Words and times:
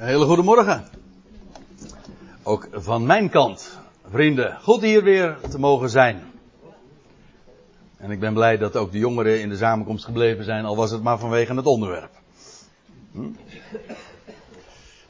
Hele 0.00 0.24
goede 0.24 0.42
morgen. 0.42 0.84
Ook 2.42 2.68
van 2.72 3.06
mijn 3.06 3.30
kant, 3.30 3.78
vrienden. 4.10 4.58
Goed 4.62 4.80
hier 4.80 5.02
weer 5.02 5.38
te 5.50 5.58
mogen 5.58 5.90
zijn. 5.90 6.22
En 7.96 8.10
ik 8.10 8.20
ben 8.20 8.34
blij 8.34 8.56
dat 8.56 8.76
ook 8.76 8.92
de 8.92 8.98
jongeren 8.98 9.40
in 9.40 9.48
de 9.48 9.56
samenkomst 9.56 10.04
gebleven 10.04 10.44
zijn, 10.44 10.64
al 10.64 10.76
was 10.76 10.90
het 10.90 11.02
maar 11.02 11.18
vanwege 11.18 11.54
het 11.54 11.66
onderwerp. 11.66 12.10
Hm? 13.12 13.20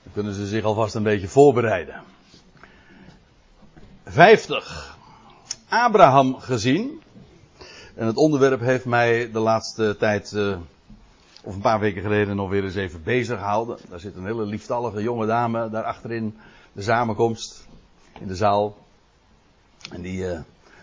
Dan 0.03 0.13
kunnen 0.13 0.35
ze 0.35 0.47
zich 0.47 0.65
alvast 0.65 0.95
een 0.95 1.03
beetje 1.03 1.29
voorbereiden. 1.29 2.03
50. 4.05 4.97
Abraham 5.69 6.39
gezien. 6.39 7.03
En 7.95 8.07
het 8.07 8.17
onderwerp 8.17 8.61
heeft 8.61 8.85
mij 8.85 9.31
de 9.33 9.41
laatste 9.41 9.97
tijd, 9.99 10.33
uh, 10.33 10.57
of 11.45 11.55
een 11.55 11.61
paar 11.61 11.81
weken 11.81 12.03
geleden, 12.03 12.37
nog 12.37 12.51
weer 12.51 12.65
eens 12.65 12.75
even 12.75 13.03
bezig 13.03 13.39
gehouden. 13.39 13.79
Daar 13.89 14.01
zit 14.01 14.17
een 14.17 14.25
hele 14.25 14.45
lieftallige 14.45 15.03
jonge 15.03 15.27
dame 15.27 15.71
daar 15.71 15.85
achterin 15.85 16.39
de 16.73 16.83
samenkomst 16.83 17.67
in 18.21 18.27
de 18.27 18.37
zaal. 18.37 18.77
En 19.93 20.03
die 20.03 20.19
uh, 20.19 20.41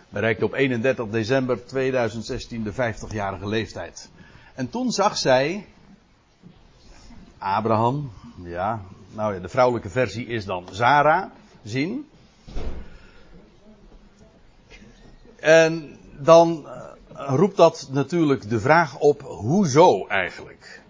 bereikte 0.08 0.44
op 0.44 0.52
31 0.52 1.08
december 1.08 1.66
2016 1.66 2.62
de 2.62 2.72
50-jarige 2.72 3.48
leeftijd. 3.48 4.10
En 4.54 4.70
toen 4.70 4.92
zag 4.92 5.16
zij 5.16 5.66
Abraham, 7.38 8.10
ja, 8.42 8.80
nou 9.12 9.34
ja, 9.34 9.40
de 9.40 9.48
vrouwelijke 9.48 9.90
versie 9.90 10.26
is 10.26 10.44
dan 10.44 10.66
Zara, 10.70 11.32
zien. 11.62 12.08
En 15.36 15.98
dan 16.18 16.66
roept 17.26 17.56
dat 17.56 17.88
natuurlijk 17.90 18.50
de 18.50 18.60
vraag 18.60 18.98
op, 18.98 19.22
hoezo 19.22 20.06
eigenlijk? 20.06 20.82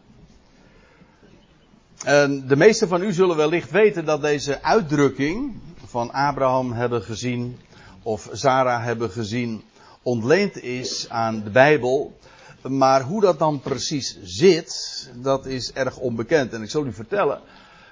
En 2.04 2.46
de 2.46 2.56
meesten 2.56 2.88
van 2.88 3.02
u 3.02 3.12
zullen 3.12 3.36
wellicht 3.36 3.70
weten 3.70 4.04
dat 4.04 4.22
deze 4.22 4.62
uitdrukking 4.62 5.60
van 5.84 6.12
Abraham 6.12 6.72
hebben 6.72 7.02
gezien, 7.02 7.58
of 8.02 8.28
Sarah 8.32 8.84
hebben 8.84 9.10
gezien, 9.10 9.62
ontleend 10.02 10.62
is 10.62 11.08
aan 11.08 11.42
de 11.42 11.50
Bijbel. 11.50 12.18
Maar 12.62 13.02
hoe 13.02 13.20
dat 13.20 13.38
dan 13.38 13.60
precies 13.60 14.18
zit, 14.22 15.10
dat 15.14 15.46
is 15.46 15.72
erg 15.72 15.96
onbekend. 15.96 16.52
En 16.52 16.62
ik 16.62 16.70
zal 16.70 16.86
u 16.86 16.92
vertellen, 16.92 17.40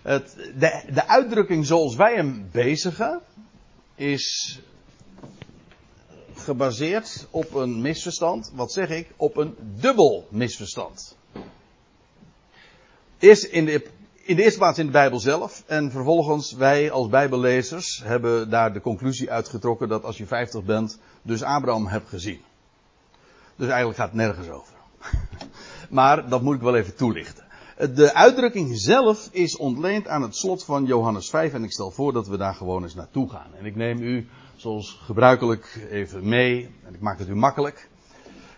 het, 0.03 0.35
de, 0.59 0.83
de 0.93 1.09
uitdrukking 1.09 1.67
zoals 1.67 1.97
wij 1.97 2.15
hem 2.15 2.49
bezigen, 2.53 3.21
is 3.95 4.59
gebaseerd 6.47 7.27
op 7.31 7.55
een 7.55 7.81
misverstand. 7.81 8.53
Wat 8.55 8.73
zeg 8.73 8.89
ik? 8.89 9.11
Op 9.17 9.37
een 9.37 9.55
dubbel 9.81 10.27
misverstand. 10.31 11.17
Eerst 13.19 13.45
in 13.45 13.65
de, 13.65 13.87
in 14.23 14.37
de 14.37 14.43
eerste 14.43 14.59
plaats 14.59 14.79
in 14.79 14.87
de 14.87 14.93
Bijbel 14.93 15.21
zelf. 15.21 15.63
En 15.67 15.91
vervolgens 15.91 16.53
wij 16.53 16.91
als 16.91 17.09
Bijbellezers 17.09 18.01
hebben 18.05 18.51
daar 18.51 18.73
de 18.73 18.81
conclusie 18.81 19.31
uitgetrokken 19.31 19.89
dat 19.89 20.05
als 20.05 20.17
je 20.17 20.27
50 20.27 20.65
bent, 20.65 20.99
dus 21.23 21.43
Abraham 21.43 21.87
hebt 21.87 22.09
gezien. 22.09 22.41
Dus 23.57 23.69
eigenlijk 23.69 23.99
gaat 23.99 24.09
het 24.09 24.17
nergens 24.17 24.49
over. 24.49 24.75
maar 25.91 26.29
dat 26.29 26.43
moet 26.43 26.55
ik 26.55 26.61
wel 26.61 26.77
even 26.77 26.97
toelichten. 26.97 27.45
De 27.95 28.15
uitdrukking 28.15 28.79
zelf 28.79 29.29
is 29.33 29.57
ontleend 29.57 30.09
aan 30.09 30.23
het 30.23 30.37
slot 30.37 30.65
van 30.65 30.85
Johannes 30.85 31.31
5 31.31 31.53
en 31.53 31.65
ik 31.65 31.73
stel 31.73 31.91
voor 31.91 32.13
dat 32.13 32.29
we 32.29 32.37
daar 32.37 32.55
gewoon 32.55 32.83
eens 32.83 32.95
naartoe 32.95 33.31
gaan. 33.31 33.55
En 33.59 33.65
ik 33.65 33.77
neem 33.77 34.03
u 34.03 34.29
zoals 34.57 35.01
gebruikelijk 35.03 35.87
even 35.91 36.29
mee, 36.29 36.71
en 36.85 36.95
ik 36.95 37.01
maak 37.01 37.19
het 37.19 37.29
u 37.29 37.35
makkelijk, 37.35 37.89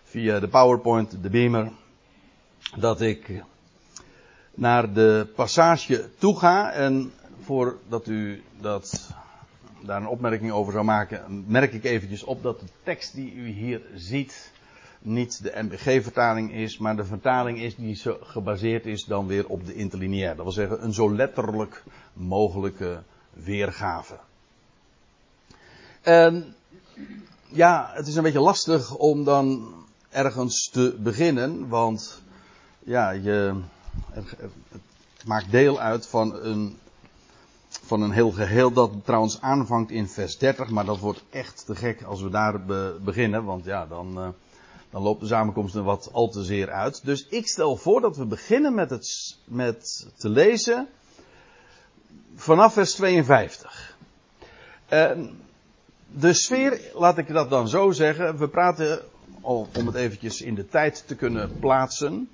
via 0.03 0.39
de 0.39 0.47
PowerPoint, 0.47 1.23
de 1.23 1.29
Beamer, 1.29 1.71
dat 2.77 3.01
ik 3.01 3.43
naar 4.53 4.93
de 4.93 5.27
passage 5.35 6.09
toe 6.17 6.39
ga 6.39 6.71
en 6.71 7.11
voordat 7.41 8.07
u 8.07 8.43
dat, 8.61 9.09
daar 9.81 10.01
een 10.01 10.07
opmerking 10.07 10.51
over 10.51 10.73
zou 10.73 10.85
maken, 10.85 11.43
merk 11.47 11.73
ik 11.73 11.83
eventjes 11.83 12.23
op 12.23 12.43
dat 12.43 12.59
de 12.59 12.65
tekst 12.83 13.15
die 13.15 13.33
u 13.33 13.47
hier 13.47 13.81
ziet 13.95 14.51
niet 15.01 15.43
de 15.43 15.63
MBG-vertaling 15.63 16.53
is, 16.53 16.77
maar 16.77 16.95
de 16.95 17.05
vertaling 17.05 17.59
is 17.59 17.75
die 17.75 18.01
gebaseerd 18.21 18.85
is 18.85 19.05
dan 19.05 19.27
weer 19.27 19.47
op 19.47 19.65
de 19.65 19.73
interlineair. 19.73 20.35
Dat 20.35 20.43
wil 20.43 20.53
zeggen 20.53 20.83
een 20.83 20.93
zo 20.93 21.15
letterlijk 21.15 21.83
mogelijke 22.13 23.03
weergave. 23.33 24.19
En 26.09 26.55
ja, 27.47 27.91
het 27.93 28.07
is 28.07 28.15
een 28.15 28.23
beetje 28.23 28.39
lastig 28.39 28.95
om 28.95 29.23
dan 29.23 29.73
ergens 30.09 30.69
te 30.69 30.95
beginnen, 30.99 31.67
want 31.67 32.21
ja, 32.79 33.09
je, 33.09 33.55
het 34.11 35.25
maakt 35.25 35.51
deel 35.51 35.79
uit 35.79 36.07
van 36.07 36.35
een, 36.35 36.77
van 37.69 38.01
een 38.01 38.11
heel 38.11 38.31
geheel 38.31 38.71
dat 38.71 38.91
trouwens 39.03 39.41
aanvangt 39.41 39.91
in 39.91 40.07
vers 40.07 40.37
30, 40.37 40.69
maar 40.69 40.85
dat 40.85 40.99
wordt 40.99 41.23
echt 41.29 41.65
te 41.65 41.75
gek 41.75 42.03
als 42.03 42.21
we 42.21 42.29
daar 42.29 42.65
beginnen, 43.01 43.43
want 43.43 43.65
ja, 43.65 43.85
dan, 43.85 44.19
uh, 44.19 44.27
dan 44.89 45.01
loopt 45.01 45.21
de 45.21 45.27
samenkomst 45.27 45.75
er 45.75 45.83
wat 45.83 46.09
al 46.11 46.29
te 46.29 46.43
zeer 46.43 46.71
uit. 46.71 47.05
Dus 47.05 47.27
ik 47.27 47.47
stel 47.47 47.75
voor 47.75 48.01
dat 48.01 48.17
we 48.17 48.25
beginnen 48.25 48.73
met, 48.73 48.89
het, 48.89 49.37
met 49.45 50.07
te 50.17 50.29
lezen 50.29 50.87
vanaf 52.35 52.73
vers 52.73 52.93
52. 52.93 53.97
En 54.87 55.47
de 56.11 56.33
sfeer, 56.33 56.81
laat 56.93 57.17
ik 57.17 57.27
dat 57.27 57.49
dan 57.49 57.67
zo 57.67 57.91
zeggen. 57.91 58.37
We 58.37 58.47
praten, 58.47 58.99
om 59.41 59.67
het 59.73 59.95
eventjes 59.95 60.41
in 60.41 60.55
de 60.55 60.67
tijd 60.67 61.03
te 61.07 61.15
kunnen 61.15 61.59
plaatsen. 61.59 62.29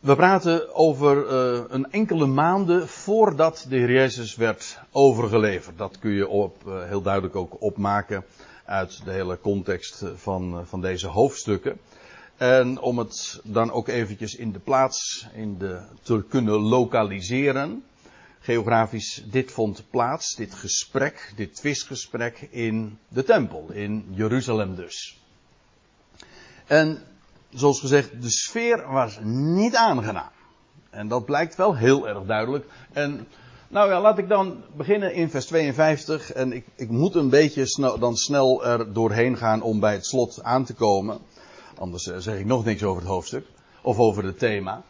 We 0.00 0.16
praten 0.16 0.74
over 0.74 1.30
uh, 1.30 1.64
een 1.68 1.90
enkele 1.90 2.26
maanden 2.26 2.88
voordat 2.88 3.66
de 3.68 3.76
Heer 3.76 3.92
Jezus 3.92 4.36
werd 4.36 4.78
overgeleverd. 4.92 5.78
Dat 5.78 5.98
kun 5.98 6.10
je 6.10 6.28
op, 6.28 6.56
uh, 6.66 6.84
heel 6.84 7.02
duidelijk 7.02 7.36
ook 7.36 7.56
opmaken 7.62 8.24
uit 8.64 9.04
de 9.04 9.10
hele 9.10 9.40
context 9.40 10.04
van, 10.14 10.54
uh, 10.54 10.60
van 10.64 10.80
deze 10.80 11.06
hoofdstukken. 11.06 11.78
En 12.36 12.80
om 12.80 12.98
het 12.98 13.40
dan 13.44 13.72
ook 13.72 13.88
eventjes 13.88 14.34
in 14.34 14.52
de 14.52 14.58
plaats 14.58 15.28
in 15.34 15.58
de, 15.58 15.80
te 16.02 16.24
kunnen 16.28 16.60
lokaliseren 16.60 17.84
geografisch, 18.46 19.22
dit 19.30 19.52
vond 19.52 19.84
plaats, 19.90 20.34
dit 20.34 20.54
gesprek, 20.54 21.32
dit 21.36 21.54
twistgesprek 21.54 22.48
in 22.50 22.98
de 23.08 23.24
tempel, 23.24 23.66
in 23.72 24.04
Jeruzalem 24.10 24.74
dus. 24.74 25.18
En 26.66 27.02
zoals 27.50 27.80
gezegd, 27.80 28.22
de 28.22 28.30
sfeer 28.30 28.92
was 28.92 29.18
niet 29.22 29.74
aangenaam. 29.74 30.30
En 30.90 31.08
dat 31.08 31.24
blijkt 31.24 31.56
wel 31.56 31.76
heel 31.76 32.08
erg 32.08 32.24
duidelijk. 32.24 32.66
En 32.92 33.26
nou 33.68 33.90
ja, 33.90 34.00
laat 34.00 34.18
ik 34.18 34.28
dan 34.28 34.62
beginnen 34.76 35.14
in 35.14 35.30
vers 35.30 35.46
52. 35.46 36.32
En 36.32 36.52
ik, 36.52 36.66
ik 36.74 36.90
moet 36.90 37.14
een 37.14 37.30
beetje 37.30 37.96
dan 37.98 38.16
snel 38.16 38.64
er 38.64 38.92
doorheen 38.92 39.36
gaan 39.36 39.62
om 39.62 39.80
bij 39.80 39.92
het 39.92 40.06
slot 40.06 40.42
aan 40.42 40.64
te 40.64 40.74
komen. 40.74 41.18
Anders 41.78 42.06
eh, 42.06 42.16
zeg 42.18 42.38
ik 42.38 42.46
nog 42.46 42.64
niks 42.64 42.82
over 42.82 43.02
het 43.02 43.10
hoofdstuk. 43.10 43.46
Of 43.82 43.98
over 43.98 44.24
het 44.24 44.38
thema. 44.38 44.82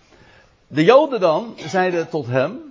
De 0.67 0.85
Joden 0.85 1.21
dan 1.21 1.55
zeiden 1.69 2.09
tot 2.09 2.27
hem. 2.27 2.66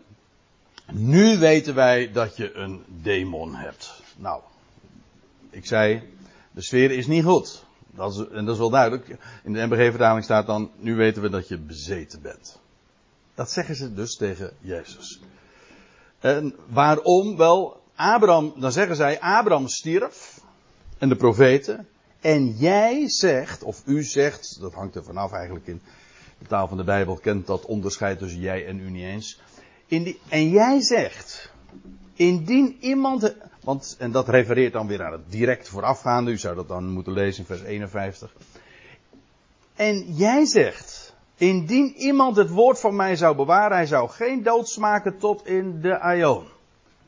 Nu 0.92 1.38
weten 1.38 1.76
wij 1.76 2.12
dat 2.12 2.38
je 2.38 2.54
een 2.54 2.84
demon 2.88 3.56
hebt. 3.56 4.02
Nou, 4.18 4.42
ik 5.50 5.66
zei, 5.66 6.14
de 6.52 6.62
sfeer 6.62 6.92
is 6.92 7.08
niet 7.08 7.24
goed. 7.24 7.66
Dat 7.92 8.14
is, 8.14 8.28
en 8.28 8.46
dat 8.46 8.54
is 8.54 8.60
wel 8.60 8.70
duidelijk. 8.70 9.18
In 9.44 9.54
de 9.54 9.66
MBG-vertaling 9.66 10.24
staat 10.24 10.46
dan, 10.46 10.72
nu 10.78 10.96
weten 10.96 11.22
we 11.22 11.30
dat 11.30 11.48
je 11.48 11.58
bezeten 11.58 12.22
bent. 12.22 12.60
Dat 13.36 13.52
zeggen 13.52 13.76
ze 13.76 13.94
dus 13.94 14.16
tegen 14.16 14.52
Jezus. 14.60 15.20
En 16.20 16.56
waarom? 16.68 17.38
Wel, 17.38 17.82
Abraham, 17.96 18.54
dan 18.58 18.72
zeggen 18.72 18.96
zij, 18.96 19.20
Abraham 19.20 19.68
stierf. 19.68 20.40
En 20.98 21.10
de 21.10 21.16
profeten. 21.16 21.88
En 22.22 22.52
jij 22.52 23.10
zegt, 23.10 23.64
of 23.64 23.82
u 23.86 24.04
zegt, 24.04 24.58
dat 24.60 24.74
hangt 24.74 24.96
er 24.96 25.04
vanaf 25.04 25.32
eigenlijk 25.32 25.68
in 25.68 25.82
de 26.38 26.46
taal 26.46 26.68
van 26.68 26.78
de 26.78 26.84
Bijbel, 26.84 27.16
kent 27.16 27.48
dat 27.48 27.66
onderscheid 27.66 28.20
tussen 28.20 28.40
jij 28.40 28.66
en 28.66 28.80
u 28.80 28.90
niet 28.90 29.04
eens. 29.04 29.40
En 29.88 30.50
jij 30.50 30.82
zegt, 30.82 31.52
indien 32.14 32.78
iemand, 32.80 33.36
want, 33.64 33.96
en 34.00 34.12
dat 34.12 34.30
refereert 34.30 34.74
dan 34.74 34.88
weer 34.88 35.04
aan 35.04 35.12
het 35.12 35.32
direct 35.32 35.70
voorafgaande, 35.70 36.32
u 36.32 36.38
zou 36.38 36.56
dat 36.56 36.68
dan 36.68 36.90
moeten 36.90 37.14
lezen 37.14 37.40
in 37.40 37.46
vers 37.46 37.62
51. 37.62 38.34
En 39.76 40.14
jij 40.14 40.46
zegt, 40.46 41.14
indien 41.38 41.94
iemand 41.96 42.36
het 42.36 42.50
woord 42.50 42.80
van 42.80 42.96
mij 42.96 43.16
zou 43.16 43.36
bewaren, 43.36 43.78
hij 43.78 43.86
zou 43.86 44.10
geen 44.10 44.44
dood 44.44 44.70
smaken 44.70 45.18
tot 45.18 45.48
in 45.48 45.82
de 45.82 46.00
aion. 46.00 46.46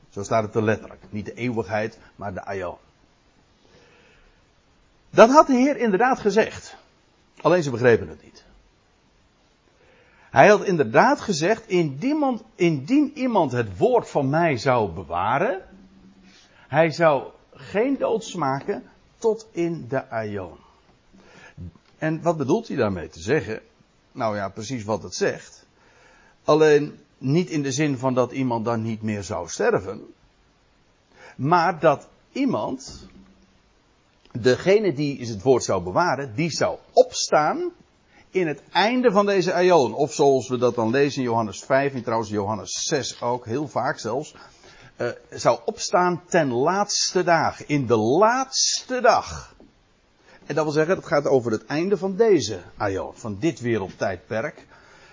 Zo 0.09 0.23
staat 0.23 0.43
het 0.43 0.55
er 0.55 0.63
letterlijk. 0.63 1.01
Niet 1.09 1.25
de 1.25 1.33
eeuwigheid, 1.33 1.97
maar 2.15 2.33
de 2.33 2.45
aion. 2.45 2.77
Dat 5.09 5.29
had 5.29 5.47
de 5.47 5.53
Heer 5.53 5.77
inderdaad 5.77 6.19
gezegd. 6.19 6.75
Alleen 7.41 7.63
ze 7.63 7.71
begrepen 7.71 8.07
het 8.07 8.23
niet. 8.23 8.43
Hij 10.37 10.47
had 10.47 10.63
inderdaad 10.63 11.21
gezegd, 11.21 11.67
indien, 12.55 13.11
iemand 13.13 13.51
het 13.51 13.77
woord 13.77 14.09
van 14.09 14.29
mij 14.29 14.57
zou 14.57 14.91
bewaren, 14.91 15.61
hij 16.67 16.91
zou 16.91 17.23
geen 17.51 17.97
dood 17.97 18.23
smaken 18.23 18.83
tot 19.17 19.47
in 19.51 19.85
de 19.87 20.09
aion. 20.09 20.57
En 21.97 22.21
wat 22.21 22.37
bedoelt 22.37 22.67
hij 22.67 22.77
daarmee 22.77 23.09
te 23.09 23.19
zeggen? 23.19 23.61
Nou 24.11 24.35
ja, 24.35 24.49
precies 24.49 24.83
wat 24.83 25.03
het 25.03 25.15
zegt. 25.15 25.65
Alleen 26.43 26.99
niet 27.17 27.49
in 27.49 27.61
de 27.61 27.71
zin 27.71 27.97
van 27.97 28.13
dat 28.13 28.31
iemand 28.31 28.65
dan 28.65 28.81
niet 28.81 29.01
meer 29.01 29.23
zou 29.23 29.47
sterven. 29.47 30.13
Maar 31.35 31.79
dat 31.79 32.07
iemand, 32.31 33.07
degene 34.31 34.93
die 34.93 35.27
het 35.27 35.41
woord 35.41 35.63
zou 35.63 35.83
bewaren, 35.83 36.35
die 36.35 36.51
zou 36.51 36.77
opstaan 36.93 37.71
in 38.39 38.47
het 38.47 38.61
einde 38.71 39.11
van 39.11 39.25
deze 39.25 39.53
aion. 39.53 39.93
Of 39.93 40.13
zoals 40.13 40.47
we 40.47 40.57
dat 40.57 40.75
dan 40.75 40.89
lezen 40.89 41.21
in 41.21 41.27
Johannes 41.27 41.63
5 41.63 41.93
en 41.93 42.03
trouwens 42.03 42.29
Johannes 42.29 42.71
6 42.71 43.21
ook, 43.21 43.45
heel 43.45 43.67
vaak 43.67 43.99
zelfs. 43.99 44.35
Uh, 44.97 45.07
zou 45.29 45.59
opstaan 45.65 46.23
ten 46.27 46.51
laatste 46.51 47.23
dag. 47.23 47.65
In 47.65 47.85
de 47.85 47.95
laatste 47.95 49.01
dag. 49.01 49.55
En 50.45 50.55
dat 50.55 50.63
wil 50.63 50.73
zeggen, 50.73 50.95
het 50.95 51.05
gaat 51.05 51.27
over 51.27 51.51
het 51.51 51.65
einde 51.65 51.97
van 51.97 52.15
deze 52.15 52.59
aion. 52.77 53.11
Van 53.13 53.37
dit 53.39 53.59
wereldtijdperk. 53.59 54.65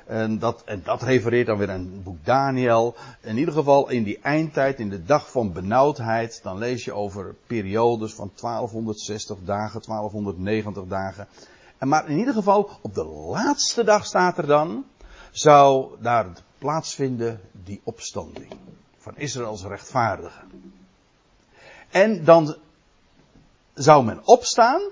En 0.06 0.38
dat, 0.38 0.62
en 0.64 0.82
dat 0.84 1.02
refereert 1.02 1.46
dan 1.46 1.58
weer 1.58 1.70
aan 1.70 1.80
het 1.80 2.04
boek 2.04 2.24
Daniel. 2.24 2.94
In 3.20 3.36
ieder 3.36 3.54
geval 3.54 3.90
in 3.90 4.02
die 4.02 4.18
eindtijd, 4.22 4.78
in 4.78 4.90
de 4.90 5.04
dag 5.04 5.30
van 5.30 5.52
benauwdheid, 5.52 6.40
dan 6.42 6.58
lees 6.58 6.84
je 6.84 6.92
over 6.92 7.34
periodes 7.46 8.14
van 8.14 8.30
1260 8.40 9.36
dagen, 9.44 9.82
1290 9.86 10.84
dagen. 10.86 11.28
Maar 11.84 12.08
in 12.08 12.18
ieder 12.18 12.34
geval, 12.34 12.70
op 12.82 12.94
de 12.94 13.04
laatste 13.04 13.84
dag 13.84 14.04
staat 14.04 14.38
er 14.38 14.46
dan, 14.46 14.84
zou 15.30 15.88
daar 16.00 16.26
plaatsvinden 16.58 17.40
die 17.52 17.80
opstanding 17.84 18.52
van 18.98 19.16
Israëls 19.16 19.64
rechtvaardigen. 19.64 20.72
En 21.90 22.24
dan 22.24 22.56
zou 23.74 24.04
men 24.04 24.26
opstaan 24.26 24.82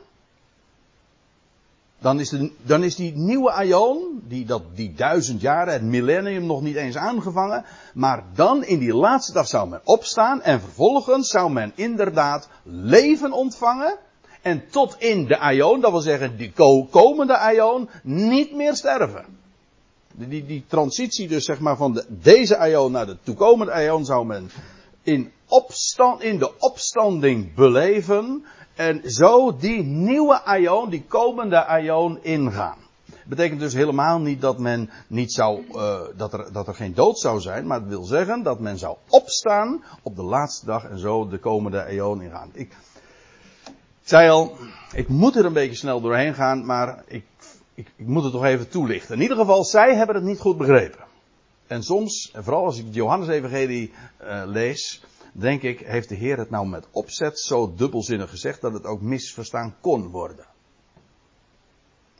dan 2.02 2.20
is, 2.20 2.28
de, 2.28 2.52
dan 2.62 2.82
is 2.82 2.96
die 2.96 3.16
nieuwe 3.16 3.50
aion, 3.50 4.22
die, 4.28 4.44
dat, 4.44 4.62
die 4.74 4.94
duizend 4.94 5.40
jaren, 5.40 5.72
het 5.72 5.82
millennium 5.82 6.46
nog 6.46 6.62
niet 6.62 6.76
eens 6.76 6.96
aangevangen. 6.96 7.64
Maar 7.94 8.24
dan 8.34 8.64
in 8.64 8.78
die 8.78 8.94
laatste 8.94 9.32
dag 9.32 9.46
zou 9.46 9.68
men 9.68 9.80
opstaan 9.84 10.42
en 10.42 10.60
vervolgens 10.60 11.28
zou 11.28 11.52
men 11.52 11.72
inderdaad 11.74 12.48
leven 12.62 13.32
ontvangen. 13.32 13.98
En 14.42 14.64
tot 14.70 14.96
in 14.98 15.26
de 15.26 15.38
aion, 15.38 15.80
dat 15.80 15.90
wil 15.90 16.00
zeggen 16.00 16.36
die 16.36 16.52
komende 16.90 17.36
aion, 17.36 17.88
niet 18.02 18.54
meer 18.54 18.76
sterven. 18.76 19.24
Die, 20.14 20.46
die 20.46 20.64
transitie 20.66 21.28
dus 21.28 21.44
zeg 21.44 21.60
maar 21.60 21.76
van 21.76 21.92
de, 21.92 22.04
deze 22.08 22.56
aion 22.56 22.92
naar 22.92 23.06
de 23.06 23.16
toekomende 23.22 23.72
aion 23.72 24.04
zou 24.04 24.26
men 24.26 24.50
in, 25.02 25.32
opstand, 25.48 26.22
in 26.22 26.38
de 26.38 26.58
opstanding 26.58 27.54
beleven 27.54 28.44
en 28.74 29.10
zo 29.10 29.56
die 29.56 29.82
nieuwe 29.82 30.42
aion, 30.42 30.90
die 30.90 31.04
komende 31.08 31.64
aion 31.64 32.18
ingaan. 32.22 32.78
Betekent 33.26 33.60
dus 33.60 33.72
helemaal 33.72 34.20
niet 34.20 34.40
dat 34.40 34.58
men 34.58 34.90
niet 35.06 35.32
zou, 35.32 35.64
uh, 35.72 36.00
dat, 36.16 36.32
er, 36.32 36.52
dat 36.52 36.66
er 36.66 36.74
geen 36.74 36.94
dood 36.94 37.18
zou 37.18 37.40
zijn, 37.40 37.66
maar 37.66 37.78
het 37.80 37.88
wil 37.88 38.04
zeggen 38.04 38.42
dat 38.42 38.60
men 38.60 38.78
zou 38.78 38.96
opstaan 39.08 39.84
op 40.02 40.16
de 40.16 40.22
laatste 40.22 40.66
dag 40.66 40.84
en 40.84 40.98
zo 40.98 41.28
de 41.28 41.38
komende 41.38 41.84
aion 41.84 42.22
ingaan. 42.22 42.50
Ik, 42.52 42.76
ik 44.02 44.08
zei 44.08 44.30
al, 44.30 44.56
ik 44.92 45.08
moet 45.08 45.36
er 45.36 45.44
een 45.44 45.52
beetje 45.52 45.76
snel 45.76 46.00
doorheen 46.00 46.34
gaan, 46.34 46.66
maar 46.66 47.02
ik, 47.06 47.24
ik, 47.74 47.88
ik 47.96 48.06
moet 48.06 48.22
het 48.22 48.32
toch 48.32 48.44
even 48.44 48.68
toelichten. 48.68 49.14
In 49.14 49.20
ieder 49.22 49.36
geval, 49.36 49.64
zij 49.64 49.96
hebben 49.96 50.14
het 50.14 50.24
niet 50.24 50.38
goed 50.38 50.56
begrepen. 50.56 51.04
En 51.66 51.82
soms, 51.82 52.30
en 52.32 52.44
vooral 52.44 52.64
als 52.64 52.78
ik 52.78 52.84
het 52.84 52.94
Johannes-evangelie 52.94 53.92
uh, 54.22 54.42
lees, 54.46 55.04
denk 55.32 55.62
ik, 55.62 55.80
heeft 55.80 56.08
de 56.08 56.14
Heer 56.14 56.38
het 56.38 56.50
nou 56.50 56.66
met 56.66 56.86
opzet 56.90 57.38
zo 57.38 57.74
dubbelzinnig 57.76 58.30
gezegd 58.30 58.60
dat 58.60 58.72
het 58.72 58.84
ook 58.84 59.00
misverstaan 59.00 59.74
kon 59.80 60.08
worden. 60.08 60.46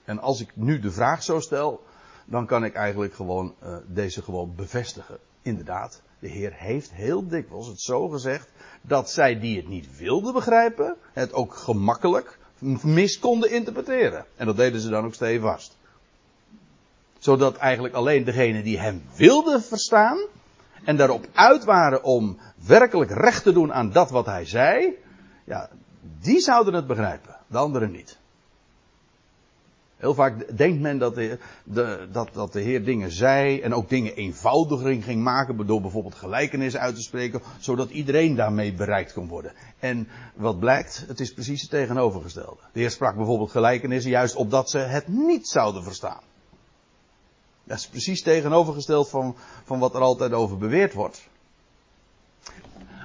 En 0.05 0.19
als 0.19 0.41
ik 0.41 0.51
nu 0.55 0.79
de 0.79 0.91
vraag 0.91 1.23
zo 1.23 1.41
stel, 1.41 1.85
dan 2.27 2.47
kan 2.47 2.65
ik 2.65 2.75
eigenlijk 2.75 3.15
gewoon 3.15 3.55
uh, 3.63 3.77
deze 3.87 4.23
gewoon 4.23 4.55
bevestigen. 4.55 5.19
Inderdaad, 5.43 6.03
de 6.23 6.29
Heer 6.29 6.53
heeft 6.55 6.93
heel 6.93 7.29
dikwijls 7.29 7.67
het 7.67 7.81
zo 7.81 8.09
gezegd 8.09 8.49
dat 8.83 9.11
zij 9.11 9.41
die 9.41 9.57
het 9.57 9.69
niet 9.69 9.97
wilden 9.97 10.33
begrijpen, 10.33 10.97
het 11.13 11.33
ook 11.33 11.55
gemakkelijk 11.55 12.39
mis 12.83 13.19
konden 13.19 13.51
interpreteren. 13.51 14.25
En 14.37 14.47
dat 14.47 14.57
deden 14.57 14.81
ze 14.81 14.89
dan 14.89 15.05
ook 15.05 15.15
stevast. 15.15 15.77
Zodat 17.19 17.57
eigenlijk 17.57 17.95
alleen 17.95 18.25
degene 18.25 18.63
die 18.63 18.79
hem 18.79 19.03
wilden 19.17 19.63
verstaan, 19.63 20.19
en 20.85 20.97
daarop 20.97 21.27
uit 21.33 21.65
waren 21.65 22.05
om 22.05 22.39
werkelijk 22.67 23.11
recht 23.11 23.43
te 23.43 23.53
doen 23.53 23.73
aan 23.73 23.93
dat 23.93 24.11
wat 24.11 24.27
hij 24.27 24.45
zei, 24.45 24.95
ja, 25.45 25.71
die 26.21 26.41
zouden 26.41 26.75
het 26.75 26.87
begrijpen, 26.87 27.37
de 27.47 27.59
anderen 27.59 27.91
niet. 27.91 28.19
Heel 30.03 30.15
vaak 30.15 30.57
denkt 30.57 30.81
men 30.81 30.99
dat 30.99 31.15
de, 31.15 31.39
dat, 32.13 32.29
dat 32.33 32.53
de 32.53 32.61
Heer 32.61 32.85
dingen 32.85 33.11
zei 33.11 33.61
en 33.61 33.75
ook 33.75 33.89
dingen 33.89 34.15
eenvoudiger 34.15 35.03
ging 35.03 35.23
maken 35.23 35.67
door 35.67 35.81
bijvoorbeeld 35.81 36.15
gelijkenissen 36.15 36.81
uit 36.81 36.95
te 36.95 37.03
spreken, 37.03 37.43
zodat 37.59 37.91
iedereen 37.91 38.35
daarmee 38.35 38.73
bereikt 38.73 39.13
kon 39.13 39.29
worden. 39.29 39.53
En 39.79 40.09
wat 40.35 40.59
blijkt, 40.59 41.05
het 41.07 41.21
is 41.21 41.33
precies 41.33 41.61
het 41.61 41.71
tegenovergestelde. 41.71 42.61
De 42.73 42.81
Heer 42.81 42.91
sprak 42.91 43.17
bijvoorbeeld 43.17 43.51
gelijkenissen 43.51 44.11
juist 44.11 44.35
opdat 44.35 44.71
ze 44.71 44.79
het 44.79 45.09
niet 45.09 45.49
zouden 45.49 45.83
verstaan. 45.83 46.23
Dat 47.65 47.79
is 47.79 47.89
precies 47.89 48.23
tegenovergesteld 48.23 49.09
van, 49.09 49.37
van 49.65 49.79
wat 49.79 49.95
er 49.95 50.01
altijd 50.01 50.33
over 50.33 50.59
beweerd 50.59 50.93
wordt. 50.93 51.29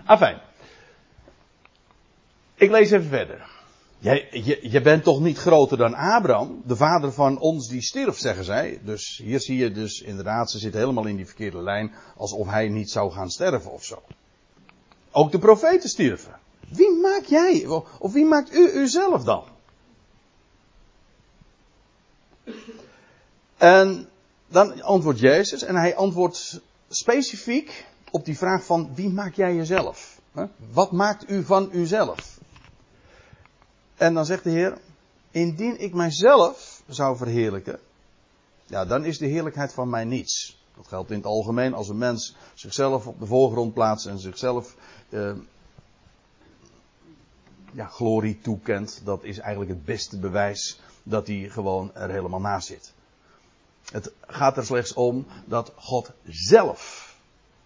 Afijn. 0.06 0.40
Ik 2.56 2.70
lees 2.70 2.92
even 2.92 3.10
verder. 3.10 3.57
Jij, 4.00 4.28
je, 4.62 4.82
bent 4.82 5.04
toch 5.04 5.20
niet 5.20 5.38
groter 5.38 5.78
dan 5.78 5.94
Abraham, 5.94 6.62
de 6.66 6.76
vader 6.76 7.12
van 7.12 7.40
ons 7.40 7.68
die 7.68 7.82
stierf, 7.82 8.18
zeggen 8.18 8.44
zij. 8.44 8.80
Dus 8.84 9.22
hier 9.24 9.40
zie 9.40 9.58
je 9.58 9.72
dus 9.72 10.02
inderdaad, 10.02 10.52
ze 10.52 10.60
zit 10.60 10.74
helemaal 10.74 11.06
in 11.06 11.16
die 11.16 11.26
verkeerde 11.26 11.62
lijn, 11.62 11.92
alsof 12.18 12.48
hij 12.48 12.70
niet 12.70 12.90
zou 12.90 13.12
gaan 13.12 13.30
sterven 13.30 13.72
of 13.72 13.84
zo. 13.84 14.02
Ook 15.12 15.32
de 15.32 15.40
profeten 15.40 15.90
stierven. 15.90 16.40
Wie 16.68 17.00
maak 17.02 17.24
jij, 17.24 17.66
of 18.00 18.14
wie 18.14 18.26
maakt 18.26 18.54
u 18.54 18.72
uzelf 18.72 19.24
dan? 19.24 19.44
En 23.58 24.10
dan 24.48 24.82
antwoordt 24.82 25.20
Jezus 25.20 25.64
en 25.64 25.76
hij 25.76 25.96
antwoordt 25.96 26.62
specifiek 26.90 27.86
op 28.12 28.26
die 28.26 28.38
vraag 28.38 28.66
van 28.66 28.96
wie 28.96 29.10
maak 29.10 29.34
jij 29.34 29.56
jezelf? 29.56 30.20
Wat 30.72 30.92
maakt 30.92 31.30
u 31.30 31.44
van 31.44 31.70
uzelf? 31.72 32.37
En 33.98 34.14
dan 34.14 34.26
zegt 34.26 34.44
de 34.44 34.50
Heer, 34.50 34.78
indien 35.32 35.82
ik 35.82 35.94
mijzelf 35.94 36.82
zou 36.88 37.18
verheerlijken, 37.18 37.80
ja, 38.66 38.86
dan 38.86 39.06
is 39.06 39.18
de 39.18 39.26
heerlijkheid 39.26 39.74
van 39.74 39.90
mij 39.90 40.06
niets. 40.06 40.66
Dat 40.76 40.88
geldt 40.88 41.12
in 41.12 41.18
het 41.18 41.26
algemeen 41.26 41.74
als 41.74 41.90
een 41.90 41.98
mens 41.98 42.36
zichzelf 42.54 43.08
op 43.08 43.20
de 43.20 43.26
voorgrond 43.26 43.74
plaatst 43.74 44.06
en 44.06 44.20
zichzelf 44.20 44.76
eh, 45.10 45.32
ja, 47.72 47.86
glorie 47.86 48.40
toekent. 48.42 49.02
Dat 49.04 49.24
is 49.24 49.40
eigenlijk 49.40 49.72
het 49.72 49.86
beste 49.86 50.18
bewijs 50.18 50.80
dat 51.04 51.28
hij 51.28 51.50
gewoon 51.50 51.96
er 51.96 52.10
helemaal 52.10 52.40
naast 52.40 52.68
zit. 52.68 52.94
Het 53.92 54.12
gaat 54.28 54.58
er 54.58 54.66
slechts 54.66 54.94
om 54.94 55.26
dat 55.46 55.74
God 55.76 56.12
zelf 56.24 57.16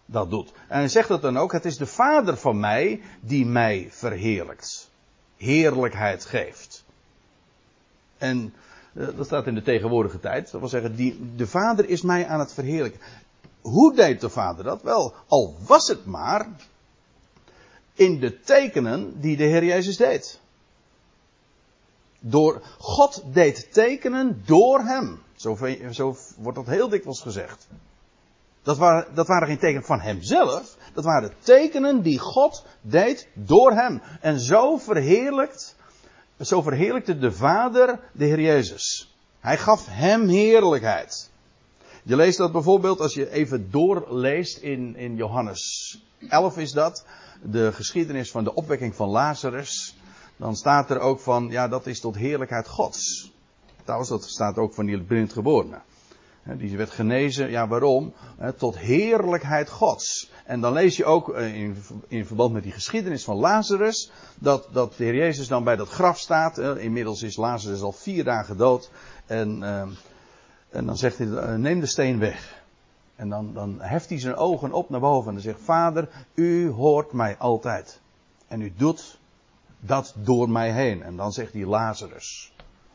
dat 0.05 0.29
doet. 0.29 0.51
En 0.67 0.77
hij 0.77 0.87
zegt 0.87 1.09
het 1.09 1.21
dan 1.21 1.37
ook, 1.37 1.51
het 1.51 1.65
is 1.65 1.77
de 1.77 1.85
Vader 1.85 2.37
van 2.37 2.59
mij 2.59 3.01
die 3.21 3.45
mij 3.45 3.87
verheerlijkt. 3.91 4.90
Heerlijkheid 5.41 6.25
geeft. 6.25 6.83
En 8.17 8.53
uh, 8.93 9.07
dat 9.15 9.25
staat 9.25 9.47
in 9.47 9.55
de 9.55 9.61
tegenwoordige 9.61 10.19
tijd. 10.19 10.51
Dat 10.51 10.59
wil 10.59 10.69
zeggen, 10.69 10.95
die, 10.95 11.35
de 11.35 11.47
Vader 11.47 11.89
is 11.89 12.01
mij 12.01 12.27
aan 12.27 12.39
het 12.39 12.53
verheerlijken. 12.53 12.99
Hoe 13.61 13.95
deed 13.95 14.21
de 14.21 14.29
Vader 14.29 14.63
dat? 14.63 14.81
Wel, 14.81 15.13
al 15.27 15.55
was 15.67 15.87
het 15.87 16.05
maar 16.05 16.47
in 17.93 18.19
de 18.19 18.39
tekenen 18.39 19.19
die 19.19 19.37
de 19.37 19.43
Heer 19.43 19.63
Jezus 19.65 19.97
deed. 19.97 20.39
Door, 22.19 22.61
God 22.77 23.23
deed 23.33 23.73
tekenen 23.73 24.41
door 24.45 24.79
hem. 24.79 25.21
Zo, 25.35 25.57
zo 25.91 26.15
wordt 26.37 26.57
dat 26.57 26.67
heel 26.67 26.89
dikwijls 26.89 27.21
gezegd. 27.21 27.67
Dat 28.63 28.77
waren, 28.77 29.15
dat 29.15 29.27
waren 29.27 29.47
geen 29.47 29.57
tekenen 29.57 29.83
van 29.83 29.99
hemzelf. 29.99 30.77
Dat 30.93 31.03
waren 31.03 31.33
tekenen 31.39 32.01
die 32.01 32.19
God 32.19 32.65
deed 32.81 33.27
door 33.33 33.71
hem. 33.71 34.01
En 34.21 34.39
zo 34.39 34.77
verheerlijkt, 34.77 35.75
zo 36.39 36.61
verheerlijkte 36.61 37.17
de 37.17 37.31
Vader 37.31 37.99
de 38.11 38.25
Heer 38.25 38.41
Jezus. 38.41 39.15
Hij 39.39 39.57
gaf 39.57 39.85
hem 39.89 40.27
heerlijkheid. 40.27 41.29
Je 42.03 42.15
leest 42.15 42.37
dat 42.37 42.51
bijvoorbeeld 42.51 42.99
als 42.99 43.13
je 43.13 43.31
even 43.31 43.71
doorleest 43.71 44.57
in, 44.57 44.95
in 44.95 45.15
Johannes 45.15 45.97
11 46.29 46.57
is 46.57 46.71
dat. 46.71 47.05
De 47.43 47.73
geschiedenis 47.73 48.31
van 48.31 48.43
de 48.43 48.53
opwekking 48.53 48.95
van 48.95 49.09
Lazarus. 49.09 49.95
Dan 50.37 50.55
staat 50.55 50.89
er 50.89 50.99
ook 50.99 51.19
van, 51.19 51.47
ja 51.49 51.67
dat 51.67 51.87
is 51.87 51.99
tot 51.99 52.15
heerlijkheid 52.15 52.67
Gods. 52.67 53.31
Trouwens, 53.83 54.09
dat 54.09 54.23
staat 54.23 54.57
ook 54.57 54.73
van 54.73 54.85
die 54.85 55.03
blindgeborene. 55.03 55.81
Die 56.43 56.77
werd 56.77 56.89
genezen, 56.89 57.49
ja 57.49 57.67
waarom? 57.67 58.13
Tot 58.57 58.77
heerlijkheid 58.77 59.69
Gods. 59.69 60.31
En 60.45 60.61
dan 60.61 60.73
lees 60.73 60.97
je 60.97 61.05
ook 61.05 61.33
eh, 61.33 61.55
in, 61.55 61.77
in 62.07 62.25
verband 62.25 62.53
met 62.53 62.63
die 62.63 62.71
geschiedenis 62.71 63.23
van 63.23 63.35
Lazarus, 63.35 64.11
dat, 64.39 64.67
dat 64.71 64.93
de 64.97 65.03
Heer 65.03 65.15
Jezus 65.15 65.47
dan 65.47 65.63
bij 65.63 65.75
dat 65.75 65.89
graf 65.89 66.19
staat. 66.19 66.57
Inmiddels 66.57 67.21
is 67.21 67.35
Lazarus 67.35 67.81
al 67.81 67.91
vier 67.91 68.23
dagen 68.23 68.57
dood. 68.57 68.91
En, 69.25 69.63
ehm, 69.63 69.89
en 70.69 70.85
dan 70.85 70.97
zegt 70.97 71.17
hij, 71.17 71.27
eh, 71.27 71.55
neem 71.55 71.79
de 71.79 71.85
steen 71.85 72.19
weg. 72.19 72.63
En 73.15 73.29
dan, 73.29 73.53
dan 73.53 73.81
heft 73.81 74.09
hij 74.09 74.19
zijn 74.19 74.35
ogen 74.35 74.71
op 74.71 74.89
naar 74.89 74.99
boven 74.99 75.27
en 75.27 75.33
dan 75.33 75.43
zegt: 75.43 75.61
Vader, 75.61 76.09
u 76.33 76.69
hoort 76.69 77.11
mij 77.11 77.37
altijd. 77.37 77.99
En 78.47 78.61
u 78.61 78.73
doet 78.77 79.19
dat 79.79 80.13
door 80.17 80.49
mij 80.49 80.71
heen. 80.71 81.03
En 81.03 81.15
dan 81.15 81.31
zegt 81.31 81.53
hij: 81.53 81.65
Lazarus. 81.65 82.50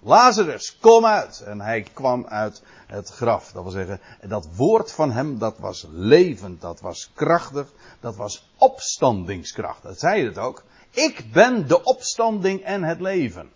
Lazarus, 0.06 0.78
kom 0.80 1.06
uit. 1.06 1.40
En 1.40 1.60
hij 1.60 1.86
kwam 1.92 2.26
uit 2.26 2.62
het 2.86 3.08
graf. 3.08 3.52
Dat 3.52 3.62
wil 3.62 3.72
zeggen, 3.72 4.00
dat 4.20 4.48
woord 4.56 4.92
van 4.92 5.12
hem, 5.12 5.38
dat 5.38 5.58
was 5.58 5.86
levend, 5.90 6.60
dat 6.60 6.80
was 6.80 7.10
krachtig, 7.14 7.72
dat 8.00 8.16
was 8.16 8.50
opstandingskracht. 8.56 9.82
Dat 9.82 9.98
zei 9.98 10.24
het 10.24 10.38
ook. 10.38 10.64
Ik 10.90 11.32
ben 11.32 11.68
de 11.68 11.84
opstanding 11.84 12.62
en 12.62 12.82
het 12.82 13.00
leven. 13.00 13.50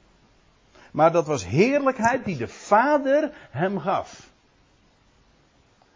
Maar 0.93 1.13
dat 1.13 1.27
was 1.27 1.47
heerlijkheid 1.47 2.25
die 2.25 2.37
de 2.37 2.49
Vader 2.49 3.33
hem 3.51 3.79
gaf. 3.79 4.29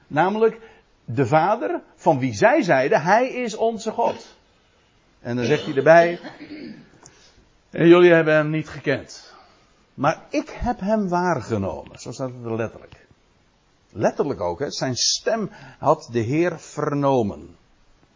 Namelijk 0.06 0.60
de 1.04 1.26
Vader 1.26 1.82
van 1.94 2.18
wie 2.18 2.34
zij 2.34 2.62
zeiden, 2.62 3.02
Hij 3.02 3.28
is 3.28 3.56
onze 3.56 3.90
God. 3.90 4.36
En 5.20 5.36
dan 5.36 5.44
zegt 5.44 5.64
hij 5.64 5.74
erbij, 5.74 6.20
en 7.70 7.88
jullie 7.88 8.12
hebben 8.12 8.34
hem 8.34 8.50
niet 8.50 8.68
gekend. 8.68 9.33
Maar 9.94 10.26
ik 10.30 10.48
heb 10.48 10.80
hem 10.80 11.08
waargenomen. 11.08 11.98
Zo 11.98 12.12
staat 12.12 12.30
het 12.32 12.44
er 12.44 12.56
letterlijk. 12.56 13.06
Letterlijk 13.90 14.40
ook, 14.40 14.58
hè. 14.58 14.70
zijn 14.70 14.96
stem 14.96 15.50
had 15.78 16.08
de 16.12 16.20
Heer 16.20 16.58
vernomen. 16.58 17.56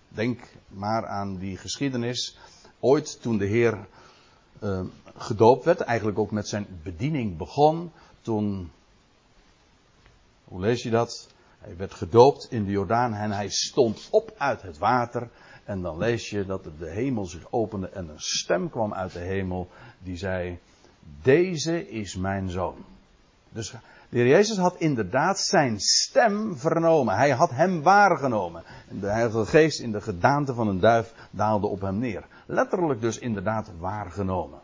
Denk 0.09 0.41
maar 0.69 1.07
aan 1.07 1.37
die 1.37 1.57
geschiedenis. 1.57 2.39
Ooit 2.81 3.23
toen 3.23 3.39
de 3.39 3.47
Heer 3.47 3.87
uh, 4.63 4.81
gedoopt 5.17 5.65
werd, 5.65 5.81
eigenlijk 5.81 6.19
ook 6.19 6.31
met 6.31 6.49
zijn 6.49 6.67
bediening 6.83 7.37
begon. 7.37 7.93
Toen, 8.21 8.71
hoe 10.45 10.61
lees 10.61 10.83
je 10.83 10.91
dat? 10.91 11.29
Hij 11.59 11.77
werd 11.77 11.95
gedoopt 11.95 12.47
in 12.51 12.65
de 12.65 12.71
Jordaan 12.71 13.15
en 13.15 13.31
hij 13.31 13.49
stond 13.49 14.09
op 14.11 14.35
uit 14.39 14.63
het 14.63 14.79
water. 14.79 15.31
En 15.65 15.83
dan 15.83 15.99
lees 15.99 16.31
je 16.31 16.47
dat 16.47 16.65
de 16.79 16.91
hemel 16.91 17.25
zich 17.27 17.47
opende 17.51 17.89
en 17.89 18.09
een 18.09 18.21
stem 18.21 18.71
kwam 18.71 18.95
uit 18.95 19.13
de 19.13 19.19
hemel 19.19 19.69
die 19.99 20.17
zei: 20.17 20.59
Deze 21.23 21.89
is 21.91 22.17
mijn 22.17 22.51
zoon. 22.51 22.85
Dus 23.49 23.71
de 24.09 24.19
Heer 24.19 24.27
Jezus 24.27 24.57
had 24.57 24.75
inderdaad 24.79 25.39
zijn 25.39 25.81
stem 25.81 26.57
vernomen. 26.57 27.17
Hij 27.17 27.31
had 27.31 27.51
hem 27.51 27.83
waargenomen. 27.83 28.63
En 28.89 29.01
de 29.01 29.07
Heilige 29.07 29.47
Geest 29.47 29.81
in 29.81 29.93
de 29.93 30.01
gedaante 30.01 30.55
van 30.55 30.69
een 30.69 30.81
duif 30.81 31.13
daalde 31.31 31.67
op 31.67 31.81
hem 31.81 31.99
neer. 31.99 32.25
Letterlijk 32.47 33.01
dus 33.01 33.19
inderdaad 33.19 33.71
waargenomen. 33.79 34.59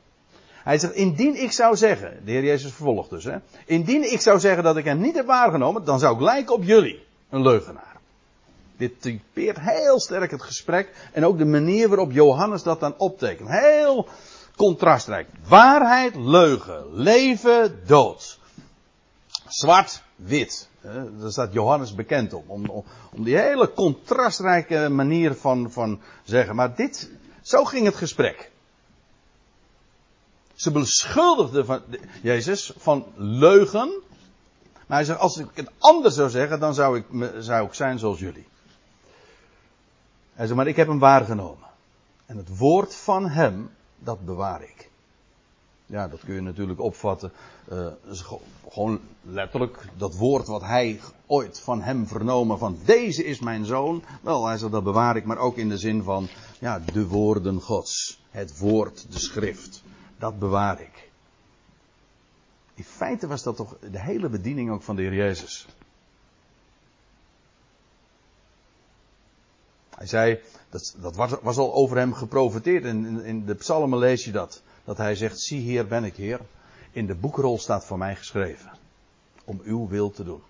Hij 0.65 0.79
zegt, 0.79 0.95
indien 0.95 1.43
ik 1.43 1.53
zou 1.53 1.77
zeggen, 1.77 2.21
de 2.25 2.31
Heer 2.31 2.45
Jezus 2.45 2.73
vervolgt 2.73 3.11
dus, 3.11 3.25
hè, 3.25 3.37
indien 3.67 4.13
ik 4.13 4.21
zou 4.21 4.41
zeggen 4.41 4.65
dat 4.65 4.77
ik 4.77 4.85
hem 4.85 5.01
niet 5.01 5.15
heb 5.15 5.27
waargenomen, 5.27 5.85
dan 5.85 5.99
zou 5.99 6.15
ik 6.15 6.21
lijken 6.21 6.55
op 6.55 6.63
jullie, 6.63 7.05
een 7.31 7.43
leugenaar. 7.43 7.97
Dit 8.77 9.03
typeert 9.03 9.61
heel 9.61 10.01
sterk 10.01 10.31
het 10.31 10.43
gesprek 10.43 11.11
en 11.13 11.25
ook 11.25 11.39
de 11.39 11.45
manier 11.45 11.89
waarop 11.89 12.13
Johannes 12.13 12.63
dat 12.63 12.81
dan 12.81 12.95
optekent. 12.99 13.49
Heel 13.49 14.09
contrastrijk. 14.57 15.29
Waarheid, 15.49 16.15
leugen, 16.15 16.85
leven, 16.93 17.81
dood. 17.87 18.39
Zwart, 19.49 20.03
wit. 20.17 20.69
Daar 20.81 21.31
staat 21.31 21.53
Johannes 21.53 21.95
bekend 21.95 22.33
om. 22.33 22.45
Om, 22.47 22.85
om 23.13 23.25
die 23.25 23.37
hele 23.37 23.73
contrastrijke 23.73 24.89
manier 24.89 25.35
van, 25.35 25.71
van 25.71 26.01
zeggen. 26.25 26.55
Maar 26.55 26.75
dit, 26.75 27.11
zo 27.43 27.65
ging 27.65 27.85
het 27.85 27.97
gesprek. 27.97 28.51
Ze 30.55 30.71
beschuldigden 30.71 31.67
van 31.67 31.83
Jezus 32.23 32.73
van 32.77 33.07
leugen. 33.17 34.03
Maar 34.87 34.97
hij 34.97 35.05
zegt, 35.05 35.19
als 35.19 35.37
ik 35.37 35.49
het 35.55 35.71
anders 35.79 36.15
zou 36.15 36.31
zeggen, 36.31 36.61
dan 36.61 36.75
zou 36.75 36.99
ik, 36.99 37.33
zou 37.39 37.67
ik 37.67 37.75
zijn 37.75 37.99
zoals 37.99 38.19
jullie. 38.19 38.47
Hij 40.35 40.47
zegt, 40.47 40.57
maar 40.57 40.67
ik 40.67 40.77
heb 40.77 40.87
hem 40.87 40.99
waargenomen. 40.99 41.69
En 42.27 42.37
het 42.37 42.59
woord 42.59 42.95
van 42.95 43.29
hem, 43.29 43.71
dat 43.99 44.25
bewaar 44.25 44.63
ik. 44.63 44.91
Ja, 45.87 46.09
dat 46.09 46.21
kun 46.21 46.35
je 46.35 46.41
natuurlijk 46.41 46.81
opvatten. 46.81 47.33
Uh, 47.73 47.87
gewoon 48.69 49.01
letterlijk 49.23 49.79
dat 49.97 50.17
woord 50.17 50.47
wat 50.47 50.63
hij 50.63 51.01
ooit 51.27 51.61
van 51.61 51.83
hem 51.83 52.07
vernomen 52.07 52.59
van 52.59 52.79
deze 52.85 53.25
is 53.25 53.41
mijn 53.41 53.65
zoon. 53.65 54.03
Wel, 54.23 54.47
hij 54.47 54.59
zegt 54.59 54.73
dat 54.73 54.85
bewaar 54.85 55.17
ik, 55.17 55.25
maar 55.25 55.39
ook 55.39 55.57
in 55.57 55.69
de 55.69 55.79
zin 55.79 56.03
van 56.03 56.29
ja, 56.59 56.79
de 56.79 57.07
woorden 57.07 57.61
Gods. 57.61 58.23
Het 58.31 58.59
woord, 58.59 59.07
de 59.13 59.19
schrift. 59.19 59.83
Dat 60.19 60.39
bewaar 60.39 60.81
ik. 60.81 61.11
In 62.75 62.85
feite 62.85 63.27
was 63.27 63.43
dat 63.43 63.57
toch 63.57 63.77
de 63.91 64.01
hele 64.01 64.29
bediening 64.29 64.71
ook 64.71 64.83
van 64.83 64.97
de 64.97 65.03
Heer 65.03 65.15
Jezus. 65.15 65.67
Hij 69.97 70.07
zei, 70.07 70.41
dat, 70.71 70.95
dat 71.01 71.17
was, 71.17 71.31
was, 71.43 71.57
al 71.57 71.75
over 71.75 71.97
hem 71.97 72.15
geprofiteerd. 72.15 72.85
En 72.85 73.05
in, 73.05 73.25
in, 73.25 73.45
de 73.45 73.55
psalmen 73.55 73.99
lees 73.99 74.25
je 74.25 74.33
dat. 74.33 74.63
Dat 74.85 74.97
hij 74.97 75.15
zegt, 75.15 75.41
zie 75.41 75.61
hier 75.61 75.87
ben 75.87 76.05
ik 76.05 76.17
Heer. 76.17 76.41
In 76.93 77.07
de 77.07 77.15
boekrol 77.15 77.59
staat 77.59 77.85
voor 77.85 77.99
mij 77.99 78.17
geschreven. 78.17 78.73
Om 79.45 79.61
uw 79.65 79.89
wil 79.89 80.11
te 80.11 80.25
doen. 80.25 80.43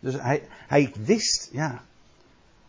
Dus 0.00 0.14
hij, 0.14 0.48
hij 0.50 0.92
wist, 1.04 1.48
ja. 1.52 1.84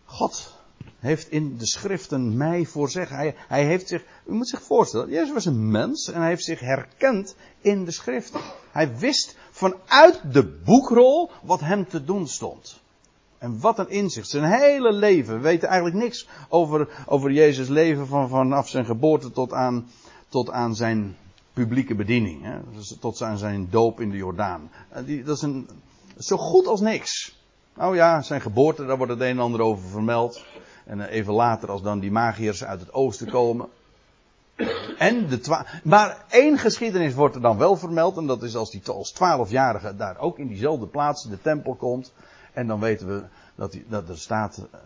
God 0.06 0.60
heeft 1.00 1.32
in 1.32 1.58
de 1.58 1.66
schriften 1.66 2.38
mij 2.38 2.66
voorzeggen. 2.66 3.16
Hij, 3.16 3.36
hij 3.48 3.66
heeft 3.66 3.88
zich, 3.88 4.04
u 4.26 4.34
moet 4.34 4.48
zich 4.48 4.62
voorstellen, 4.62 5.10
Jezus 5.10 5.34
was 5.34 5.46
een 5.46 5.72
mens 5.72 6.08
en 6.08 6.20
hij 6.20 6.30
heeft 6.30 6.44
zich 6.44 6.60
herkend 6.60 7.36
in 7.62 7.86
de 7.86 7.92
schriften. 7.92 8.42
Hij 8.72 8.98
wist 8.98 9.38
vanuit 9.52 10.34
de 10.34 10.46
boekrol 10.46 11.32
wat 11.44 11.60
hem 11.60 11.88
te 11.88 12.04
doen 12.04 12.28
stond. 12.28 12.81
En 13.42 13.60
wat 13.60 13.80
een 13.80 13.90
inzicht. 13.90 14.30
Zijn 14.30 14.44
hele 14.44 14.94
leven. 14.94 15.34
We 15.34 15.40
weten 15.40 15.68
eigenlijk 15.68 16.04
niks 16.04 16.28
over, 16.50 16.88
over 17.06 17.32
Jezus' 17.32 17.68
leven 17.68 18.08
van, 18.08 18.30
vanaf 18.30 18.70
zijn 18.70 18.86
geboorte 18.86 19.32
tot 19.32 19.54
aan, 19.54 19.90
tot 20.30 20.52
aan 20.52 20.76
zijn 20.76 21.18
publieke 21.54 21.96
bediening. 21.96 22.44
Hè? 22.44 22.58
Dus 22.74 22.98
tot 23.00 23.22
aan 23.22 23.38
zijn 23.38 23.68
doop 23.70 24.00
in 24.00 24.10
de 24.10 24.18
Jordaan. 24.18 24.72
Die, 25.06 25.24
dat 25.24 25.36
is 25.36 25.42
een, 25.42 25.70
zo 26.18 26.38
goed 26.38 26.68
als 26.68 26.82
niks. 26.82 27.40
Nou 27.76 27.96
ja, 27.96 28.22
zijn 28.22 28.42
geboorte, 28.42 28.86
daar 28.86 28.98
wordt 28.98 29.12
het 29.12 29.22
een 29.22 29.28
en 29.28 29.40
ander 29.40 29.62
over 29.62 29.90
vermeld. 29.90 30.44
En 30.86 31.08
eh, 31.08 31.16
even 31.16 31.34
later 31.34 31.72
als 31.72 31.82
dan 31.82 32.00
die 32.00 32.12
magiërs 32.12 32.64
uit 32.64 32.80
het 32.80 32.94
oosten 32.94 33.30
komen. 33.30 33.68
En 34.98 35.28
de 35.28 35.64
maar 35.84 36.26
één 36.30 36.58
geschiedenis 36.58 37.14
wordt 37.14 37.36
er 37.36 37.42
dan 37.42 37.58
wel 37.58 37.76
vermeld. 37.76 38.18
En 38.18 38.28
dat 38.28 38.44
is 38.44 38.56
als 38.56 38.72
die 38.72 38.82
als 38.86 39.12
twaalfjarige 39.12 39.96
daar 39.96 40.18
ook 40.18 40.40
in 40.40 40.48
diezelfde 40.48 40.88
plaats, 40.88 41.24
de 41.24 41.42
tempel 41.42 41.76
komt. 41.76 42.12
En 42.54 42.68
dan 42.68 42.80
weten 42.80 43.08
we 43.08 43.24
dat, 43.56 43.72
die, 43.72 43.86
dat 43.88 44.10
er 44.10 44.18
staat. 44.18 44.58
Uh, 44.58 44.80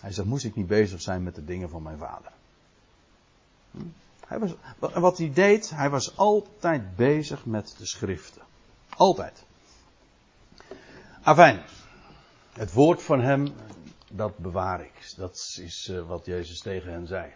hij 0.00 0.12
zegt: 0.12 0.28
Moest 0.28 0.44
ik 0.44 0.54
niet 0.54 0.66
bezig 0.66 1.00
zijn 1.00 1.22
met 1.22 1.34
de 1.34 1.44
dingen 1.44 1.70
van 1.70 1.82
mijn 1.82 1.98
vader? 1.98 2.32
Hm? 3.70 3.78
Hij 4.26 4.38
was, 4.38 4.54
wat 4.78 5.18
hij 5.18 5.32
deed, 5.32 5.70
hij 5.70 5.90
was 5.90 6.16
altijd 6.16 6.96
bezig 6.96 7.44
met 7.44 7.74
de 7.78 7.86
schriften. 7.86 8.42
Altijd. 8.96 9.44
Afijn. 11.22 11.62
Het 12.52 12.72
woord 12.72 13.02
van 13.02 13.20
hem, 13.20 13.46
dat 14.10 14.38
bewaar 14.38 14.80
ik. 14.80 15.12
Dat 15.16 15.56
is 15.60 15.88
uh, 15.90 16.06
wat 16.06 16.24
Jezus 16.24 16.60
tegen 16.60 16.92
hen 16.92 17.06
zei. 17.06 17.32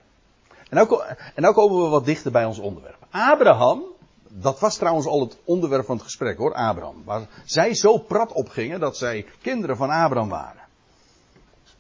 En 0.49 0.76
nou, 0.76 1.03
en 1.35 1.43
nou 1.43 1.55
komen 1.55 1.83
we 1.83 1.88
wat 1.88 2.05
dichter 2.05 2.33
bij 2.33 2.45
ons 2.45 2.59
onderwerp. 2.59 3.07
Abraham, 3.11 3.83
dat 4.37 4.61
was 4.61 4.76
trouwens 4.76 5.07
al 5.07 5.21
het 5.21 5.37
onderwerp 5.45 5.85
van 5.85 5.97
het 5.97 6.05
gesprek 6.05 6.37
hoor, 6.37 6.55
Abraham. 6.55 7.05
Waar 7.05 7.29
zij 7.45 7.75
zo 7.75 7.99
prat 7.99 8.33
op 8.33 8.49
gingen 8.49 8.81
dat 8.81 8.97
zij 8.97 9.26
kinderen 9.43 9.76
van 9.76 9.91
Abraham 9.91 10.29
waren. 10.29 10.62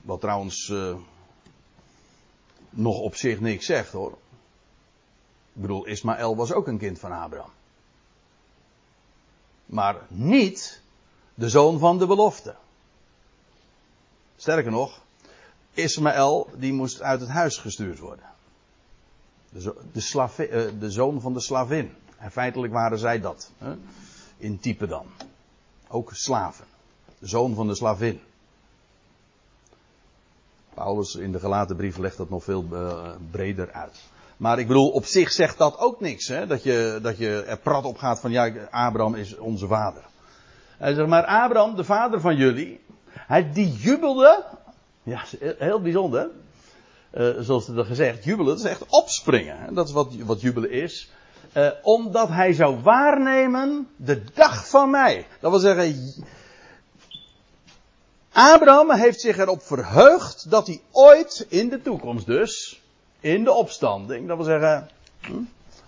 Wat 0.00 0.20
trouwens 0.20 0.68
uh, 0.68 0.96
nog 2.70 2.98
op 2.98 3.14
zich 3.14 3.40
niks 3.40 3.66
zegt 3.66 3.92
hoor. 3.92 4.12
Ik 5.52 5.60
bedoel, 5.60 5.86
Ismaël 5.86 6.36
was 6.36 6.52
ook 6.52 6.66
een 6.66 6.78
kind 6.78 6.98
van 6.98 7.12
Abraham. 7.12 7.50
Maar 9.66 9.96
niet 10.08 10.82
de 11.34 11.48
zoon 11.48 11.78
van 11.78 11.98
de 11.98 12.06
belofte. 12.06 12.54
Sterker 14.36 14.70
nog, 14.70 15.00
Ismaël 15.72 16.48
die 16.56 16.72
moest 16.72 17.02
uit 17.02 17.20
het 17.20 17.28
huis 17.28 17.56
gestuurd 17.56 17.98
worden. 17.98 18.32
De, 19.48 19.74
de, 19.92 20.48
uh, 20.50 20.80
de 20.80 20.90
zoon 20.90 21.20
van 21.20 21.32
de 21.32 21.40
slavin. 21.40 21.94
En 22.18 22.30
feitelijk 22.30 22.72
waren 22.72 22.98
zij 22.98 23.20
dat. 23.20 23.50
Hè? 23.58 23.74
In 24.36 24.58
type 24.58 24.86
dan. 24.86 25.06
Ook 25.88 26.10
slaven. 26.14 26.64
Zoon 27.20 27.54
van 27.54 27.66
de 27.66 27.74
slavin. 27.74 28.20
Paulus 30.74 31.14
in 31.14 31.32
de 31.32 31.38
gelaten 31.38 31.76
brief 31.76 31.96
legt 31.96 32.16
dat 32.16 32.30
nog 32.30 32.44
veel 32.44 32.64
uh, 32.72 33.10
breder 33.30 33.72
uit. 33.72 34.00
Maar 34.36 34.58
ik 34.58 34.66
bedoel, 34.66 34.90
op 34.90 35.04
zich 35.04 35.32
zegt 35.32 35.58
dat 35.58 35.78
ook 35.78 36.00
niks. 36.00 36.28
Hè? 36.28 36.46
Dat, 36.46 36.62
je, 36.62 36.98
dat 37.02 37.18
je 37.18 37.42
er 37.46 37.58
prat 37.58 37.84
op 37.84 37.98
gaat 37.98 38.20
van 38.20 38.30
ja, 38.30 38.52
Abraham 38.70 39.14
is 39.14 39.36
onze 39.36 39.66
vader. 39.66 40.02
Hij 40.78 40.94
zegt, 40.94 41.08
maar 41.08 41.24
Abraham, 41.24 41.76
de 41.76 41.84
vader 41.84 42.20
van 42.20 42.36
jullie, 42.36 42.80
hij 43.06 43.52
die 43.52 43.72
jubelde. 43.72 44.44
Ja, 45.02 45.22
heel 45.58 45.80
bijzonder. 45.80 46.30
Uh, 47.14 47.40
zoals 47.40 47.68
er 47.68 47.84
gezegd, 47.84 48.24
jubelen, 48.24 48.46
dat 48.56 48.64
is 48.64 48.70
echt 48.70 48.86
opspringen. 48.88 49.74
Dat 49.74 49.86
is 49.88 49.92
wat, 49.92 50.14
wat 50.14 50.40
jubelen 50.40 50.70
is. 50.70 51.10
Uh, 51.56 51.68
omdat 51.82 52.28
hij 52.28 52.52
zou 52.52 52.80
waarnemen 52.82 53.88
de 53.96 54.24
dag 54.34 54.68
van 54.68 54.90
mij. 54.90 55.26
Dat 55.40 55.50
wil 55.50 55.60
zeggen, 55.60 56.14
Abraham 58.32 58.92
heeft 58.92 59.20
zich 59.20 59.38
erop 59.38 59.62
verheugd 59.62 60.50
dat 60.50 60.66
hij 60.66 60.80
ooit 60.90 61.46
in 61.48 61.68
de 61.68 61.82
toekomst 61.82 62.26
dus, 62.26 62.82
in 63.20 63.44
de 63.44 63.52
opstanding, 63.52 64.28
dat 64.28 64.36
wil 64.36 64.46
zeggen, 64.46 64.88
hm, 65.20 65.32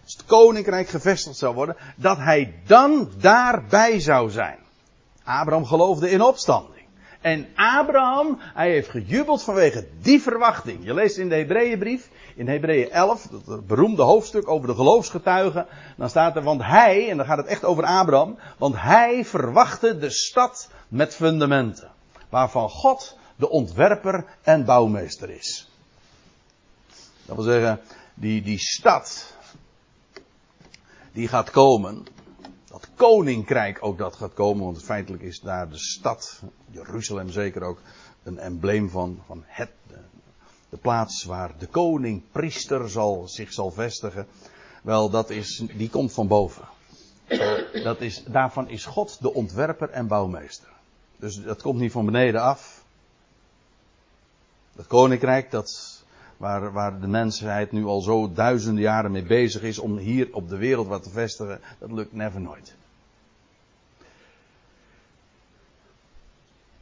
als 0.05 0.13
het 0.13 0.25
koninkrijk 0.27 0.89
gevestigd 0.89 1.37
zou 1.37 1.55
worden, 1.55 1.77
dat 1.97 2.17
hij 2.17 2.55
dan 2.67 3.11
daarbij 3.21 4.01
zou 4.01 4.31
zijn. 4.31 4.59
Abraham 5.25 5.65
geloofde 5.65 6.11
in 6.11 6.23
opstanding. 6.23 6.76
En 7.27 7.47
Abraham, 7.55 8.39
hij 8.41 8.71
heeft 8.71 8.89
gejubeld 8.89 9.43
vanwege 9.43 9.89
die 10.01 10.23
verwachting. 10.23 10.85
Je 10.85 10.95
leest 10.95 11.17
in 11.17 11.29
de 11.29 11.35
Hebreeënbrief, 11.35 12.11
in 12.35 12.49
Hebreeën 12.49 12.91
11, 12.91 13.27
dat 13.47 13.67
beroemde 13.67 14.03
hoofdstuk 14.03 14.49
over 14.49 14.69
de 14.69 14.75
geloofsgetuigen. 14.75 15.67
Dan 15.97 16.09
staat 16.09 16.37
er, 16.37 16.43
want 16.43 16.63
hij, 16.63 17.11
en 17.11 17.17
dan 17.17 17.27
gaat 17.27 17.37
het 17.37 17.47
echt 17.47 17.65
over 17.65 17.85
Abraham, 17.85 18.39
want 18.59 18.75
hij 18.79 19.25
verwachtte 19.25 19.99
de 19.99 20.11
stad 20.11 20.71
met 20.89 21.15
fundamenten. 21.15 21.91
Waarvan 22.29 22.69
God 22.69 23.17
de 23.37 23.49
ontwerper 23.49 24.25
en 24.43 24.65
bouwmeester 24.65 25.31
is. 25.31 25.71
Dat 27.25 27.37
wil 27.37 27.45
zeggen, 27.45 27.81
die, 28.15 28.43
die 28.43 28.59
stad, 28.59 29.37
die 31.13 31.29
gaat 31.29 31.51
komen, 31.51 32.07
dat 32.81 32.91
koninkrijk 32.95 33.79
ook 33.81 33.99
dat 33.99 34.17
gaat 34.17 34.35
komen, 34.35 34.65
want 34.65 34.83
feitelijk 34.83 35.23
is 35.23 35.41
daar 35.41 35.69
de 35.69 35.79
stad, 35.79 36.43
Jeruzalem 36.71 37.31
zeker 37.31 37.63
ook, 37.63 37.81
een 38.23 38.39
embleem 38.39 38.91
van, 38.91 39.23
van 39.27 39.43
het, 39.47 39.71
de 40.69 40.77
plaats 40.77 41.25
waar 41.25 41.59
de 41.59 41.67
koning, 41.67 42.23
priester 42.33 42.91
zal, 42.91 43.29
zich 43.29 43.53
zal 43.53 43.71
vestigen. 43.71 44.27
Wel, 44.83 45.11
dat 45.11 45.31
is, 45.31 45.65
die 45.73 45.91
komt 45.91 46.13
van 46.13 46.27
boven. 46.27 46.69
Dat 47.83 48.01
is, 48.01 48.25
daarvan 48.25 48.69
is 48.69 48.85
God 48.85 49.21
de 49.21 49.35
ontwerper 49.35 49.91
en 49.91 50.07
bouwmeester. 50.07 50.69
Dus 51.17 51.43
dat 51.43 51.63
komt 51.63 51.81
niet 51.81 51.93
van 51.93 52.05
beneden 52.05 52.43
af. 52.43 52.85
Dat 54.73 54.87
koninkrijk, 54.87 55.51
dat, 55.51 55.96
waar, 56.37 56.73
waar 56.73 57.01
de 57.01 57.07
mensheid 57.07 57.73
nu 57.73 57.85
al 57.85 58.01
zo 58.01 58.33
duizenden 58.33 58.83
jaren 58.83 59.11
mee 59.11 59.23
bezig 59.23 59.63
is 59.63 59.79
om 59.79 59.97
hier 59.97 60.29
op 60.33 60.49
de 60.49 60.57
wereld 60.57 60.87
wat 60.87 61.03
te 61.03 61.11
vestigen, 61.11 61.61
dat 61.79 61.93
lukt 61.93 62.13
never 62.13 62.41
nooit. 62.41 62.77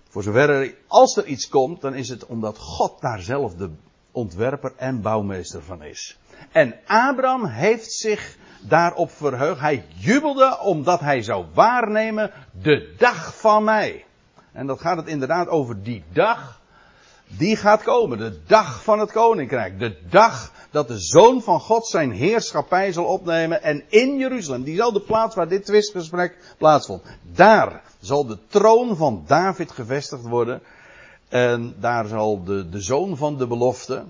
Voor 0.09 0.23
zover 0.23 0.51
er, 0.51 0.75
als 0.87 1.17
er 1.17 1.27
iets 1.27 1.49
komt, 1.49 1.81
dan 1.81 1.95
is 1.95 2.09
het 2.09 2.27
omdat 2.27 2.59
God 2.59 3.01
daar 3.01 3.21
zelf 3.21 3.55
de 3.55 3.71
ontwerper 4.11 4.73
en 4.77 5.03
bouwmeester 5.03 5.63
van 5.63 5.83
is. 5.83 6.19
En 6.53 6.75
Abraham 6.87 7.47
heeft 7.47 7.93
zich 7.93 8.37
daarop 8.61 9.11
verheugd. 9.11 9.61
Hij 9.61 9.85
jubelde 9.95 10.59
omdat 10.59 11.01
hij 11.01 11.23
zou 11.23 11.47
waarnemen 11.55 12.31
de 12.63 12.95
dag 12.99 13.37
van 13.37 13.65
mij. 13.65 14.05
En 14.53 14.67
dat 14.67 14.81
gaat 14.81 14.97
het 14.97 15.07
inderdaad 15.07 15.49
over 15.49 15.83
die 15.83 16.05
dag. 16.13 16.61
Die 17.39 17.57
gaat 17.57 17.83
komen. 17.83 18.19
De 18.19 18.43
dag 18.47 18.83
van 18.83 18.99
het 18.99 19.13
koninkrijk. 19.13 19.79
De 19.79 19.97
dag 20.09 20.53
dat 20.71 20.89
de 20.89 20.99
zoon 20.99 21.43
van 21.43 21.61
God 21.61 21.87
zijn 21.87 22.13
heerschappij 22.13 22.93
zal 22.93 23.05
opnemen. 23.05 23.63
En 23.63 23.85
in 23.89 24.19
Jeruzalem, 24.19 24.63
diezelfde 24.63 25.01
plaats 25.01 25.35
waar 25.35 25.49
dit 25.49 25.65
twistgesprek 25.65 26.55
plaatsvond. 26.59 27.03
Daar 27.23 27.83
zal 28.01 28.27
de 28.27 28.39
troon 28.47 28.97
van 28.97 29.25
David 29.27 29.73
gevestigd 29.73 30.23
worden. 30.23 30.63
En 31.29 31.75
daar 31.81 32.07
zal 32.07 32.45
de, 32.45 32.69
de 32.69 32.81
zoon 32.81 33.17
van 33.17 33.39
de 33.39 33.47
belofte. 33.47 34.05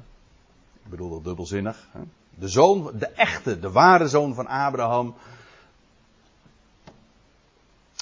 Ik 0.85 0.90
bedoel 0.90 1.11
dat 1.11 1.25
dubbelzinnig. 1.25 1.88
Hè? 1.90 2.00
De 2.35 2.49
zoon, 2.49 2.90
de 2.99 3.07
echte, 3.07 3.59
de 3.59 3.71
ware 3.71 4.09
zoon 4.09 4.35
van 4.35 4.47
Abraham. 4.47 5.14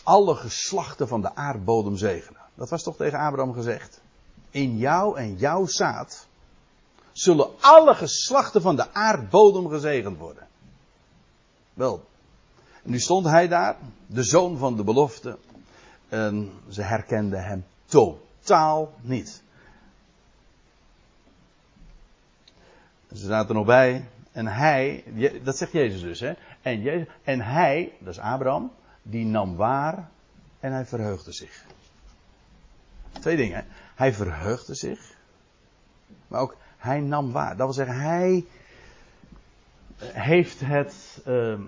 Alle 0.02 0.35
geslachten 0.35 1.09
van 1.09 1.21
de 1.21 1.35
aardbodem 1.35 1.97
zegenen. 1.97 2.41
Dat 2.55 2.71
was 2.71 2.83
toch 2.83 2.97
tegen 2.97 3.19
Abraham 3.19 3.52
gezegd? 3.55 4.01
In 4.52 4.76
jou 4.76 5.18
en 5.18 5.37
jouw 5.37 5.66
zaad 5.66 6.26
zullen 7.12 7.50
alle 7.61 7.94
geslachten 7.94 8.62
van 8.62 8.77
de 8.77 8.92
aardbodem 8.92 9.68
gezegend 9.68 10.18
worden. 10.18 10.46
Wel, 11.74 12.05
nu 12.83 12.98
stond 12.98 13.27
hij 13.27 13.48
daar, 13.48 13.77
de 14.07 14.22
zoon 14.22 14.59
van 14.59 14.77
de 14.77 14.85
belofte, 14.85 15.38
en 16.09 16.53
ze 16.68 16.83
herkenden 16.83 17.44
hem 17.44 17.64
totaal 17.85 18.92
niet. 19.00 19.42
Ze 23.12 23.27
zaten 23.27 23.48
er 23.48 23.55
nog 23.55 23.66
bij, 23.66 24.09
en 24.33 24.46
hij, 24.46 25.05
dat 25.42 25.57
zegt 25.57 25.72
Jezus 25.72 26.00
dus, 26.00 26.20
hè? 26.20 26.33
En, 26.62 26.81
Jezus, 26.81 27.07
en 27.22 27.40
hij, 27.40 27.92
dat 27.98 28.12
is 28.12 28.20
Abraham, 28.20 28.72
die 29.03 29.24
nam 29.24 29.57
waar 29.57 30.11
en 30.61 30.72
hij 30.72 30.87
verheugde 30.87 31.33
zich. 31.33 31.64
Twee 33.20 33.37
dingen. 33.37 33.66
Hij 33.94 34.12
verheugde 34.12 34.74
zich, 34.74 35.14
maar 36.28 36.40
ook 36.40 36.57
hij 36.76 37.00
nam 37.00 37.33
waar. 37.33 37.57
Dat 37.57 37.66
wil 37.66 37.74
zeggen, 37.74 38.00
hij 38.00 38.44
heeft 40.02 40.61
het 40.61 41.22
uh, 41.26 41.61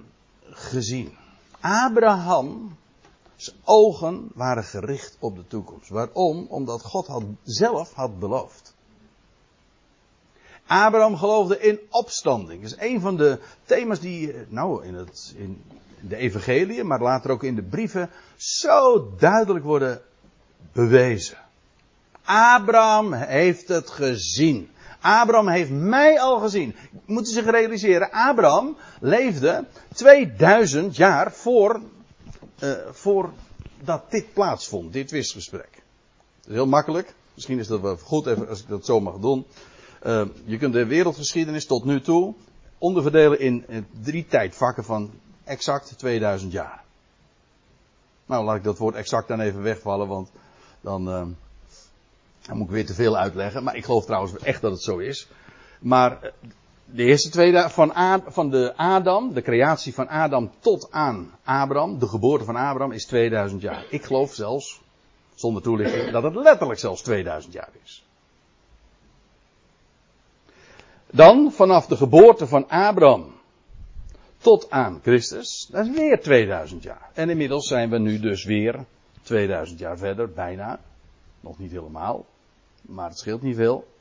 gezien. 0.50 1.16
Abraham, 1.60 2.76
zijn 3.36 3.56
ogen 3.64 4.30
waren 4.34 4.64
gericht 4.64 5.16
op 5.18 5.36
de 5.36 5.46
toekomst. 5.46 5.88
Waarom? 5.88 6.46
Omdat 6.48 6.82
God 6.82 7.06
had, 7.06 7.22
zelf 7.42 7.92
had 7.92 8.18
beloofd. 8.18 8.74
Abraham 10.66 11.16
geloofde 11.16 11.58
in 11.58 11.80
opstanding. 11.90 12.62
Dat 12.62 12.70
is 12.70 12.88
een 12.88 13.00
van 13.00 13.16
de 13.16 13.38
thema's 13.64 14.00
die, 14.00 14.32
eh, 14.32 14.40
nou, 14.48 14.84
in, 14.84 14.94
het, 14.94 15.34
in 15.36 15.62
de 16.00 16.16
evangelie, 16.16 16.84
maar 16.84 17.00
later 17.00 17.30
ook 17.30 17.42
in 17.42 17.54
de 17.54 17.62
brieven, 17.62 18.10
zo 18.36 19.08
duidelijk 19.18 19.64
worden 19.64 20.02
bewezen. 20.72 21.43
Abraham 22.24 23.12
heeft 23.12 23.68
het 23.68 23.90
gezien. 23.90 24.70
Abraham 25.00 25.48
heeft 25.48 25.70
mij 25.70 26.20
al 26.20 26.38
gezien. 26.38 26.74
Moeten 27.04 27.32
zich 27.32 27.50
realiseren, 27.50 28.10
Abraham 28.10 28.76
leefde 29.00 29.64
2000 29.94 30.96
jaar 30.96 31.32
voor, 31.32 31.80
uh, 32.58 32.72
voor 32.90 33.32
dat 33.80 34.10
dit 34.10 34.32
plaatsvond, 34.32 34.92
dit 34.92 35.10
wisgesprek. 35.10 35.70
Dat 35.72 36.48
is 36.48 36.54
heel 36.54 36.66
makkelijk. 36.66 37.14
Misschien 37.34 37.58
is 37.58 37.66
dat 37.66 37.80
wel 37.80 37.96
goed 37.96 38.26
even 38.26 38.48
als 38.48 38.60
ik 38.60 38.68
dat 38.68 38.84
zo 38.84 39.00
mag 39.00 39.18
doen. 39.18 39.46
Uh, 40.06 40.24
je 40.44 40.58
kunt 40.58 40.72
de 40.72 40.86
wereldgeschiedenis 40.86 41.66
tot 41.66 41.84
nu 41.84 42.00
toe 42.00 42.34
onderverdelen 42.78 43.40
in 43.40 43.64
uh, 43.68 43.78
drie 44.02 44.26
tijdvakken 44.26 44.84
van 44.84 45.10
exact 45.44 45.98
2000 45.98 46.52
jaar. 46.52 46.82
Nou, 48.26 48.44
laat 48.44 48.56
ik 48.56 48.64
dat 48.64 48.78
woord 48.78 48.94
exact 48.94 49.28
dan 49.28 49.40
even 49.40 49.62
wegvallen, 49.62 50.08
want 50.08 50.30
dan, 50.80 51.36
dan 52.46 52.56
moet 52.56 52.66
ik 52.66 52.72
weer 52.72 52.86
te 52.86 52.94
veel 52.94 53.16
uitleggen. 53.16 53.62
Maar 53.62 53.76
ik 53.76 53.84
geloof 53.84 54.04
trouwens 54.04 54.38
echt 54.38 54.60
dat 54.60 54.72
het 54.72 54.82
zo 54.82 54.98
is. 54.98 55.28
Maar 55.80 56.22
eh, 56.22 56.30
de 56.84 57.02
eerste 57.02 57.30
twee 57.30 57.58
van, 57.58 57.92
van 58.26 58.50
de 58.50 58.72
Adam, 58.76 59.34
de 59.34 59.42
creatie 59.42 59.94
van 59.94 60.08
Adam 60.08 60.50
tot 60.58 60.88
aan 60.90 61.30
Abraham, 61.44 61.98
de 61.98 62.08
geboorte 62.08 62.44
van 62.44 62.56
Abraham, 62.56 62.92
is 62.92 63.06
2000 63.06 63.62
jaar. 63.62 63.84
Ik 63.90 64.04
geloof 64.04 64.34
zelfs, 64.34 64.80
zonder 65.34 65.62
toelichting, 65.62 66.10
dat 66.10 66.22
het 66.22 66.34
letterlijk 66.34 66.80
zelfs 66.80 67.02
2000 67.02 67.52
jaar 67.52 67.70
is. 67.84 68.04
Dan 71.10 71.52
vanaf 71.52 71.86
de 71.86 71.96
geboorte 71.96 72.46
van 72.46 72.68
Abraham 72.68 73.32
tot 74.38 74.70
aan 74.70 75.00
Christus, 75.02 75.68
dat 75.70 75.86
is 75.86 75.92
weer 75.96 76.20
2000 76.20 76.82
jaar. 76.82 77.10
En 77.12 77.30
inmiddels 77.30 77.66
zijn 77.66 77.90
we 77.90 77.98
nu 77.98 78.18
dus 78.18 78.44
weer 78.44 78.84
2000 79.22 79.78
jaar 79.78 79.98
verder, 79.98 80.32
bijna. 80.32 80.80
Nog 81.40 81.58
niet 81.58 81.70
helemaal, 81.70 82.24
maar 82.86 83.08
het 83.08 83.18
scheelt 83.18 83.42
niet 83.42 83.56
veel. 83.56 83.92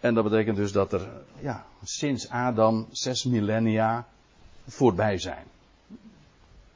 En 0.00 0.14
dat 0.14 0.24
betekent 0.24 0.56
dus 0.56 0.72
dat 0.72 0.92
er 0.92 1.08
ja, 1.40 1.64
sinds 1.84 2.28
Adam 2.28 2.86
zes 2.90 3.24
millennia 3.24 4.06
voorbij 4.66 5.18
zijn. 5.18 5.44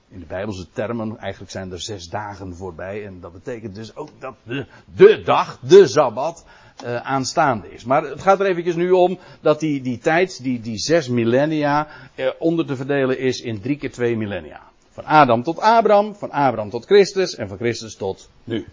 In 0.08 0.20
de 0.20 0.26
Bijbelse 0.26 0.66
termen, 0.72 1.18
eigenlijk 1.18 1.52
zijn 1.52 1.72
er 1.72 1.80
zes 1.80 2.08
dagen 2.08 2.56
voorbij. 2.56 3.06
En 3.06 3.20
dat 3.20 3.32
betekent 3.32 3.74
dus 3.74 3.96
ook 3.96 4.08
dat 4.18 4.34
de, 4.42 4.66
de 4.94 5.22
dag, 5.22 5.58
de 5.60 5.86
Sabbat, 5.86 6.44
uh, 6.84 6.96
aanstaande 6.96 7.70
is. 7.70 7.84
Maar 7.84 8.02
het 8.02 8.22
gaat 8.22 8.40
er 8.40 8.46
eventjes 8.46 8.74
nu 8.74 8.90
om 8.90 9.18
dat 9.40 9.60
die, 9.60 9.80
die 9.80 9.98
tijd, 9.98 10.42
die, 10.42 10.60
die 10.60 10.78
zes 10.78 11.08
millennia, 11.08 11.88
uh, 12.14 12.30
onder 12.38 12.66
te 12.66 12.76
verdelen 12.76 13.18
is 13.18 13.40
in 13.40 13.60
drie 13.60 13.76
keer 13.76 13.92
twee 13.92 14.16
millennia. 14.16 14.60
Van 14.90 15.04
Adam 15.04 15.42
tot 15.42 15.58
Abraham, 15.58 16.14
van 16.14 16.30
Abraham 16.30 16.70
tot 16.70 16.84
Christus 16.84 17.34
en 17.34 17.48
van 17.48 17.56
Christus 17.56 17.96
tot 17.96 18.30
nu. 18.44 18.66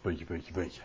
Puntje, 0.00 0.24
puntje, 0.24 0.52
puntje. 0.52 0.80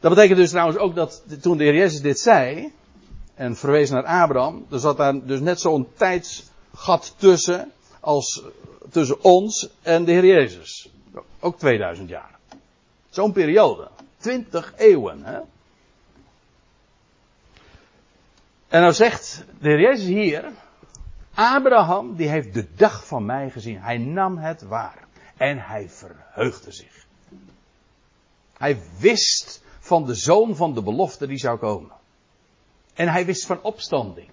Dat 0.00 0.14
betekent 0.14 0.38
dus 0.38 0.50
trouwens 0.50 0.78
ook 0.78 0.94
dat 0.94 1.22
toen 1.40 1.56
de 1.56 1.64
Heer 1.64 1.74
Jezus 1.74 2.00
dit 2.00 2.18
zei, 2.18 2.72
en 3.34 3.56
verwees 3.56 3.90
naar 3.90 4.04
Abraham, 4.04 4.66
er 4.70 4.78
zat 4.78 4.96
daar 4.96 5.26
dus 5.26 5.40
net 5.40 5.60
zo'n 5.60 5.88
tijdsgat 5.96 7.14
tussen, 7.16 7.72
als 8.00 8.42
tussen 8.90 9.22
ons 9.24 9.68
en 9.82 10.04
de 10.04 10.12
Heer 10.12 10.24
Jezus. 10.24 10.90
Ook 11.40 11.58
2000 11.58 12.08
jaar. 12.08 12.38
Zo'n 13.10 13.32
periode. 13.32 13.88
20 14.16 14.72
eeuwen. 14.76 15.24
Hè? 15.24 15.38
En 18.68 18.80
nou 18.80 18.92
zegt 18.92 19.44
de 19.60 19.68
Heer 19.68 19.80
Jezus 19.80 20.06
hier, 20.06 20.44
Abraham 21.34 22.16
die 22.16 22.28
heeft 22.28 22.54
de 22.54 22.66
dag 22.74 23.06
van 23.06 23.24
mij 23.24 23.50
gezien. 23.50 23.80
Hij 23.80 23.98
nam 23.98 24.38
het 24.38 24.62
waar. 24.62 25.06
En 25.36 25.58
hij 25.58 25.88
verheugde 25.88 26.72
zich. 26.72 27.06
Hij 28.56 28.78
wist 28.98 29.62
van 29.88 30.04
de 30.04 30.14
zoon 30.14 30.56
van 30.56 30.74
de 30.74 30.82
belofte 30.82 31.26
die 31.26 31.38
zou 31.38 31.58
komen. 31.58 31.92
En 32.94 33.08
hij 33.08 33.26
wist 33.26 33.46
van 33.46 33.62
opstanding. 33.62 34.30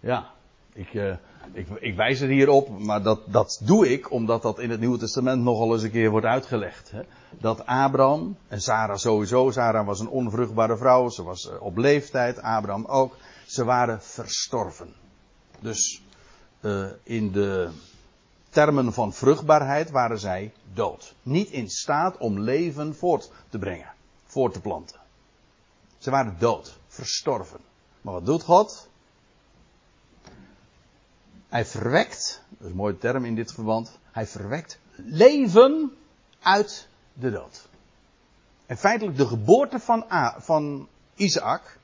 Ja, 0.00 0.30
ik, 0.72 0.94
uh, 0.94 1.14
ik, 1.52 1.66
ik, 1.80 1.96
wijs 1.96 2.20
er 2.20 2.28
hier 2.28 2.48
op, 2.48 2.78
maar 2.78 3.02
dat, 3.02 3.20
dat 3.26 3.60
doe 3.64 3.92
ik 3.92 4.10
omdat 4.10 4.42
dat 4.42 4.58
in 4.58 4.70
het 4.70 4.80
Nieuwe 4.80 4.98
Testament 4.98 5.42
nogal 5.42 5.72
eens 5.72 5.82
een 5.82 5.90
keer 5.90 6.10
wordt 6.10 6.26
uitgelegd. 6.26 6.90
Hè? 6.90 7.02
Dat 7.30 7.66
Abraham, 7.66 8.36
en 8.48 8.60
Sarah 8.60 8.96
sowieso, 8.96 9.50
Sarah 9.50 9.86
was 9.86 10.00
een 10.00 10.08
onvruchtbare 10.08 10.76
vrouw, 10.76 11.08
ze 11.08 11.22
was 11.22 11.44
uh, 11.44 11.62
op 11.62 11.76
leeftijd, 11.76 12.40
Abraham 12.40 12.84
ook, 12.84 13.16
ze 13.46 13.64
waren 13.64 14.02
verstorven. 14.02 14.94
Dus 15.60 16.02
uh, 16.60 16.86
in 17.02 17.32
de 17.32 17.70
termen 18.52 18.92
van 18.92 19.12
vruchtbaarheid 19.12 19.90
waren 19.90 20.18
zij 20.18 20.52
dood. 20.72 21.14
Niet 21.22 21.50
in 21.50 21.68
staat 21.68 22.16
om 22.16 22.40
leven 22.40 22.94
voort 22.94 23.30
te 23.48 23.58
brengen, 23.58 23.92
voort 24.24 24.52
te 24.52 24.60
planten. 24.60 25.00
Ze 25.98 26.10
waren 26.10 26.36
dood, 26.38 26.78
verstorven. 26.86 27.60
Maar 28.00 28.14
wat 28.14 28.26
doet 28.26 28.42
God? 28.42 28.88
Hij 31.48 31.64
verwekt, 31.64 32.42
dat 32.48 32.60
is 32.60 32.70
een 32.70 32.76
mooie 32.76 32.98
term 32.98 33.24
in 33.24 33.34
dit 33.34 33.52
verband, 33.52 33.98
hij 34.10 34.26
verwekt 34.26 34.78
leven 34.96 35.92
uit 36.40 36.88
de 37.12 37.30
dood. 37.30 37.68
En 38.66 38.76
feitelijk 38.76 39.16
de 39.16 39.26
geboorte 39.26 39.78
van, 39.78 40.04
A, 40.12 40.40
van 40.40 40.88
Isaac 41.14 41.78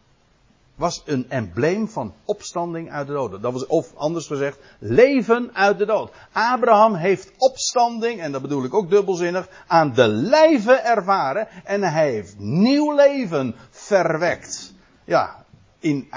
was 0.78 1.02
een 1.04 1.26
embleem 1.28 1.88
van 1.88 2.14
opstanding 2.24 2.90
uit 2.90 3.06
de 3.06 3.12
dood. 3.12 3.42
Dat 3.42 3.52
was, 3.52 3.66
of 3.66 3.94
anders 3.94 4.26
gezegd, 4.26 4.58
leven 4.78 5.50
uit 5.54 5.78
de 5.78 5.86
dood. 5.86 6.12
Abraham 6.32 6.94
heeft 6.94 7.32
opstanding, 7.38 8.20
en 8.20 8.32
dat 8.32 8.42
bedoel 8.42 8.64
ik 8.64 8.74
ook 8.74 8.90
dubbelzinnig, 8.90 9.48
aan 9.66 9.92
de 9.94 10.06
lijve 10.08 10.72
ervaren. 10.72 11.48
En 11.64 11.82
hij 11.82 12.10
heeft 12.10 12.34
nieuw 12.38 12.94
leven 12.94 13.54
verwekt. 13.70 14.72
Ja, 15.04 15.44
in, 15.78 16.08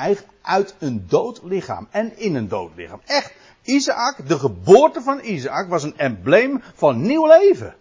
uit 0.41 0.75
een 0.79 1.05
dood 1.07 1.39
lichaam. 1.43 1.87
En 1.91 2.17
in 2.17 2.35
een 2.35 2.47
dood 2.47 2.71
lichaam. 2.75 3.01
Echt, 3.05 3.33
Isaac, 3.61 4.27
de 4.27 4.39
geboorte 4.39 5.01
van 5.01 5.19
Isaac 5.23 5.69
was 5.69 5.83
een 5.83 5.97
embleem 5.97 6.61
van 6.73 7.01
nieuw 7.01 7.27
leven. 7.27 7.75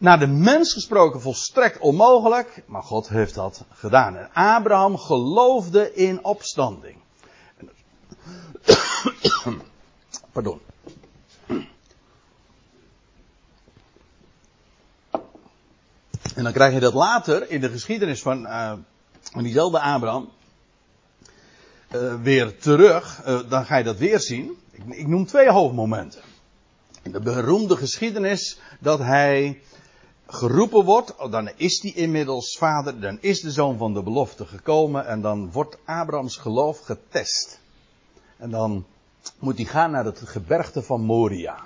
Naar 0.00 0.18
de 0.18 0.26
mens 0.26 0.72
gesproken 0.72 1.20
volstrekt 1.20 1.78
onmogelijk, 1.78 2.62
maar 2.66 2.82
God 2.82 3.08
heeft 3.08 3.34
dat 3.34 3.64
gedaan. 3.70 4.16
En 4.16 4.28
Abraham 4.32 4.96
geloofde 4.98 5.94
in 5.94 6.24
opstanding. 6.24 6.96
Pardon. 10.32 10.60
En 16.34 16.44
dan 16.44 16.52
krijg 16.52 16.74
je 16.74 16.80
dat 16.80 16.94
later 16.94 17.50
in 17.50 17.60
de 17.60 17.68
geschiedenis 17.68 18.22
van, 18.22 18.46
van 19.22 19.42
diezelfde 19.42 19.80
Abraham 19.80 20.28
uh, 21.94 22.22
weer 22.22 22.58
terug. 22.58 23.22
Uh, 23.26 23.40
dan 23.48 23.64
ga 23.64 23.76
je 23.76 23.84
dat 23.84 23.96
weer 23.96 24.20
zien. 24.20 24.58
Ik, 24.70 24.82
ik 24.88 25.06
noem 25.06 25.26
twee 25.26 25.50
hoofdmomenten. 25.50 26.22
De 27.02 27.20
beroemde 27.20 27.76
geschiedenis 27.76 28.58
dat 28.78 28.98
hij 28.98 29.60
geroepen 30.32 30.84
wordt, 30.84 31.16
oh, 31.16 31.30
dan 31.30 31.50
is 31.56 31.82
hij 31.82 31.90
inmiddels 31.90 32.56
vader, 32.58 33.00
dan 33.00 33.18
is 33.20 33.40
de 33.40 33.50
zoon 33.50 33.76
van 33.76 33.94
de 33.94 34.02
belofte 34.02 34.46
gekomen 34.46 35.06
en 35.06 35.20
dan 35.20 35.52
wordt 35.52 35.78
Abrahams 35.84 36.36
geloof 36.36 36.80
getest. 36.80 37.60
En 38.36 38.50
dan 38.50 38.86
moet 39.38 39.56
hij 39.56 39.64
gaan 39.64 39.90
naar 39.90 40.04
het 40.04 40.20
gebergte 40.20 40.82
van 40.82 41.00
Moria. 41.00 41.58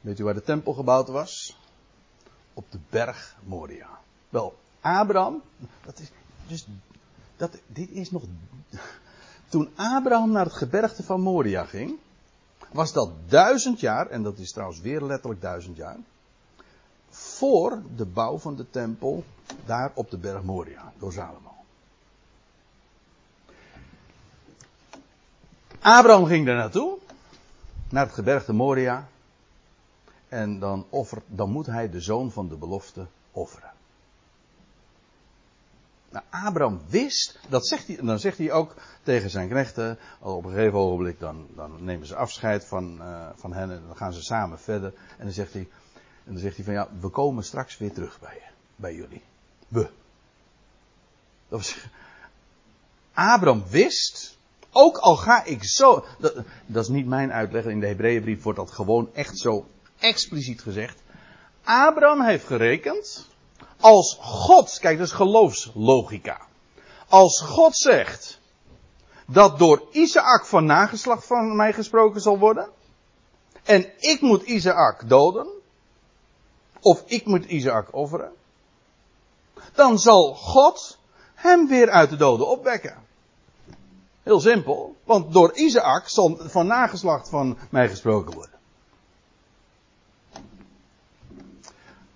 Weet 0.00 0.18
u 0.18 0.24
waar 0.24 0.34
de 0.34 0.42
tempel 0.42 0.72
gebouwd 0.72 1.08
was? 1.08 1.56
Op 2.54 2.64
de 2.70 2.78
berg 2.90 3.36
Moria. 3.44 3.88
Wel, 4.28 4.54
Abraham, 4.80 5.42
dat 5.84 5.98
is, 5.98 6.10
dus, 6.46 6.66
dat, 7.36 7.58
dit 7.66 7.90
is 7.90 8.10
nog, 8.10 8.22
toen 9.48 9.70
Abraham 9.74 10.30
naar 10.30 10.44
het 10.44 10.54
gebergte 10.54 11.02
van 11.02 11.20
Moria 11.20 11.64
ging, 11.64 11.98
was 12.72 12.92
dat 12.92 13.10
duizend 13.26 13.80
jaar, 13.80 14.06
en 14.06 14.22
dat 14.22 14.38
is 14.38 14.52
trouwens 14.52 14.80
weer 14.80 15.02
letterlijk 15.02 15.40
duizend 15.40 15.76
jaar, 15.76 15.96
voor 17.34 17.82
de 17.96 18.04
bouw 18.04 18.38
van 18.38 18.56
de 18.56 18.70
tempel 18.70 19.24
daar 19.64 19.92
op 19.94 20.10
de 20.10 20.18
berg 20.18 20.42
Moria 20.42 20.92
door 20.98 21.12
Salomo. 21.12 21.52
Abraham 25.80 26.26
ging 26.26 26.46
daar 26.46 26.56
naartoe, 26.56 26.98
naar 27.88 28.04
het 28.04 28.14
gebergte 28.14 28.52
Moria, 28.52 29.08
en 30.28 30.58
dan, 30.58 30.86
dan 31.26 31.50
moet 31.50 31.66
hij 31.66 31.90
de 31.90 32.00
zoon 32.00 32.30
van 32.30 32.48
de 32.48 32.56
belofte 32.56 33.06
offeren. 33.32 33.72
Nou, 36.10 36.24
Abraham 36.30 36.80
wist, 36.88 37.38
dat 37.48 37.66
zegt 37.66 37.86
hij, 37.86 37.96
dan 37.96 38.18
zegt 38.18 38.38
hij 38.38 38.52
ook 38.52 38.74
tegen 39.02 39.30
zijn 39.30 39.48
knechten, 39.48 39.98
op 40.20 40.44
een 40.44 40.50
gegeven 40.50 40.78
ogenblik 40.78 41.20
dan, 41.20 41.46
dan 41.54 41.84
nemen 41.84 42.06
ze 42.06 42.16
afscheid 42.16 42.64
van, 42.64 42.98
uh, 43.00 43.26
van 43.34 43.52
hen 43.52 43.70
en 43.70 43.82
dan 43.86 43.96
gaan 43.96 44.12
ze 44.12 44.22
samen 44.22 44.58
verder. 44.58 44.92
En 45.18 45.24
dan 45.24 45.32
zegt 45.32 45.52
hij, 45.52 45.68
en 46.24 46.32
dan 46.32 46.40
zegt 46.40 46.56
hij 46.56 46.64
van 46.64 46.74
ja, 46.74 46.88
we 47.00 47.08
komen 47.08 47.44
straks 47.44 47.78
weer 47.78 47.92
terug 47.92 48.20
bij 48.20 48.34
je, 48.34 48.50
bij 48.76 48.94
jullie. 48.94 49.22
We. 49.68 49.88
Dat 51.48 51.58
was, 51.58 51.76
Abraham 53.14 53.64
wist, 53.70 54.36
ook 54.72 54.98
al 54.98 55.16
ga 55.16 55.44
ik 55.44 55.64
zo, 55.64 56.04
dat, 56.18 56.34
dat 56.66 56.82
is 56.82 56.88
niet 56.88 57.06
mijn 57.06 57.32
uitleg, 57.32 57.64
in 57.64 57.80
de 57.80 57.86
Hebreeënbrief 57.86 58.42
wordt 58.42 58.58
dat 58.58 58.70
gewoon 58.70 59.10
echt 59.14 59.38
zo 59.38 59.66
expliciet 59.98 60.62
gezegd. 60.62 61.02
Abraham 61.64 62.20
heeft 62.20 62.46
gerekend, 62.46 63.28
als 63.80 64.16
God, 64.20 64.78
kijk 64.78 64.98
dat 64.98 65.06
is 65.06 65.12
geloofslogica. 65.12 66.40
Als 67.08 67.40
God 67.40 67.76
zegt 67.76 68.40
dat 69.26 69.58
door 69.58 69.82
Isaac 69.90 70.46
van 70.46 70.64
nageslacht 70.64 71.26
van 71.26 71.56
mij 71.56 71.72
gesproken 71.72 72.20
zal 72.20 72.38
worden, 72.38 72.68
en 73.62 73.92
ik 73.98 74.20
moet 74.20 74.42
Isaac 74.42 75.08
doden, 75.08 75.46
of 76.84 77.02
ik 77.06 77.26
moet 77.26 77.44
Isaac 77.44 77.94
offeren, 77.94 78.32
dan 79.74 79.98
zal 79.98 80.34
God 80.34 80.98
hem 81.34 81.68
weer 81.68 81.90
uit 81.90 82.10
de 82.10 82.16
doden 82.16 82.48
opwekken. 82.48 82.96
Heel 84.22 84.40
simpel, 84.40 84.96
want 85.04 85.32
door 85.32 85.52
Isaac 85.54 86.08
zal 86.08 86.36
van 86.40 86.66
nageslacht 86.66 87.28
van 87.28 87.58
mij 87.70 87.88
gesproken 87.88 88.34
worden. 88.34 88.58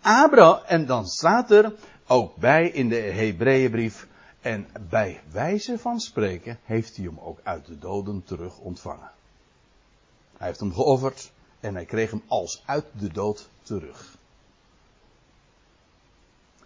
Abraham, 0.00 0.62
en 0.66 0.86
dan 0.86 1.06
staat 1.06 1.50
er 1.50 1.74
ook 2.06 2.36
bij 2.36 2.68
in 2.68 2.88
de 2.88 2.96
Hebreeënbrief, 2.96 4.06
en 4.40 4.68
bij 4.88 5.20
wijze 5.30 5.78
van 5.78 6.00
spreken 6.00 6.58
heeft 6.64 6.96
hij 6.96 7.04
hem 7.04 7.18
ook 7.18 7.38
uit 7.42 7.66
de 7.66 7.78
doden 7.78 8.24
terug 8.24 8.58
ontvangen. 8.58 9.10
Hij 10.36 10.46
heeft 10.46 10.60
hem 10.60 10.74
geofferd 10.74 11.30
en 11.60 11.74
hij 11.74 11.84
kreeg 11.84 12.10
hem 12.10 12.22
als 12.26 12.62
uit 12.66 12.84
de 12.98 13.12
dood 13.12 13.48
terug. 13.62 14.17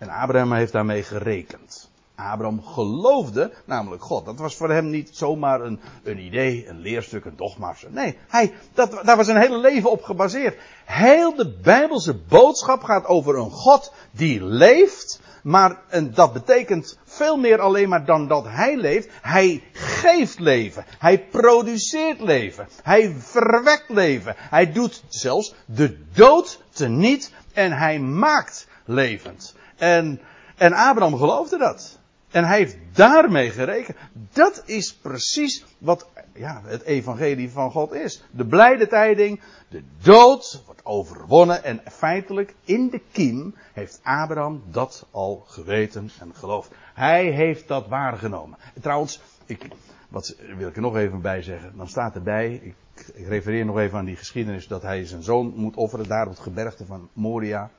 En 0.03 0.09
Abraham 0.09 0.53
heeft 0.53 0.73
daarmee 0.73 1.03
gerekend. 1.03 1.91
Abraham 2.15 2.63
geloofde 2.63 3.53
namelijk 3.65 4.03
God. 4.03 4.25
Dat 4.25 4.39
was 4.39 4.57
voor 4.57 4.71
hem 4.71 4.91
niet 4.91 5.11
zomaar 5.13 5.61
een, 5.61 5.81
een 6.03 6.19
idee, 6.19 6.69
een 6.69 6.79
leerstuk, 6.79 7.25
een 7.25 7.37
dogma. 7.37 7.75
Nee, 7.89 8.19
hij, 8.29 8.53
dat, 8.75 9.01
daar 9.03 9.17
was 9.17 9.27
zijn 9.27 9.41
hele 9.41 9.59
leven 9.59 9.91
op 9.91 10.03
gebaseerd. 10.03 10.59
Heel 10.85 11.35
de 11.35 11.59
Bijbelse 11.63 12.15
boodschap 12.15 12.83
gaat 12.83 13.07
over 13.07 13.37
een 13.37 13.51
God 13.51 13.93
die 14.11 14.45
leeft. 14.45 15.21
Maar 15.43 15.81
en 15.89 16.15
dat 16.15 16.33
betekent 16.33 16.99
veel 17.05 17.37
meer 17.37 17.61
alleen 17.61 17.89
maar 17.89 18.05
dan 18.05 18.29
dat 18.29 18.45
hij 18.45 18.77
leeft. 18.77 19.09
Hij 19.21 19.63
geeft 19.73 20.39
leven. 20.39 20.85
Hij 20.99 21.19
produceert 21.19 22.21
leven. 22.21 22.69
Hij 22.83 23.15
verwekt 23.19 23.89
leven. 23.89 24.35
Hij 24.37 24.73
doet 24.73 25.03
zelfs 25.09 25.55
de 25.65 25.99
dood 26.13 26.63
teniet 26.71 27.33
en 27.53 27.73
hij 27.73 27.99
maakt 27.99 28.67
levend. 28.85 29.55
En, 29.83 30.21
en 30.57 30.73
Abraham 30.73 31.17
geloofde 31.17 31.59
dat. 31.59 31.99
En 32.31 32.45
hij 32.45 32.59
heeft 32.59 32.77
daarmee 32.93 33.51
gerekend. 33.51 33.97
Dat 34.33 34.63
is 34.67 34.95
precies 34.95 35.65
wat 35.79 36.09
ja, 36.35 36.63
het 36.65 36.83
evangelie 36.83 37.51
van 37.51 37.71
God 37.71 37.93
is. 37.93 38.25
De 38.31 38.47
blijde 38.47 38.87
tijding, 38.87 39.41
de 39.69 39.83
dood 40.03 40.63
wordt 40.67 40.85
overwonnen 40.85 41.65
en 41.65 41.81
feitelijk 41.91 42.55
in 42.65 42.91
de 42.91 43.01
kiem 43.13 43.55
heeft 43.73 44.01
Abraham 44.03 44.63
dat 44.71 45.07
al 45.11 45.45
geweten 45.47 46.11
en 46.21 46.35
geloofd. 46.35 46.71
Hij 46.95 47.31
heeft 47.31 47.69
dat 47.69 47.89
waargenomen. 47.89 48.59
trouwens, 48.81 49.21
ik, 49.47 49.69
wat 50.09 50.37
wil 50.57 50.69
ik 50.69 50.77
er 50.77 50.83
nog 50.83 50.97
even 50.97 51.21
bij 51.21 51.43
zeggen. 51.43 51.73
Dan 51.77 51.89
staat 51.89 52.15
erbij, 52.15 52.55
ik, 52.55 52.75
ik 53.15 53.27
refereer 53.27 53.65
nog 53.65 53.79
even 53.79 53.99
aan 53.99 54.05
die 54.05 54.17
geschiedenis 54.17 54.67
dat 54.67 54.83
hij 54.83 55.07
zijn 55.07 55.23
zoon 55.23 55.53
moet 55.57 55.77
offeren 55.77 56.09
daar 56.09 56.27
op 56.27 56.33
het 56.33 56.43
gebergte 56.43 56.87
van 56.87 57.09
Moria. 57.13 57.71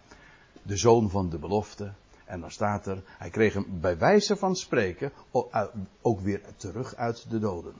De 0.63 0.77
zoon 0.77 1.09
van 1.09 1.29
de 1.29 1.37
belofte. 1.37 1.93
En 2.25 2.39
dan 2.39 2.51
staat 2.51 2.85
er, 2.85 3.03
hij 3.05 3.29
kreeg 3.29 3.53
hem 3.53 3.65
bij 3.79 3.97
wijze 3.97 4.35
van 4.35 4.55
spreken 4.55 5.11
ook 6.01 6.19
weer 6.19 6.41
terug 6.55 6.95
uit 6.95 7.29
de 7.29 7.39
doden. 7.39 7.73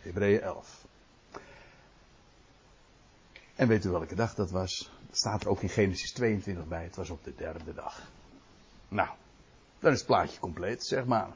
Hebreeën 0.00 0.40
11. 0.40 0.86
En 3.54 3.68
weet 3.68 3.84
u 3.84 3.90
welke 3.90 4.14
dag 4.14 4.34
dat 4.34 4.50
was? 4.50 4.90
Dat 5.06 5.16
staat 5.16 5.42
er 5.42 5.48
ook 5.48 5.62
in 5.62 5.68
Genesis 5.68 6.12
22 6.12 6.66
bij. 6.66 6.82
Het 6.82 6.96
was 6.96 7.10
op 7.10 7.24
de 7.24 7.34
derde 7.34 7.74
dag. 7.74 8.02
Nou, 8.88 9.08
dan 9.78 9.92
is 9.92 9.98
het 9.98 10.06
plaatje 10.06 10.40
compleet, 10.40 10.84
zeg 10.84 11.04
maar. 11.04 11.28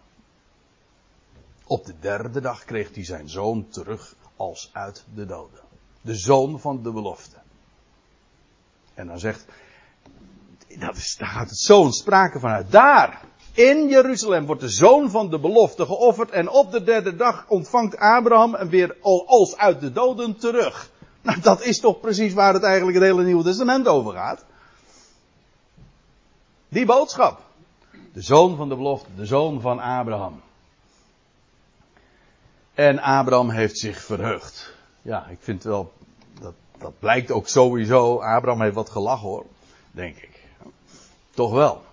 Op 1.67 1.85
de 1.85 1.99
derde 1.99 2.41
dag 2.41 2.65
kreeg 2.65 2.95
hij 2.95 3.05
zijn 3.05 3.29
zoon 3.29 3.69
terug 3.69 4.15
als 4.37 4.71
uit 4.73 5.05
de 5.15 5.27
doden. 5.27 5.61
De 6.01 6.15
zoon 6.15 6.61
van 6.61 6.83
de 6.83 6.93
belofte. 6.93 7.37
En 8.95 9.07
dan 9.07 9.19
zegt, 9.19 9.45
dat 10.79 11.15
daar 11.19 11.29
gaat 11.29 11.49
het 11.49 11.59
zo'n 11.59 11.93
sprake 11.93 12.39
vanuit. 12.39 12.71
Daar, 12.71 13.21
in 13.53 13.89
Jeruzalem, 13.89 14.47
wordt 14.47 14.61
de 14.61 14.69
zoon 14.69 15.11
van 15.11 15.31
de 15.31 15.39
belofte 15.39 15.87
geofferd. 15.87 16.31
En 16.31 16.49
op 16.49 16.73
de 16.73 16.83
derde 16.83 17.17
dag 17.17 17.45
ontvangt 17.49 17.97
Abraham 17.97 18.55
hem 18.55 18.69
weer 18.69 18.97
als 19.27 19.57
uit 19.57 19.81
de 19.81 19.93
doden 19.93 20.37
terug. 20.37 20.91
Nou, 21.23 21.41
dat 21.41 21.63
is 21.63 21.81
toch 21.81 22.01
precies 22.01 22.33
waar 22.33 22.55
het 22.55 22.63
eigenlijk 22.63 22.97
het 22.97 23.07
hele 23.07 23.25
Nieuwe 23.25 23.45
Testament 23.45 23.89
over 23.89 24.13
gaat. 24.13 24.45
Die 26.69 26.87
boodschap. 26.87 27.41
De 28.13 28.23
zoon 28.23 28.57
van 28.57 28.69
de 28.69 28.77
belofte, 28.77 29.09
de 29.17 29.27
zoon 29.27 29.61
van 29.61 29.79
Abraham. 29.79 30.41
En 32.75 32.99
Abraham 32.99 33.51
heeft 33.51 33.79
zich 33.79 34.03
verheugd. 34.03 34.75
Ja, 35.03 35.27
ik 35.27 35.39
vind 35.41 35.63
wel, 35.63 35.93
dat, 36.41 36.55
dat 36.79 36.93
blijkt 36.99 37.31
ook 37.31 37.49
sowieso. 37.49 38.21
Abraham 38.21 38.63
heeft 38.63 38.75
wat 38.75 38.91
gelachen 38.91 39.29
hoor, 39.29 39.47
denk 39.91 40.17
ik. 40.17 40.32
Toch 41.35 41.53
wel. 41.53 41.85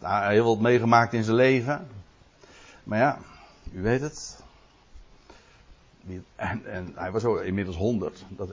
Nou, 0.00 0.22
hij 0.22 0.32
heeft 0.32 0.44
wat 0.44 0.60
meegemaakt 0.60 1.12
in 1.12 1.24
zijn 1.24 1.36
leven. 1.36 1.88
Maar 2.84 2.98
ja, 2.98 3.18
u 3.72 3.82
weet 3.82 4.00
het. 4.00 4.42
En, 6.36 6.66
en 6.66 6.92
hij 6.94 7.10
was 7.10 7.24
ook 7.24 7.40
inmiddels 7.40 7.76
100. 7.76 8.24
Dat, 8.28 8.50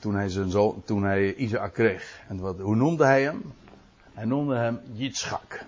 toen 0.00 0.14
hij, 0.14 0.28
zijn 0.28 0.50
zoon, 0.50 0.82
toen 0.84 1.02
hij 1.02 1.34
Isaac 1.34 1.72
kreeg. 1.72 2.20
En 2.28 2.38
wat, 2.40 2.58
hoe 2.58 2.76
noemde 2.76 3.04
hij 3.04 3.22
hem? 3.22 3.52
Hij 4.12 4.24
noemde 4.24 4.56
hem 4.56 4.80
Yitzchak. 4.92 5.64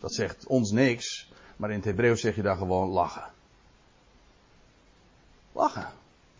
Dat 0.00 0.14
zegt 0.14 0.46
ons 0.46 0.70
niks. 0.70 1.32
Maar 1.56 1.70
in 1.70 1.76
het 1.76 1.84
Hebreeuws 1.84 2.20
zeg 2.20 2.36
je 2.36 2.42
daar 2.42 2.56
gewoon 2.56 2.88
lachen. 2.88 3.24
Lachen. 5.52 5.88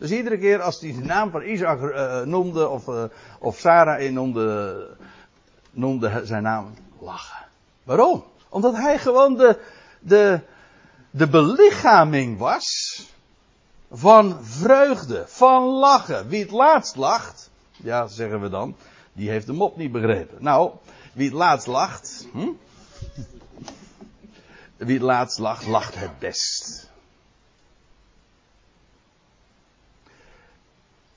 Dus 0.01 0.11
iedere 0.11 0.39
keer 0.39 0.63
als 0.63 0.81
hij 0.81 0.93
de 0.93 1.05
naam 1.05 1.31
van 1.31 1.43
Isaac 1.43 1.81
uh, 1.81 2.21
noemde, 2.21 2.69
of, 2.69 2.87
uh, 2.87 3.05
of 3.39 3.59
Sarah 3.59 4.13
noemde, 4.13 4.97
noemde 5.71 6.21
zijn 6.25 6.43
naam 6.43 6.75
lachen. 6.99 7.47
Waarom? 7.83 8.25
Omdat 8.49 8.77
hij 8.77 8.99
gewoon 8.99 9.37
de, 9.37 9.59
de, 9.99 10.41
de 11.11 11.29
belichaming 11.29 12.39
was 12.39 12.69
van 13.91 14.45
vreugde, 14.45 15.25
van 15.27 15.63
lachen. 15.63 16.29
Wie 16.29 16.43
het 16.43 16.51
laatst 16.51 16.97
lacht, 16.97 17.51
ja, 17.77 18.07
zeggen 18.07 18.41
we 18.41 18.49
dan, 18.49 18.77
die 19.13 19.31
heeft 19.31 19.47
de 19.47 19.53
mop 19.53 19.77
niet 19.77 19.93
begrepen. 19.93 20.43
Nou, 20.43 20.71
wie 21.13 21.29
het 21.29 21.37
laatst 21.37 21.67
lacht, 21.67 22.27
hm? 22.33 22.49
wie 24.77 24.95
het 24.95 25.03
laatst 25.03 25.39
lacht, 25.39 25.67
lacht 25.67 25.95
het 25.95 26.19
best. 26.19 26.89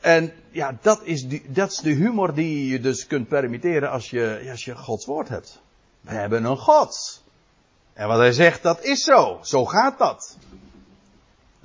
En 0.03 0.33
ja, 0.51 0.77
dat 0.81 1.01
is, 1.03 1.27
die, 1.27 1.43
de 1.51 1.89
humor 1.89 2.33
die 2.33 2.67
je 2.67 2.79
dus 2.79 3.07
kunt 3.07 3.27
permitteren 3.27 3.89
als 3.89 4.09
je, 4.09 4.47
als 4.51 4.65
je 4.65 4.75
Gods 4.75 5.05
woord 5.05 5.29
hebt. 5.29 5.61
We 6.01 6.11
hebben 6.11 6.43
een 6.43 6.57
God. 6.57 7.21
En 7.93 8.07
wat 8.07 8.17
hij 8.17 8.31
zegt, 8.31 8.63
dat 8.63 8.83
is 8.83 9.03
zo. 9.03 9.39
Zo 9.41 9.65
gaat 9.65 9.97
dat. 9.97 10.37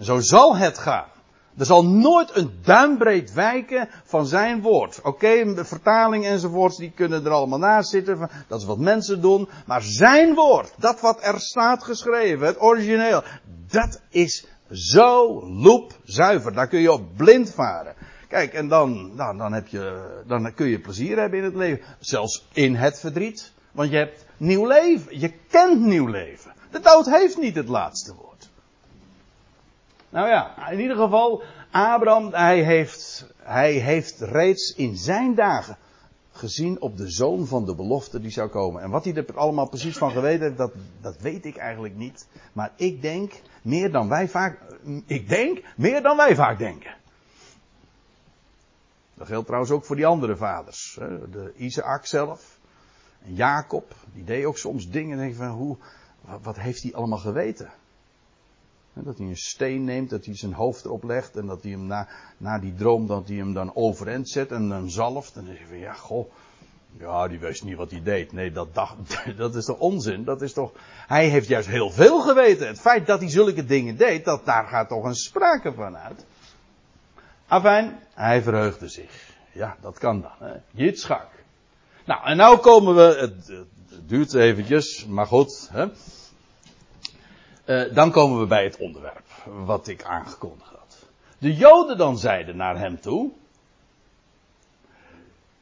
Zo 0.00 0.20
zal 0.20 0.56
het 0.56 0.78
gaan. 0.78 1.08
Er 1.56 1.66
zal 1.66 1.84
nooit 1.84 2.36
een 2.36 2.58
duimbreed 2.62 3.32
wijken 3.32 3.88
van 4.04 4.26
zijn 4.26 4.62
woord. 4.62 4.98
Oké, 4.98 5.08
okay, 5.08 5.64
vertaling 5.64 6.24
enzovoorts, 6.24 6.76
die 6.76 6.92
kunnen 6.94 7.24
er 7.24 7.30
allemaal 7.32 7.58
naast 7.58 7.90
zitten. 7.90 8.30
Dat 8.48 8.60
is 8.60 8.66
wat 8.66 8.78
mensen 8.78 9.20
doen. 9.20 9.48
Maar 9.66 9.82
zijn 9.82 10.34
woord, 10.34 10.72
dat 10.76 11.00
wat 11.00 11.18
er 11.22 11.40
staat 11.40 11.84
geschreven, 11.84 12.46
het 12.46 12.60
origineel, 12.60 13.22
dat 13.68 14.00
is 14.10 14.46
zo 14.70 15.42
loepzuiver. 15.46 16.52
Daar 16.52 16.68
kun 16.68 16.80
je 16.80 16.92
op 16.92 17.16
blind 17.16 17.50
varen. 17.54 17.94
Kijk, 18.28 18.54
en 18.54 18.68
dan, 18.68 19.16
dan, 19.16 19.38
dan, 19.38 19.52
heb 19.52 19.66
je, 19.66 20.14
dan 20.26 20.54
kun 20.54 20.66
je 20.66 20.78
plezier 20.78 21.18
hebben 21.18 21.38
in 21.38 21.44
het 21.44 21.54
leven. 21.54 21.84
Zelfs 21.98 22.46
in 22.52 22.74
het 22.74 23.00
verdriet. 23.00 23.52
Want 23.72 23.90
je 23.90 23.96
hebt 23.96 24.24
nieuw 24.36 24.66
leven. 24.66 25.18
Je 25.18 25.32
kent 25.48 25.80
nieuw 25.80 26.06
leven. 26.06 26.52
De 26.70 26.80
dood 26.80 27.06
heeft 27.06 27.38
niet 27.38 27.54
het 27.54 27.68
laatste 27.68 28.14
woord. 28.14 28.48
Nou 30.08 30.28
ja, 30.28 30.70
in 30.70 30.80
ieder 30.80 30.96
geval, 30.96 31.42
Abraham, 31.70 32.32
hij 32.32 32.62
heeft, 32.62 33.26
hij 33.36 33.72
heeft 33.72 34.20
reeds 34.20 34.74
in 34.76 34.96
zijn 34.96 35.34
dagen 35.34 35.76
gezien 36.32 36.80
op 36.80 36.96
de 36.96 37.10
zoon 37.10 37.46
van 37.46 37.64
de 37.64 37.74
belofte 37.74 38.20
die 38.20 38.30
zou 38.30 38.48
komen. 38.48 38.82
En 38.82 38.90
wat 38.90 39.04
hij 39.04 39.14
er 39.14 39.36
allemaal 39.38 39.68
precies 39.68 39.96
van 39.96 40.10
geweten 40.10 40.42
heeft, 40.42 40.56
dat, 40.56 40.72
dat 41.00 41.20
weet 41.20 41.44
ik 41.44 41.56
eigenlijk 41.56 41.96
niet. 41.96 42.26
Maar 42.52 42.72
ik 42.76 43.02
denk 43.02 43.32
meer 43.62 43.92
dan 43.92 44.08
wij 44.08 44.28
vaak, 44.28 44.58
ik 45.06 45.28
denk 45.28 45.62
meer 45.76 46.02
dan 46.02 46.16
wij 46.16 46.34
vaak 46.34 46.58
denken. 46.58 46.96
Dat 49.18 49.26
geldt 49.26 49.46
trouwens 49.46 49.72
ook 49.72 49.84
voor 49.84 49.96
die 49.96 50.06
andere 50.06 50.36
vaders. 50.36 50.98
De 51.30 51.52
Isaac 51.56 52.06
zelf. 52.06 52.58
En 53.22 53.34
Jacob. 53.34 53.94
Die 54.12 54.24
deed 54.24 54.44
ook 54.44 54.58
soms 54.58 54.90
dingen. 54.90 55.18
denk 55.18 55.34
van 55.34 55.48
hoe, 55.48 55.76
wat 56.42 56.58
heeft 56.58 56.82
hij 56.82 56.94
allemaal 56.94 57.18
geweten? 57.18 57.70
Dat 58.92 59.18
hij 59.18 59.26
een 59.26 59.36
steen 59.36 59.84
neemt, 59.84 60.10
dat 60.10 60.24
hij 60.24 60.36
zijn 60.36 60.52
hoofd 60.52 60.84
erop 60.84 61.02
legt. 61.02 61.36
En 61.36 61.46
dat 61.46 61.62
hij 61.62 61.70
hem 61.70 61.86
na, 61.86 62.08
na 62.36 62.58
die 62.58 62.74
droom, 62.74 63.06
dat 63.06 63.28
hij 63.28 63.36
hem 63.36 63.52
dan 63.52 63.74
overend 63.74 64.28
zet 64.28 64.52
en 64.52 64.68
dan 64.68 64.90
zalft. 64.90 65.36
En 65.36 65.44
dan 65.44 65.54
zeg 65.54 65.62
je 65.62 65.68
van 65.68 65.78
ja, 65.78 65.92
goh. 65.92 66.30
Ja, 66.98 67.28
die 67.28 67.38
wist 67.38 67.64
niet 67.64 67.76
wat 67.76 67.90
hij 67.90 68.02
deed. 68.02 68.32
Nee, 68.32 68.52
dat, 68.52 68.68
dat 69.36 69.54
is 69.54 69.64
toch 69.64 69.78
onzin? 69.78 70.24
Dat 70.24 70.42
is 70.42 70.52
toch. 70.52 70.72
Hij 71.06 71.28
heeft 71.28 71.48
juist 71.48 71.68
heel 71.68 71.90
veel 71.90 72.20
geweten. 72.20 72.66
Het 72.66 72.80
feit 72.80 73.06
dat 73.06 73.20
hij 73.20 73.30
zulke 73.30 73.64
dingen 73.64 73.96
deed, 73.96 74.24
dat, 74.24 74.44
daar 74.44 74.66
gaat 74.66 74.88
toch 74.88 75.04
een 75.04 75.14
sprake 75.14 75.72
van 75.72 75.96
uit. 75.96 76.24
Afijn, 77.48 78.00
hij 78.14 78.42
verheugde 78.42 78.88
zich. 78.88 79.30
Ja, 79.52 79.76
dat 79.80 79.98
kan 79.98 80.20
dan. 80.20 80.48
Hè? 80.48 80.54
Jitschak. 80.70 81.28
Nou, 82.04 82.24
en 82.24 82.36
nou 82.36 82.58
komen 82.58 82.94
we, 82.94 83.18
het, 83.20 83.52
duurt 84.08 84.34
eventjes, 84.34 85.06
maar 85.06 85.26
goed. 85.26 85.68
Hè? 85.72 85.86
Uh, 87.64 87.94
dan 87.94 88.10
komen 88.10 88.40
we 88.40 88.46
bij 88.46 88.64
het 88.64 88.76
onderwerp, 88.76 89.26
wat 89.44 89.88
ik 89.88 90.04
aangekondigd 90.04 90.70
had. 90.70 90.96
De 91.38 91.54
Joden 91.54 91.98
dan 91.98 92.18
zeiden 92.18 92.56
naar 92.56 92.78
hem 92.78 93.00
toe, 93.00 93.30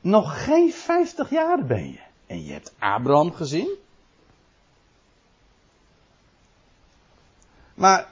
nog 0.01 0.45
geen 0.45 0.73
vijftig 0.73 1.31
jaar 1.31 1.65
ben 1.65 1.91
je. 1.91 2.01
En 2.27 2.45
je 2.45 2.53
hebt 2.53 2.75
Abraham 2.79 3.33
gezien. 3.33 3.69
Maar 7.75 8.09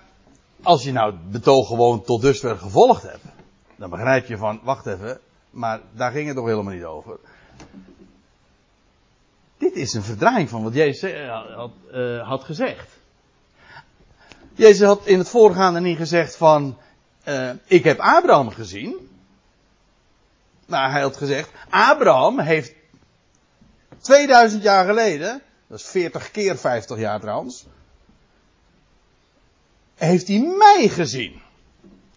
als 0.63 0.83
je 0.83 0.93
nou 0.93 1.13
het 1.13 1.31
betoog 1.31 1.67
gewoon 1.67 2.03
tot 2.03 2.21
dusver 2.21 2.57
gevolgd 2.59 3.03
hebt, 3.03 3.25
dan 3.77 3.91
begrijp 3.91 4.27
je 4.27 4.37
van, 4.37 4.61
wacht 4.63 4.87
even, 4.87 5.21
maar 5.51 5.81
daar 5.93 6.13
ging 6.13 6.27
het 6.27 6.37
toch 6.37 6.47
helemaal 6.47 6.73
niet 6.73 6.85
over. 6.85 7.19
Dit 9.59 9.75
is 9.75 9.95
een 9.95 10.03
verdraaiing 10.03 10.49
van 10.49 10.63
wat 10.63 10.75
Jezus 10.75 11.13
eh, 11.13 11.57
had, 11.57 11.73
uh, 11.93 12.29
had 12.29 12.45
gezegd. 12.45 12.89
Jezus 14.55 14.87
had 14.87 15.07
in 15.07 15.19
het 15.19 15.29
voorgaande 15.29 15.81
niet 15.81 15.97
gezegd 15.97 16.37
van, 16.37 16.79
uh, 17.29 17.51
ik 17.65 17.85
heb 17.85 17.99
Abraham 17.99 18.51
gezien. 18.51 19.09
Maar 20.67 20.91
hij 20.91 21.03
had 21.03 21.17
gezegd, 21.17 21.51
Abraham 21.71 22.39
heeft 22.39 22.73
2000 24.01 24.63
jaar 24.63 24.85
geleden, 24.85 25.43
dat 25.67 25.79
is 25.79 25.87
40 25.87 26.31
keer 26.31 26.57
50 26.57 26.99
jaar 26.99 27.21
trouwens, 27.21 27.67
heeft 29.95 30.29
hij 30.29 30.55
mij 30.59 30.89
gezien. 30.89 31.43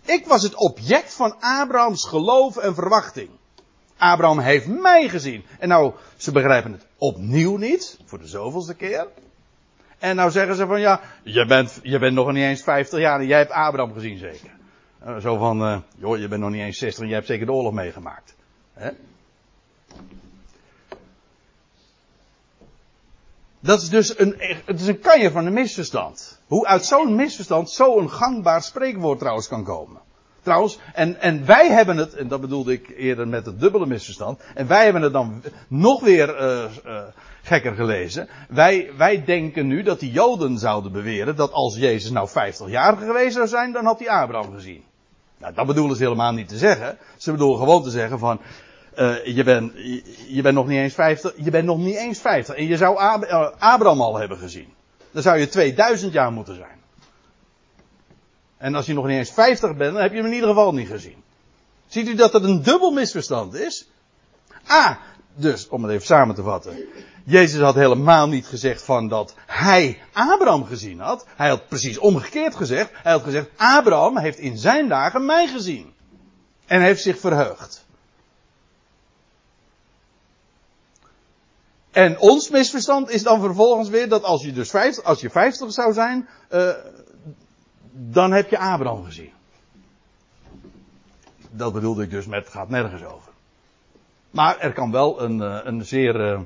Ik 0.08 0.26
was 0.26 0.44
het 0.44 0.56
object 0.56 1.14
van 1.14 1.36
Abrahams 1.40 2.06
geloof 2.06 2.58
en 2.58 2.76
verwachting. 2.76 3.30
Abraham 3.98 4.40
heeft 4.40 4.68
mij 4.68 5.10
gezien. 5.10 5.46
En 5.60 5.68
nou, 5.68 5.94
ze 6.18 6.32
begrijpen 6.32 6.72
het 6.72 6.86
opnieuw 6.98 7.58
niet, 7.58 8.00
voor 8.06 8.20
de 8.20 8.28
zoveelste 8.28 8.74
keer. 8.74 9.08
En 10.00 10.16
nou 10.16 10.32
zeggen 10.32 10.56
ze 10.56 10.66
van 10.66 10.80
ja, 10.80 11.02
je 11.24 11.46
bent, 11.46 11.80
je 11.84 12.00
bent 12.00 12.14
nog 12.14 12.32
niet 12.32 12.44
eens 12.44 12.64
50 12.64 13.00
jaar 13.00 13.20
en 13.20 13.28
jij 13.28 13.38
hebt 13.38 13.52
Abraham 13.52 13.94
gezien 13.94 14.18
zeker. 14.18 14.50
Eh, 15.00 15.18
zo 15.18 15.38
van, 15.38 15.62
uh, 15.62 15.78
joh, 15.98 16.18
je 16.18 16.28
bent 16.28 16.42
nog 16.42 16.52
niet 16.52 16.62
eens 16.62 16.78
60 16.78 17.02
en 17.02 17.08
jij 17.08 17.16
hebt 17.16 17.28
zeker 17.28 17.46
de 17.46 17.52
oorlog 17.52 17.74
meegemaakt. 17.74 18.36
Hè? 18.74 18.90
Dat 23.68 23.82
is 23.82 23.90
dus 23.90 24.20
een, 24.20 24.36
het 24.66 24.80
is 24.82 24.88
een 24.88 25.00
kanje 25.00 25.32
van 25.32 25.46
een 25.46 25.54
misverstand. 25.54 26.40
Hoe 26.46 26.66
uit 26.66 26.86
zo'n 26.86 27.16
misverstand 27.16 27.70
zo'n 27.70 28.10
gangbaar 28.10 28.64
spreekwoord 28.64 29.20
trouwens 29.20 29.48
kan 29.48 29.64
komen. 29.64 30.02
Trouwens, 30.42 30.80
en, 30.94 31.22
en 31.22 31.46
wij 31.46 31.72
hebben 31.72 31.98
het, 31.98 32.14
en 32.14 32.28
dat 32.28 32.42
bedoelde 32.42 32.74
ik 32.74 32.94
eerder 32.98 33.28
met 33.28 33.46
het 33.46 33.60
dubbele 33.60 33.86
misverstand, 33.86 34.40
en 34.54 34.68
wij 34.68 34.84
hebben 34.84 35.02
het 35.02 35.14
dan 35.14 35.44
nog 35.68 36.02
weer 36.02 36.42
uh, 36.42 37.02
gekker 37.42 37.76
gelezen. 37.76 38.28
Wij, 38.50 38.92
wij 38.98 39.24
denken 39.26 39.68
nu 39.68 39.84
dat 39.84 40.00
die 40.00 40.12
Joden 40.12 40.58
zouden 40.58 40.92
beweren 40.92 41.36
dat 41.36 41.52
als 41.52 41.76
Jezus 41.76 42.12
nou 42.12 42.28
50 42.28 42.70
jaar 42.70 42.98
geweest 42.98 43.36
zou 43.36 43.48
zijn, 43.48 43.72
dan 43.72 43.86
had 43.86 44.00
hij 44.00 44.10
Abraham 44.10 44.54
gezien. 44.54 44.84
Nou, 45.38 45.54
dat 45.54 45.66
bedoelen 45.66 45.98
ze 45.98 46.04
helemaal 46.04 46.34
niet 46.34 46.48
te 46.48 46.58
zeggen. 46.58 46.98
Ze 47.18 47.32
bedoelen 47.32 47.60
gewoon 47.60 47.84
te 47.84 47.90
zeggen 47.90 48.20
van, 48.20 48.40
uh, 48.98 49.26
je 49.26 49.44
bent 49.44 49.72
je 50.28 50.42
bent 50.42 50.56
nog 50.56 50.68
niet 50.68 50.78
eens 50.78 50.94
50, 50.94 51.34
je 51.36 51.52
bent 51.52 51.66
nog 51.66 51.78
niet 51.78 51.96
eens 51.96 52.20
50 52.20 52.56
en 52.56 52.66
je 52.66 52.78
zou 52.78 52.98
Ab 52.98 53.24
Abraham 53.60 54.02
al 54.02 54.16
hebben 54.16 54.38
gezien. 54.38 54.74
Dan 55.12 55.22
zou 55.22 55.38
je 55.38 55.48
2000 55.48 56.14
jaar 56.14 56.32
moeten 56.32 56.56
zijn. 56.56 56.80
En 58.58 58.76
als 58.76 58.86
je 58.86 58.94
nog 58.94 59.06
niet 59.06 59.18
eens 59.18 59.32
50 59.32 59.76
bent, 59.76 59.94
dan 59.94 60.02
heb 60.02 60.12
je 60.12 60.18
hem 60.18 60.26
in 60.26 60.34
ieder 60.34 60.50
geval 60.50 60.74
niet 60.74 60.88
gezien. 60.88 61.24
Ziet 61.88 62.08
u 62.08 62.16
dat 62.16 62.34
het 62.34 62.44
een 62.44 62.64
dubbel 62.64 62.92
misverstand 62.92 63.54
is? 63.54 63.90
Ah, 64.68 64.96
dus, 65.36 65.68
om 65.68 65.84
het 65.84 65.92
even 65.92 66.06
samen 66.06 66.36
te 66.36 66.44
vatten. 66.44 66.78
Jezus 67.24 67.62
had 67.62 67.76
helemaal 67.76 68.28
niet 68.28 68.46
gezegd 68.46 68.82
van 68.82 69.08
dat 69.08 69.34
hij 69.46 70.02
Abraham 70.14 70.66
gezien 70.66 71.00
had. 71.00 71.26
Hij 71.36 71.50
had 71.50 71.68
precies 71.68 71.98
omgekeerd 71.98 72.56
gezegd. 72.56 72.90
Hij 72.94 73.12
had 73.12 73.24
gezegd, 73.24 73.50
Abraham 73.56 74.18
heeft 74.18 74.38
in 74.38 74.58
zijn 74.58 74.88
dagen 74.88 75.26
mij 75.26 75.48
gezien. 75.48 75.94
En 76.66 76.82
heeft 76.82 77.02
zich 77.02 77.20
verheugd. 77.20 77.86
En 81.98 82.20
ons 82.20 82.50
misverstand 82.50 83.10
is 83.10 83.24
dan 83.24 83.42
vervolgens 83.42 83.90
weer 83.90 84.10
dat 84.10 84.24
als 84.24 84.44
je 84.44 84.54
dus 84.54 84.70
50, 84.70 85.04
als 85.04 85.22
je 85.22 85.30
50 85.30 85.72
zou 85.72 85.94
zijn, 85.94 86.28
uh, 86.52 86.70
dan 87.92 88.32
heb 88.32 88.50
je 88.50 88.58
Abraham 88.58 89.04
gezien. 89.04 89.32
Dat 91.50 91.74
bedoelde 91.74 92.04
ik 92.04 92.10
dus 92.10 92.26
met 92.26 92.48
gaat 92.50 92.70
nergens 92.70 93.04
over. 93.04 93.32
Maar 94.32 94.60
er 94.60 94.74
kan 94.74 94.92
wel 94.92 95.22
een, 95.22 95.42
eh, 95.42 95.60
een 95.64 95.86
zeer 95.86 96.34
uh, 96.34 96.40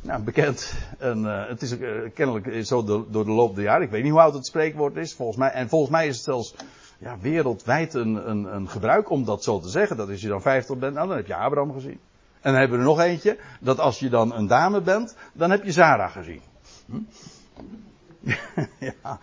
nou, 0.00 0.22
bekend, 0.22 0.72
een, 0.98 1.24
het 1.24 1.62
is 1.62 1.76
kennelijk 2.14 2.64
zo 2.66 2.84
door 2.84 3.24
de 3.24 3.30
loop 3.30 3.54
der 3.54 3.64
jaren, 3.64 3.82
ik 3.82 3.90
weet 3.90 4.02
niet 4.02 4.12
hoe 4.12 4.20
oud 4.20 4.34
het 4.34 4.46
spreekwoord 4.46 4.96
is, 4.96 5.14
volgens 5.14 5.38
mij, 5.38 5.50
en 5.50 5.68
volgens 5.68 5.90
mij 5.90 6.06
is 6.06 6.16
het 6.16 6.24
zelfs 6.24 6.54
ja, 6.98 7.18
wereldwijd 7.20 7.94
een, 7.94 8.30
een, 8.30 8.54
een 8.54 8.68
gebruik 8.68 9.10
om 9.10 9.24
dat 9.24 9.44
zo 9.44 9.60
te 9.60 9.68
zeggen, 9.68 9.96
dat 9.96 10.08
als 10.08 10.20
je 10.20 10.28
dan 10.28 10.42
50 10.42 10.78
bent, 10.78 10.94
nou, 10.94 11.08
dan 11.08 11.16
heb 11.16 11.26
je 11.26 11.36
Abraham 11.36 11.72
gezien. 11.72 12.00
En 12.44 12.50
dan 12.50 12.60
hebben 12.60 12.78
we 12.78 12.84
er 12.84 12.90
nog 12.90 13.00
eentje, 13.00 13.38
dat 13.60 13.78
als 13.78 13.98
je 13.98 14.08
dan 14.08 14.34
een 14.34 14.46
dame 14.46 14.80
bent, 14.80 15.16
dan 15.32 15.50
heb 15.50 15.64
je 15.64 15.72
Sarah 15.72 16.12
gezien. 16.12 16.42
Hm? 16.86 16.98
ja. 19.02 19.18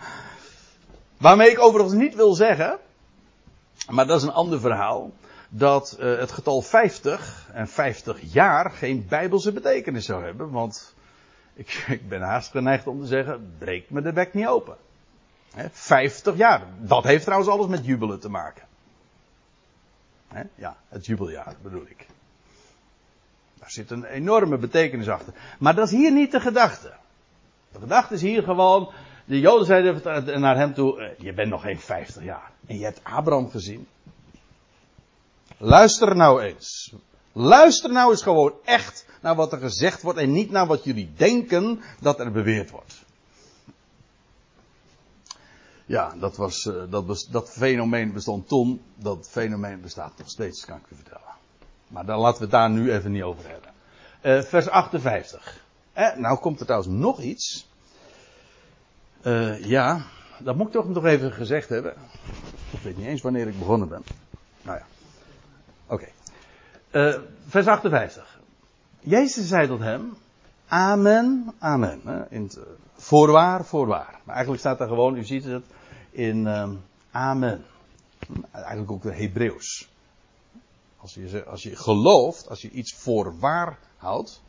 Waarmee 1.17 1.49
ik 1.49 1.59
overigens 1.59 1.95
niet 1.95 2.15
wil 2.15 2.33
zeggen, 2.33 2.79
maar 3.89 4.07
dat 4.07 4.17
is 4.17 4.23
een 4.23 4.33
ander 4.33 4.59
verhaal, 4.59 5.11
dat 5.49 5.97
uh, 5.99 6.17
het 6.17 6.31
getal 6.31 6.61
50 6.61 7.49
en 7.53 7.67
50 7.67 8.33
jaar 8.33 8.71
geen 8.71 9.05
bijbelse 9.09 9.51
betekenis 9.51 10.05
zou 10.05 10.23
hebben. 10.23 10.51
Want 10.51 10.95
ik, 11.53 11.85
ik 11.99 12.09
ben 12.09 12.21
haast 12.21 12.51
geneigd 12.51 12.87
om 12.87 12.99
te 12.99 13.07
zeggen, 13.07 13.55
breek 13.57 13.89
me 13.89 14.01
de 14.01 14.13
bek 14.13 14.33
niet 14.33 14.47
open. 14.47 14.75
He, 15.53 15.67
50 15.71 16.37
jaar. 16.37 16.61
Dat 16.77 17.03
heeft 17.03 17.23
trouwens 17.23 17.51
alles 17.51 17.67
met 17.67 17.85
jubelen 17.85 18.19
te 18.19 18.29
maken. 18.29 18.63
Ja, 20.55 20.77
het 20.87 21.05
jubeljaar 21.05 21.55
bedoel 21.61 21.85
ik. 21.87 22.05
Daar 23.61 23.71
zit 23.71 23.91
een 23.91 24.03
enorme 24.03 24.57
betekenis 24.57 25.09
achter. 25.09 25.33
Maar 25.59 25.75
dat 25.75 25.85
is 25.85 25.91
hier 25.91 26.11
niet 26.11 26.31
de 26.31 26.39
gedachte. 26.39 26.93
De 27.71 27.79
gedachte 27.79 28.13
is 28.13 28.21
hier 28.21 28.43
gewoon, 28.43 28.93
de 29.25 29.39
Joden 29.39 29.65
zeiden 29.65 30.41
naar 30.41 30.57
hem 30.57 30.73
toe, 30.73 31.01
eh, 31.01 31.19
je 31.19 31.33
bent 31.33 31.49
nog 31.49 31.61
geen 31.61 31.79
50 31.79 32.23
jaar. 32.23 32.51
En 32.65 32.77
je 32.77 32.83
hebt 32.83 32.99
Abraham 33.03 33.49
gezien. 33.49 33.87
Luister 35.57 36.15
nou 36.15 36.41
eens. 36.41 36.95
Luister 37.31 37.91
nou 37.91 38.11
eens 38.11 38.21
gewoon 38.21 38.53
echt 38.63 39.05
naar 39.21 39.35
wat 39.35 39.51
er 39.51 39.59
gezegd 39.59 40.01
wordt 40.01 40.19
en 40.19 40.31
niet 40.31 40.51
naar 40.51 40.67
wat 40.67 40.83
jullie 40.83 41.13
denken 41.15 41.81
dat 41.99 42.19
er 42.19 42.31
beweerd 42.31 42.69
wordt. 42.69 43.03
Ja, 45.85 46.13
dat, 46.19 46.35
was, 46.35 46.65
eh, 46.65 46.83
dat, 46.89 47.27
dat 47.31 47.49
fenomeen 47.49 48.13
bestond 48.13 48.47
toen. 48.47 48.81
Dat 48.95 49.29
fenomeen 49.29 49.81
bestaat 49.81 50.17
nog 50.17 50.29
steeds, 50.29 50.65
kan 50.65 50.77
ik 50.77 50.91
u 50.91 50.95
vertellen. 50.95 51.31
Maar 51.91 52.05
dan 52.05 52.19
laten 52.19 52.37
we 52.37 52.43
het 52.43 52.51
daar 52.51 52.69
nu 52.69 52.93
even 52.93 53.11
niet 53.11 53.23
over 53.23 53.43
hebben. 53.49 53.69
Uh, 54.21 54.41
vers 54.49 54.69
58. 54.69 55.63
Eh, 55.93 56.15
nou 56.15 56.39
komt 56.39 56.59
er 56.59 56.65
trouwens 56.65 56.93
nog 56.93 57.19
iets. 57.19 57.69
Uh, 59.23 59.63
ja, 59.63 60.01
dat 60.39 60.55
moet 60.55 60.67
ik 60.67 60.73
toch 60.73 60.89
nog 60.89 61.05
even 61.05 61.31
gezegd 61.31 61.69
hebben. 61.69 61.93
Ik 62.71 62.79
weet 62.79 62.97
niet 62.97 63.07
eens 63.07 63.21
wanneer 63.21 63.47
ik 63.47 63.59
begonnen 63.59 63.87
ben. 63.87 64.03
Nou 64.61 64.77
ja. 64.77 64.85
Oké. 65.87 66.07
Vers 67.47 67.67
58. 67.67 68.39
Jezus 68.99 69.47
zei 69.47 69.67
tot 69.67 69.79
hem: 69.79 70.13
Amen, 70.67 71.53
amen. 71.59 72.27
In 72.29 72.51
voorwaar, 72.95 73.65
voorwaar. 73.65 74.19
Maar 74.23 74.35
eigenlijk 74.35 74.59
staat 74.59 74.77
daar 74.77 74.87
gewoon, 74.87 75.15
u 75.15 75.23
ziet 75.23 75.43
het, 75.43 75.63
in 76.11 76.45
um, 76.45 76.81
amen. 77.11 77.65
Eigenlijk 78.51 78.91
ook 78.91 79.01
de 79.01 79.13
Hebreeuws. 79.13 79.90
Als 81.01 81.13
je, 81.13 81.45
als 81.45 81.63
je 81.63 81.75
gelooft, 81.75 82.49
als 82.49 82.61
je 82.61 82.69
iets 82.69 82.93
voorwaar 82.93 83.79
houdt, 83.97 84.41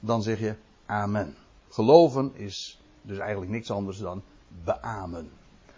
dan 0.00 0.22
zeg 0.22 0.38
je 0.38 0.56
amen. 0.86 1.36
Geloven 1.68 2.34
is 2.34 2.80
dus 3.02 3.18
eigenlijk 3.18 3.50
niks 3.50 3.70
anders 3.70 3.98
dan 3.98 4.22
beamen. 4.64 5.30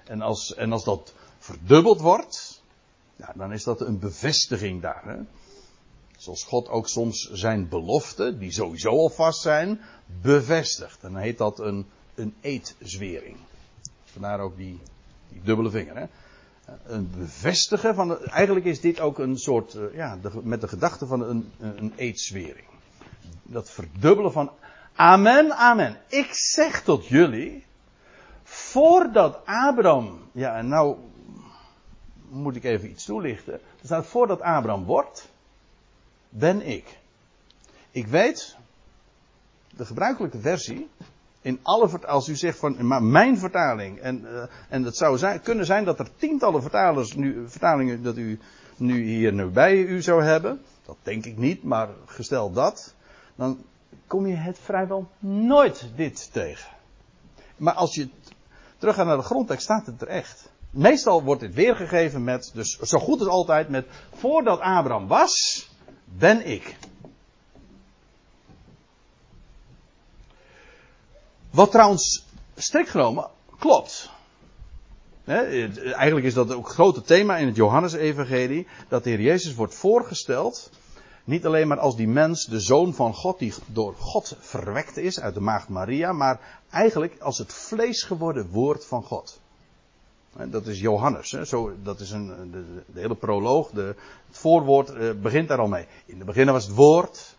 En 0.05 0.21
als, 0.21 0.55
en 0.55 0.73
als 0.73 0.85
dat 0.85 1.15
verdubbeld 1.39 2.01
wordt, 2.01 2.63
ja, 3.17 3.33
dan 3.37 3.53
is 3.53 3.65
dat 3.65 3.81
een 3.81 3.99
bevestiging 3.99 4.83
daar. 4.83 5.05
Hè? 5.05 5.17
Zoals 6.17 6.45
God 6.45 6.69
ook 6.69 6.89
soms 6.89 7.31
zijn 7.33 7.69
beloften, 7.69 8.39
die 8.39 8.53
sowieso 8.53 8.91
al 8.91 9.11
vast 9.11 9.41
zijn, 9.41 9.81
bevestigt. 10.21 11.03
En 11.03 11.13
dan 11.13 11.21
heet 11.21 11.39
dat 11.39 11.59
een, 11.59 11.87
een 12.15 12.35
eetzwering. 12.41 13.37
Vandaar 14.05 14.41
ook 14.41 14.57
die, 14.57 14.81
die 15.29 15.43
dubbele 15.43 15.71
vinger. 15.71 15.97
Hè? 15.97 16.07
Een 16.87 17.11
bevestigen 17.17 17.95
van. 17.95 18.25
eigenlijk 18.25 18.67
is 18.67 18.81
dit 18.81 19.01
ook 19.01 19.19
een 19.19 19.39
soort. 19.39 19.75
Uh, 19.75 19.95
ja, 19.95 20.19
de, 20.23 20.31
met 20.43 20.61
de 20.61 20.69
gedachte 20.69 21.07
van 21.07 21.23
een, 21.23 21.53
een 21.59 21.93
eetzwering. 21.97 22.67
Dat 23.43 23.71
verdubbelen 23.71 24.33
van. 24.33 24.51
Amen, 24.95 25.57
amen. 25.57 25.97
Ik 26.09 26.29
zeg 26.33 26.83
tot 26.83 27.07
jullie. 27.07 27.65
Voordat 28.43 29.41
Abraham. 29.45 30.19
Ja, 30.33 30.57
en 30.57 30.69
nou 30.69 30.97
moet 32.29 32.57
ik 32.57 32.65
even 32.65 32.91
iets 32.91 33.05
toelichten. 33.05 33.53
Er 33.53 33.61
staat 33.85 34.07
voordat 34.07 34.41
Abraham 34.41 34.85
wordt, 34.85 35.29
ben 36.29 36.67
ik. 36.67 36.99
Ik 37.91 38.07
weet, 38.07 38.57
de 39.77 39.85
gebruikelijke 39.85 40.41
versie, 40.41 40.89
in 41.45 41.59
alle 41.63 41.89
als 42.07 42.29
u 42.29 42.37
zegt 42.37 42.59
van 42.59 42.87
maar 42.87 43.03
mijn 43.03 43.39
vertaling, 43.39 44.01
en, 44.01 44.21
uh, 44.23 44.43
en 44.69 44.83
het 44.83 44.97
zou 44.97 45.19
zijn, 45.19 45.41
kunnen 45.41 45.67
zijn 45.67 45.85
dat 45.85 45.99
er 45.99 46.09
tientallen 46.17 46.63
vertalers 46.63 47.15
nu, 47.15 47.49
vertalingen 47.49 48.03
dat 48.03 48.17
u 48.17 48.39
nu 48.77 49.03
hier 49.03 49.51
bij 49.51 49.77
u 49.77 50.03
zou 50.03 50.23
hebben, 50.23 50.61
dat 50.87 50.97
denk 51.03 51.25
ik 51.25 51.37
niet, 51.37 51.63
maar 51.63 51.89
gesteld 52.07 52.55
dat, 52.55 52.95
dan 53.35 53.59
kom 54.07 54.27
je 54.27 54.35
het 54.35 54.59
vrijwel 54.59 55.09
nooit 55.19 55.89
dit 55.97 56.33
tegen. 56.33 56.71
Maar 57.57 57.75
als 57.75 57.95
je 57.95 58.09
terug 58.79 58.95
gaat 58.95 59.07
naar 59.07 59.17
de 59.17 59.23
grondtekst, 59.23 59.65
staat 59.65 59.87
het 59.87 60.01
er 60.01 60.09
echt. 60.09 60.53
Meestal 60.71 61.23
wordt 61.23 61.41
dit 61.41 61.55
weergegeven 61.55 62.25
met, 62.25 62.51
dus 62.55 62.79
zo 62.79 62.99
goed 62.99 63.19
als 63.19 63.29
altijd 63.29 63.69
met, 63.69 63.87
voordat 64.15 64.61
Abraham 64.61 65.07
was, 65.07 65.69
ben 66.05 66.47
ik. 66.47 66.77
Wat 71.55 71.71
trouwens, 71.71 72.25
strikt 72.57 72.91
genomen, 72.91 73.31
klopt. 73.59 74.11
eigenlijk 75.25 76.27
is 76.27 76.35
dat 76.35 76.53
ook 76.53 76.67
het 76.67 76.75
grote 76.75 77.03
thema 77.03 77.37
in 77.37 77.47
het 77.47 77.57
Johannesevangelie, 77.57 78.67
dat 78.89 79.05
de 79.05 79.11
Heer 79.11 79.21
Jezus 79.21 79.55
wordt 79.55 79.75
voorgesteld, 79.75 80.71
niet 81.25 81.47
alleen 81.47 81.69
maar 81.69 81.79
als 81.79 81.97
die 81.97 82.09
mens, 82.09 82.45
de 82.45 82.61
zoon 82.61 82.95
van 82.95 83.15
God, 83.15 83.39
die 83.39 83.55
door 83.67 83.95
God 83.99 84.37
verwekt 84.39 84.97
is 84.97 85.21
uit 85.21 85.35
de 85.35 85.41
maagd 85.41 85.69
Maria, 85.69 86.13
maar 86.13 86.61
eigenlijk 86.71 87.21
als 87.21 87.39
het 87.39 87.53
vlees 87.53 88.03
geworden 88.03 88.49
woord 88.51 88.87
van 88.87 89.03
God. 89.03 89.41
Dat 90.33 90.67
is 90.67 90.81
Johannes. 90.81 91.29
Zo, 91.29 91.73
dat 91.83 92.01
is 92.01 92.11
een, 92.11 92.51
de, 92.51 92.65
de 92.93 93.01
hele 93.01 93.15
proloog. 93.15 93.71
De, 93.71 93.95
het 94.29 94.39
voorwoord 94.39 94.91
eh, 94.91 95.11
begint 95.11 95.49
daar 95.49 95.59
al 95.59 95.69
mee. 95.69 95.87
In 96.07 96.17
het 96.17 96.27
begin 96.27 96.47
was 96.47 96.67
het 96.67 96.75
woord. 96.75 97.37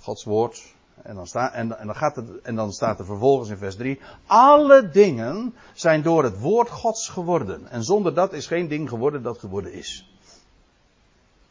Gods 0.00 0.24
woord. 0.24 0.71
En 1.02 1.14
dan, 1.14 1.26
sta, 1.26 1.52
en, 1.52 1.78
en, 1.78 1.86
dan 1.86 1.96
gaat 1.96 2.16
het, 2.16 2.40
en 2.42 2.54
dan 2.54 2.72
staat 2.72 2.98
er 2.98 3.04
vervolgens 3.04 3.48
in 3.48 3.56
vers 3.56 3.76
3. 3.76 4.00
Alle 4.26 4.90
dingen 4.90 5.54
zijn 5.74 6.02
door 6.02 6.24
het 6.24 6.40
woord 6.40 6.70
Gods 6.70 7.08
geworden. 7.08 7.68
En 7.70 7.84
zonder 7.84 8.14
dat 8.14 8.32
is 8.32 8.46
geen 8.46 8.68
ding 8.68 8.88
geworden 8.88 9.22
dat 9.22 9.38
geworden 9.38 9.72
is. 9.72 10.12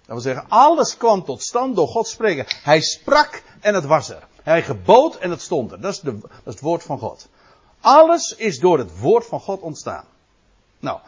Dat 0.05 0.07
wil 0.07 0.19
zeggen, 0.19 0.45
alles 0.49 0.97
kwam 0.97 1.23
tot 1.23 1.41
stand 1.41 1.75
door 1.75 1.87
God 1.87 2.07
spreken. 2.07 2.45
Hij 2.63 2.81
sprak 2.81 3.43
en 3.59 3.73
het 3.73 3.85
was 3.85 4.09
er. 4.09 4.27
Hij 4.43 4.63
gebood 4.63 5.15
en 5.15 5.29
het 5.29 5.41
stond 5.41 5.71
er. 5.71 5.81
Dat 5.81 5.91
is, 5.91 5.99
de, 5.99 6.19
dat 6.19 6.29
is 6.29 6.53
het 6.53 6.59
woord 6.59 6.83
van 6.83 6.99
God. 6.99 7.29
Alles 7.79 8.35
is 8.35 8.59
door 8.59 8.77
het 8.77 8.99
woord 8.99 9.25
van 9.25 9.39
God 9.39 9.61
ontstaan. 9.61 10.05
Nou. 10.79 10.99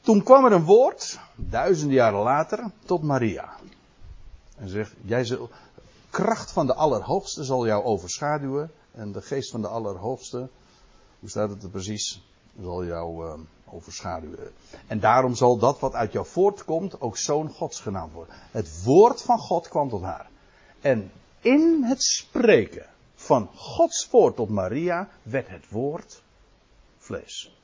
Toen 0.00 0.22
kwam 0.22 0.44
er 0.44 0.52
een 0.52 0.64
woord, 0.64 1.18
duizenden 1.34 1.96
jaren 1.96 2.20
later, 2.20 2.70
tot 2.84 3.02
Maria. 3.02 3.56
En 4.56 4.68
zegt, 4.68 4.92
jij 5.00 5.24
zult, 5.24 5.52
kracht 6.10 6.50
van 6.50 6.66
de 6.66 6.74
Allerhoogste 6.74 7.44
zal 7.44 7.66
jou 7.66 7.84
overschaduwen. 7.84 8.70
En 8.92 9.12
de 9.12 9.22
geest 9.22 9.50
van 9.50 9.60
de 9.60 9.68
Allerhoogste, 9.68 10.48
hoe 11.20 11.28
staat 11.28 11.50
het 11.50 11.62
er 11.62 11.68
precies, 11.68 12.22
zal 12.60 12.84
jou 12.84 13.26
uh, 13.26 13.32
overschaduwen. 13.64 14.52
En 14.86 15.00
daarom 15.00 15.34
zal 15.34 15.58
dat 15.58 15.80
wat 15.80 15.92
uit 15.92 16.12
jou 16.12 16.26
voortkomt 16.26 17.00
ook 17.00 17.16
zoon 17.16 17.48
Gods 17.48 17.80
genaamd 17.80 18.12
worden. 18.12 18.34
Het 18.50 18.82
woord 18.82 19.22
van 19.22 19.38
God 19.38 19.68
kwam 19.68 19.88
tot 19.88 20.02
haar. 20.02 20.30
En 20.80 21.12
in 21.40 21.82
het 21.84 22.02
spreken 22.02 22.86
van 23.14 23.48
Gods 23.54 24.08
woord 24.10 24.36
tot 24.36 24.48
Maria 24.48 25.08
werd 25.22 25.48
het 25.48 25.70
woord 25.70 26.22
vlees. 26.98 27.58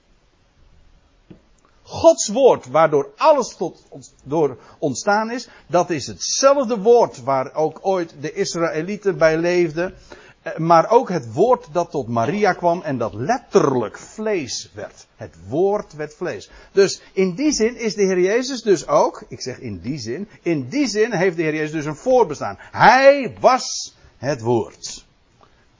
Gods 1.91 2.29
woord, 2.29 2.67
waardoor 2.67 3.11
alles 3.17 3.57
tot, 3.57 3.83
door 4.23 4.57
ontstaan 4.79 5.31
is, 5.31 5.49
dat 5.67 5.91
is 5.91 6.07
hetzelfde 6.07 6.79
woord 6.79 7.23
waar 7.23 7.55
ook 7.55 7.79
ooit 7.83 8.15
de 8.21 8.33
Israëlieten 8.33 9.19
bij 9.19 9.39
leefden. 9.39 9.95
Eh, 10.43 10.57
maar 10.57 10.91
ook 10.91 11.09
het 11.09 11.33
woord 11.33 11.67
dat 11.73 11.91
tot 11.91 12.09
Maria 12.09 12.53
kwam 12.53 12.83
en 12.83 12.99
dat 12.99 13.15
letterlijk 13.15 13.99
vlees 13.99 14.71
werd. 14.75 15.07
Het 15.17 15.35
woord 15.49 15.93
werd 15.93 16.15
vlees. 16.15 16.51
Dus 16.73 17.03
in 17.13 17.35
die 17.35 17.53
zin 17.53 17.77
is 17.77 17.95
de 17.95 18.03
Heer 18.03 18.21
Jezus 18.21 18.63
dus 18.63 18.87
ook, 18.87 19.25
ik 19.29 19.41
zeg 19.41 19.59
in 19.59 19.81
die 19.81 19.99
zin, 19.99 20.29
in 20.43 20.69
die 20.69 20.87
zin 20.87 21.13
heeft 21.13 21.37
de 21.37 21.43
Heer 21.43 21.55
Jezus 21.55 21.73
dus 21.73 21.85
een 21.85 21.97
voorbestaan. 21.97 22.59
Hij 22.71 23.37
was 23.41 23.95
het 24.17 24.41
woord. 24.41 25.05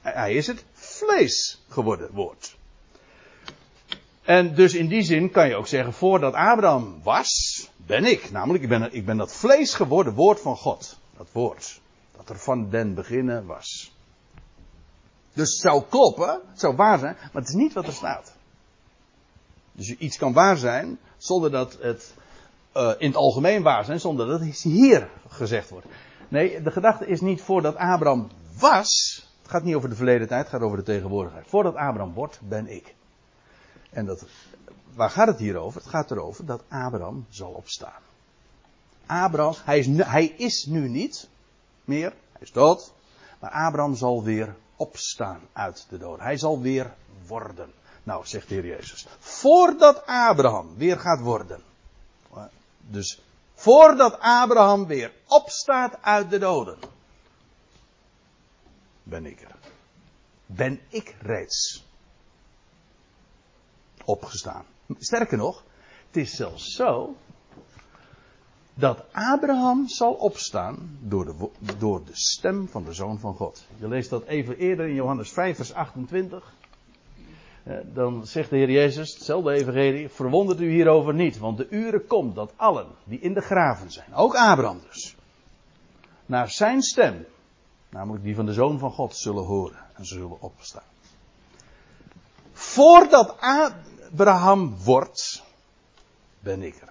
Hij 0.01 0.33
is 0.33 0.47
het 0.47 0.63
vlees 0.73 1.63
geworden 1.69 2.09
woord. 2.13 2.59
En 4.21 4.55
dus 4.55 4.73
in 4.73 4.87
die 4.87 5.01
zin 5.01 5.31
kan 5.31 5.47
je 5.47 5.55
ook 5.55 5.67
zeggen, 5.67 5.93
voordat 5.93 6.33
Abraham 6.33 6.99
was, 7.03 7.69
ben 7.77 8.05
ik. 8.05 8.31
Namelijk, 8.31 8.63
ik 8.63 8.69
ben, 8.69 8.93
ik 8.93 9.05
ben 9.05 9.17
dat 9.17 9.35
vlees 9.35 9.73
geworden 9.73 10.13
woord 10.13 10.39
van 10.39 10.57
God. 10.57 10.97
Dat 11.17 11.27
woord. 11.31 11.81
Dat 12.17 12.29
er 12.29 12.39
van 12.39 12.69
den 12.69 12.93
beginnen 12.93 13.45
was. 13.45 13.95
Dus 15.33 15.49
het 15.49 15.61
zou 15.61 15.83
kloppen, 15.89 16.41
het 16.49 16.59
zou 16.59 16.75
waar 16.75 16.99
zijn, 16.99 17.15
maar 17.15 17.41
het 17.41 17.47
is 17.47 17.55
niet 17.55 17.73
wat 17.73 17.87
er 17.87 17.93
staat. 17.93 18.33
Dus 19.71 19.97
iets 19.97 20.17
kan 20.17 20.33
waar 20.33 20.57
zijn 20.57 20.99
zonder 21.17 21.51
dat 21.51 21.77
het 21.81 22.13
uh, 22.77 22.91
in 22.97 23.07
het 23.07 23.15
algemeen 23.15 23.63
waar 23.63 23.85
zijn, 23.85 23.99
zonder 23.99 24.27
dat 24.27 24.39
het 24.39 24.61
hier 24.61 25.09
gezegd 25.27 25.69
wordt. 25.69 25.87
Nee, 26.27 26.61
de 26.61 26.71
gedachte 26.71 27.07
is 27.07 27.21
niet 27.21 27.41
voordat 27.41 27.75
Abraham 27.75 28.29
was. 28.59 29.23
Het 29.41 29.51
gaat 29.51 29.63
niet 29.63 29.75
over 29.75 29.89
de 29.89 29.95
verleden 29.95 30.27
tijd, 30.27 30.41
het 30.41 30.49
gaat 30.49 30.61
over 30.61 30.77
de 30.77 30.83
tegenwoordigheid. 30.83 31.47
Voordat 31.47 31.75
Abraham 31.75 32.13
wordt, 32.13 32.39
ben 32.43 32.67
ik. 32.67 32.95
En 33.91 34.05
dat, 34.05 34.25
waar 34.93 35.09
gaat 35.09 35.27
het 35.27 35.39
hier 35.39 35.57
over? 35.57 35.81
Het 35.81 35.89
gaat 35.89 36.11
erover 36.11 36.45
dat 36.45 36.63
Abraham 36.67 37.25
zal 37.29 37.51
opstaan. 37.51 38.01
Abraham, 39.05 39.55
hij 39.63 39.79
is, 39.79 39.87
hij 39.97 40.25
is 40.25 40.65
nu 40.65 40.89
niet 40.89 41.29
meer, 41.85 42.09
hij 42.31 42.41
is 42.41 42.51
dood. 42.51 42.93
Maar 43.39 43.51
Abraham 43.51 43.95
zal 43.95 44.23
weer 44.23 44.55
opstaan 44.75 45.41
uit 45.53 45.85
de 45.89 45.97
dood. 45.97 46.19
Hij 46.19 46.37
zal 46.37 46.61
weer 46.61 46.93
worden. 47.27 47.73
Nou, 48.03 48.25
zegt 48.25 48.47
de 48.47 48.53
Heer 48.53 48.65
Jezus. 48.65 49.07
Voordat 49.19 50.05
Abraham 50.05 50.75
weer 50.77 50.99
gaat 50.99 51.19
worden. 51.19 51.61
Dus 52.79 53.21
voordat 53.53 54.19
Abraham 54.19 54.85
weer 54.85 55.13
opstaat 55.27 56.01
uit 56.01 56.29
de 56.29 56.37
doden. 56.37 56.77
Ben 59.03 59.25
ik 59.25 59.41
er. 59.41 59.55
Ben 60.45 60.79
ik 60.89 61.15
reeds 61.19 61.85
opgestaan. 64.11 64.65
Sterker 64.97 65.37
nog, 65.37 65.63
het 66.07 66.17
is 66.17 66.35
zelfs 66.35 66.75
zo 66.75 67.15
dat 68.73 69.03
Abraham 69.11 69.87
zal 69.87 70.13
opstaan 70.13 70.97
door 71.01 71.25
de, 71.25 71.49
door 71.77 72.03
de 72.05 72.15
stem 72.15 72.67
van 72.67 72.83
de 72.83 72.93
Zoon 72.93 73.19
van 73.19 73.35
God. 73.35 73.67
Je 73.79 73.87
leest 73.87 74.09
dat 74.09 74.23
even 74.23 74.57
eerder 74.57 74.87
in 74.87 74.95
Johannes 74.95 75.31
5, 75.31 75.55
vers 75.55 75.73
28. 75.73 76.53
Eh, 77.63 77.77
dan 77.93 78.25
zegt 78.25 78.49
de 78.49 78.55
Heer 78.55 78.71
Jezus, 78.71 79.13
hetzelfde 79.13 79.51
evangelie, 79.51 80.09
verwondert 80.09 80.59
u 80.59 80.69
hierover 80.69 81.13
niet, 81.13 81.37
want 81.37 81.57
de 81.57 81.67
uren 81.69 82.07
komt 82.07 82.35
dat 82.35 82.53
allen 82.55 82.87
die 83.03 83.19
in 83.19 83.33
de 83.33 83.41
graven 83.41 83.91
zijn, 83.91 84.13
ook 84.13 84.35
Abraham 84.35 84.79
dus, 84.89 85.15
naar 86.25 86.49
zijn 86.49 86.81
stem, 86.81 87.25
namelijk 87.89 88.23
die 88.23 88.35
van 88.35 88.45
de 88.45 88.53
Zoon 88.53 88.79
van 88.79 88.91
God, 88.91 89.15
zullen 89.15 89.43
horen 89.43 89.85
en 89.93 90.05
zullen 90.05 90.41
opstaan. 90.41 90.83
Voordat 92.51 93.35
Abraham 94.11 94.77
wordt, 94.83 95.43
ben 96.39 96.61
ik 96.61 96.81
er. 96.81 96.89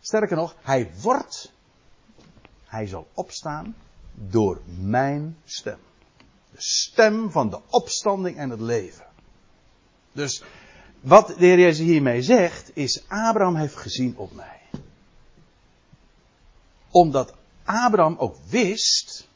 Sterker 0.00 0.36
nog, 0.36 0.54
hij 0.62 0.90
wordt, 1.00 1.52
hij 2.64 2.86
zal 2.86 3.06
opstaan 3.14 3.76
door 4.14 4.60
mijn 4.80 5.36
stem. 5.44 5.78
De 6.50 6.62
stem 6.62 7.30
van 7.30 7.50
de 7.50 7.60
opstanding 7.68 8.36
en 8.36 8.50
het 8.50 8.60
leven. 8.60 9.06
Dus 10.12 10.42
wat 11.00 11.26
de 11.26 11.34
Heer 11.38 11.58
Jezus 11.58 11.86
hiermee 11.86 12.22
zegt, 12.22 12.70
is 12.74 13.04
Abraham 13.08 13.56
heeft 13.56 13.76
gezien 13.76 14.16
op 14.16 14.32
mij. 14.32 14.60
Omdat 16.90 17.34
Abraham 17.64 18.16
ook 18.18 18.36
wist, 18.48 19.28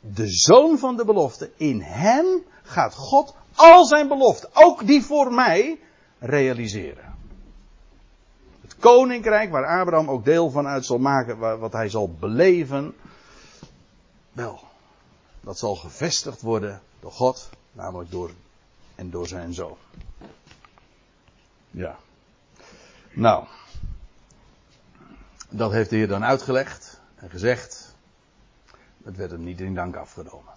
de 0.00 0.28
zoon 0.28 0.78
van 0.78 0.96
de 0.96 1.04
belofte, 1.04 1.50
in 1.56 1.80
hem 1.80 2.44
gaat 2.62 2.94
God 2.94 3.34
al 3.54 3.86
zijn 3.86 4.08
beloften, 4.08 4.48
ook 4.52 4.86
die 4.86 5.02
voor 5.02 5.32
mij, 5.32 5.78
realiseren 6.26 7.16
koninkrijk 8.78 9.50
waar 9.50 9.80
Abraham 9.80 10.10
ook 10.10 10.24
deel 10.24 10.50
van 10.50 10.66
uit 10.66 10.84
zal 10.84 10.98
maken, 10.98 11.58
wat 11.58 11.72
hij 11.72 11.88
zal 11.88 12.12
beleven. 12.12 12.94
Wel, 14.32 14.60
dat 15.40 15.58
zal 15.58 15.76
gevestigd 15.76 16.40
worden 16.40 16.80
door 17.00 17.12
God, 17.12 17.50
namelijk 17.72 18.10
door 18.10 18.30
en 18.94 19.10
door 19.10 19.26
zijn 19.26 19.54
zoon. 19.54 19.76
Ja. 21.70 21.96
Nou, 23.12 23.44
dat 25.48 25.72
heeft 25.72 25.90
de 25.90 25.96
Heer 25.96 26.08
dan 26.08 26.24
uitgelegd 26.24 27.00
en 27.14 27.30
gezegd. 27.30 27.94
Het 29.04 29.16
werd 29.16 29.30
hem 29.30 29.44
niet 29.44 29.60
in 29.60 29.74
dank 29.74 29.96
afgenomen. 29.96 30.54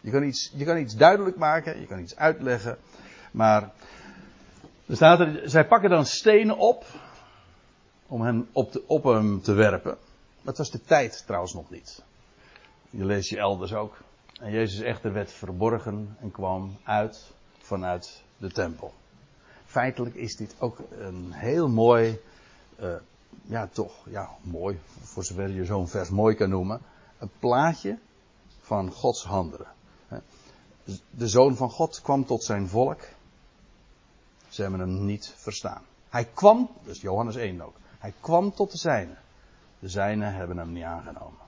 Je 0.00 0.10
kan 0.10 0.22
iets, 0.22 0.52
je 0.54 0.64
kan 0.64 0.78
iets 0.78 0.96
duidelijk 0.96 1.36
maken, 1.36 1.80
je 1.80 1.86
kan 1.86 1.98
iets 1.98 2.16
uitleggen, 2.16 2.78
maar 3.30 3.72
er 4.90 4.96
staat 4.96 5.20
er, 5.20 5.42
zij 5.44 5.66
pakken 5.66 5.90
dan 5.90 6.06
stenen 6.06 6.58
op 6.58 6.84
om 8.06 8.22
hem 8.22 8.48
op, 8.52 8.82
op 8.86 9.04
hem 9.04 9.42
te 9.42 9.52
werpen. 9.52 9.98
Dat 10.42 10.58
was 10.58 10.70
de 10.70 10.80
tijd 10.80 11.22
trouwens 11.26 11.54
nog 11.54 11.70
niet. 11.70 12.02
Je 12.90 13.04
leest 13.04 13.30
je 13.30 13.38
elders 13.38 13.74
ook. 13.74 13.98
En 14.40 14.50
Jezus 14.50 14.80
echter 14.80 15.12
werd 15.12 15.32
verborgen 15.32 16.16
en 16.20 16.30
kwam 16.30 16.76
uit 16.84 17.32
vanuit 17.58 18.22
de 18.36 18.50
tempel. 18.50 18.94
Feitelijk 19.64 20.14
is 20.14 20.36
dit 20.36 20.54
ook 20.58 20.78
een 20.98 21.32
heel 21.32 21.68
mooi, 21.68 22.20
uh, 22.80 22.94
ja 23.42 23.68
toch, 23.72 23.92
ja 24.08 24.30
mooi, 24.40 24.80
voor 25.02 25.24
zover 25.24 25.50
je 25.50 25.64
zo'n 25.64 25.88
vers 25.88 26.08
mooi 26.08 26.34
kan 26.34 26.48
noemen, 26.48 26.80
een 27.18 27.30
plaatje 27.38 27.98
van 28.60 28.92
Gods 28.92 29.24
handelen. 29.24 29.68
De 31.10 31.28
zoon 31.28 31.56
van 31.56 31.70
God 31.70 32.00
kwam 32.02 32.24
tot 32.24 32.44
zijn 32.44 32.68
volk 32.68 33.00
ze 34.50 34.62
hebben 34.62 34.80
hem 34.80 35.04
niet 35.04 35.34
verstaan. 35.36 35.82
Hij 36.08 36.24
kwam, 36.34 36.70
dus 36.84 37.00
Johannes 37.00 37.36
1 37.36 37.62
ook. 37.62 37.76
Hij 37.98 38.12
kwam 38.20 38.54
tot 38.54 38.70
de 38.70 38.78
zijnen. 38.78 39.18
De 39.78 39.88
zijnen 39.88 40.34
hebben 40.34 40.56
hem 40.56 40.72
niet 40.72 40.84
aangenomen. 40.84 41.38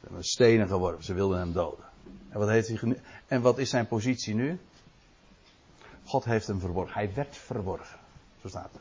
Ze 0.00 0.06
hebben 0.06 0.24
stenen 0.24 0.68
geworpen, 0.68 1.04
ze 1.04 1.14
wilden 1.14 1.38
hem 1.38 1.52
doden. 1.52 1.84
En 2.28 2.38
wat, 2.38 2.48
heeft 2.48 2.68
hij 2.68 3.00
en 3.26 3.42
wat 3.42 3.58
is 3.58 3.70
zijn 3.70 3.86
positie 3.86 4.34
nu? 4.34 4.58
God 6.04 6.24
heeft 6.24 6.46
hem 6.46 6.60
verborgen. 6.60 6.94
Hij 6.94 7.14
werd 7.14 7.36
verborgen. 7.36 7.98
Zo 8.42 8.48
staat 8.48 8.74
er. 8.74 8.80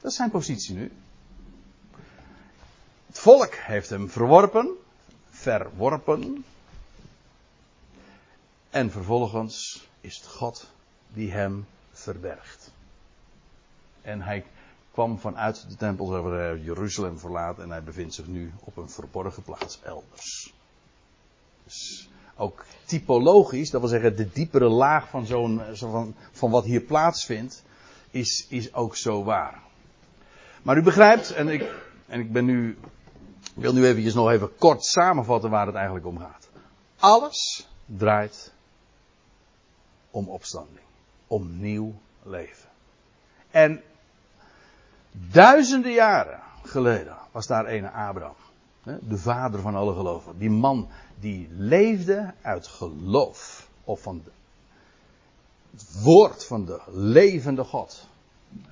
Dat 0.00 0.10
is 0.10 0.16
zijn 0.16 0.30
positie 0.30 0.74
nu. 0.74 0.92
Het 3.06 3.18
volk 3.18 3.54
heeft 3.54 3.90
hem 3.90 4.10
verworpen, 4.10 4.76
verworpen. 5.30 6.44
En 8.70 8.90
vervolgens 8.90 9.86
is 10.00 10.16
het 10.16 10.26
God 10.26 10.74
die 11.16 11.32
hem 11.32 11.66
verbergt. 11.92 12.70
En 14.02 14.22
hij 14.22 14.44
kwam 14.92 15.18
vanuit 15.18 15.68
de 15.68 15.76
tempel, 15.76 16.06
zoals 16.06 16.26
hij 16.26 16.58
Jeruzalem 16.58 17.18
verlaat, 17.18 17.58
en 17.58 17.70
hij 17.70 17.82
bevindt 17.82 18.14
zich 18.14 18.26
nu 18.26 18.52
op 18.60 18.76
een 18.76 18.90
verborgen 18.90 19.42
plaats 19.42 19.80
elders. 19.82 20.54
Dus 21.64 22.08
ook 22.36 22.64
typologisch, 22.84 23.70
dat 23.70 23.80
wil 23.80 23.90
zeggen 23.90 24.16
de 24.16 24.32
diepere 24.32 24.68
laag 24.68 25.08
van, 25.08 25.26
zo'n, 25.26 25.62
van, 25.72 26.14
van 26.32 26.50
wat 26.50 26.64
hier 26.64 26.80
plaatsvindt, 26.80 27.64
is, 28.10 28.46
is 28.48 28.74
ook 28.74 28.96
zo 28.96 29.24
waar. 29.24 29.62
Maar 30.62 30.76
u 30.76 30.82
begrijpt, 30.82 31.30
en 31.30 31.48
ik, 31.48 31.74
en 32.06 32.20
ik 32.20 32.32
ben 32.32 32.44
nu, 32.44 32.78
wil 33.54 33.72
nu 33.72 33.86
eventjes 33.86 34.14
nog 34.14 34.30
even 34.30 34.56
kort 34.56 34.84
samenvatten 34.84 35.50
waar 35.50 35.66
het 35.66 35.74
eigenlijk 35.74 36.06
om 36.06 36.18
gaat. 36.18 36.48
Alles 36.98 37.68
draait 37.86 38.52
om 40.10 40.28
opstanding. 40.28 40.84
Om 41.26 41.60
nieuw 41.60 41.94
leven. 42.22 42.68
En 43.50 43.82
duizenden 45.10 45.92
jaren 45.92 46.40
geleden 46.62 47.16
was 47.30 47.46
daar 47.46 47.66
een 47.66 47.90
Abraham. 47.92 48.34
De 48.82 49.18
vader 49.18 49.60
van 49.60 49.74
alle 49.74 49.94
geloven. 49.94 50.38
Die 50.38 50.50
man 50.50 50.88
die 51.18 51.48
leefde 51.50 52.34
uit 52.42 52.66
geloof. 52.66 53.68
Of 53.84 54.00
van 54.00 54.22
het 55.70 56.02
woord 56.02 56.44
van 56.44 56.64
de 56.64 56.80
levende 56.86 57.64
God. 57.64 58.08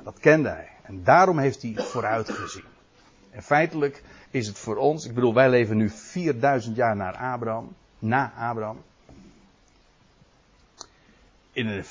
Dat 0.03 0.19
kende 0.19 0.49
hij. 0.49 0.69
En 0.83 1.05
daarom 1.05 1.39
heeft 1.39 1.63
hij 1.63 1.75
vooruit 1.77 2.31
gezien. 2.31 2.65
En 3.31 3.43
feitelijk 3.43 4.03
is 4.31 4.47
het 4.47 4.59
voor 4.59 4.77
ons, 4.77 5.05
ik 5.05 5.15
bedoel, 5.15 5.35
wij 5.35 5.51
leven 5.51 5.77
nu 5.77 5.91
4000 5.91 6.77
jaar 6.77 6.97
na 6.97 7.33
Abraham. 7.33 7.75
Na 7.99 8.33
Abraham. 8.37 8.83
In, 11.55 11.85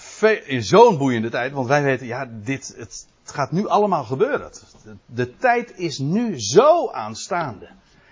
in 0.45 0.63
zo'n 0.63 0.97
boeiende 0.97 1.29
tijd, 1.29 1.51
want 1.51 1.67
wij 1.67 1.83
weten, 1.83 2.05
ja, 2.05 2.29
dit, 2.31 2.67
het, 2.77 3.07
het 3.23 3.31
gaat 3.31 3.51
nu 3.51 3.67
allemaal 3.67 4.03
gebeuren. 4.03 4.51
De, 4.83 4.95
de 5.05 5.37
tijd 5.37 5.77
is 5.77 5.97
nu 5.97 6.41
zo 6.41 6.91
aanstaande. 6.91 7.69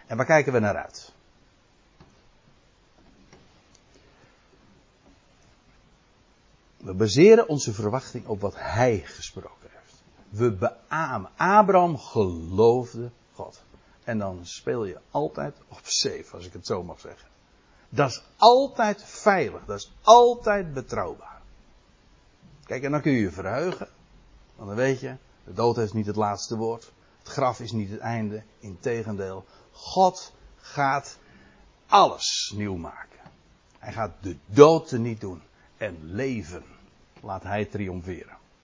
En 0.08 0.18
waar 0.18 0.26
kijken 0.26 0.54
we 0.54 0.60
naar 0.60 0.76
uit? 0.76 1.14
We 6.78 6.94
baseren 6.94 7.48
onze 7.48 7.74
verwachting 7.74 8.28
op 8.28 8.42
wat 8.42 8.56
hij 8.58 9.04
gesproken 9.06 9.70
heeft. 9.70 10.04
We 10.30 10.52
beamen. 10.52 11.30
Abraham 11.36 11.98
geloofde 11.98 13.12
God. 13.34 13.64
En 14.04 14.18
dan 14.18 14.40
speel 14.44 14.86
je 14.86 15.00
altijd 15.12 15.58
op 15.68 15.80
safe, 15.84 16.26
als 16.34 16.46
ik 16.46 16.54
het 16.54 16.66
zo 16.66 16.84
mag 16.84 17.00
zeggen. 17.00 17.28
Dat 17.90 18.10
is 18.10 18.24
altijd 18.38 19.04
veilig. 19.04 19.66
Dat 19.66 19.78
is 19.78 19.92
altijd 20.02 20.74
betrouwbaar. 20.74 21.31
Kijk, 22.72 22.84
en 22.84 22.92
dan 22.92 23.02
kun 23.02 23.12
je 23.12 23.20
je 23.20 23.32
verheugen. 23.32 23.88
Want 24.56 24.68
dan 24.68 24.78
weet 24.78 25.00
je, 25.00 25.16
de 25.44 25.54
dood 25.54 25.76
heeft 25.76 25.94
niet 25.94 26.06
het 26.06 26.16
laatste 26.16 26.58
woord. 26.58 26.92
Het 27.20 27.28
graf 27.28 27.60
is 27.60 27.72
niet 27.72 27.90
het 27.90 28.00
einde. 28.00 28.44
Integendeel, 28.60 29.46
God 29.72 30.34
gaat 30.56 31.18
alles 31.88 32.54
nieuw 32.56 32.76
maken. 32.76 33.20
Hij 33.80 33.94
gaat 33.94 34.12
de 34.22 34.38
dood 34.46 34.92
niet 34.92 35.22
doen. 35.22 35.42
En 35.78 35.98
leven 36.02 36.64
laat 37.22 37.44
hij 37.44 37.66
triomferen. 37.66 38.38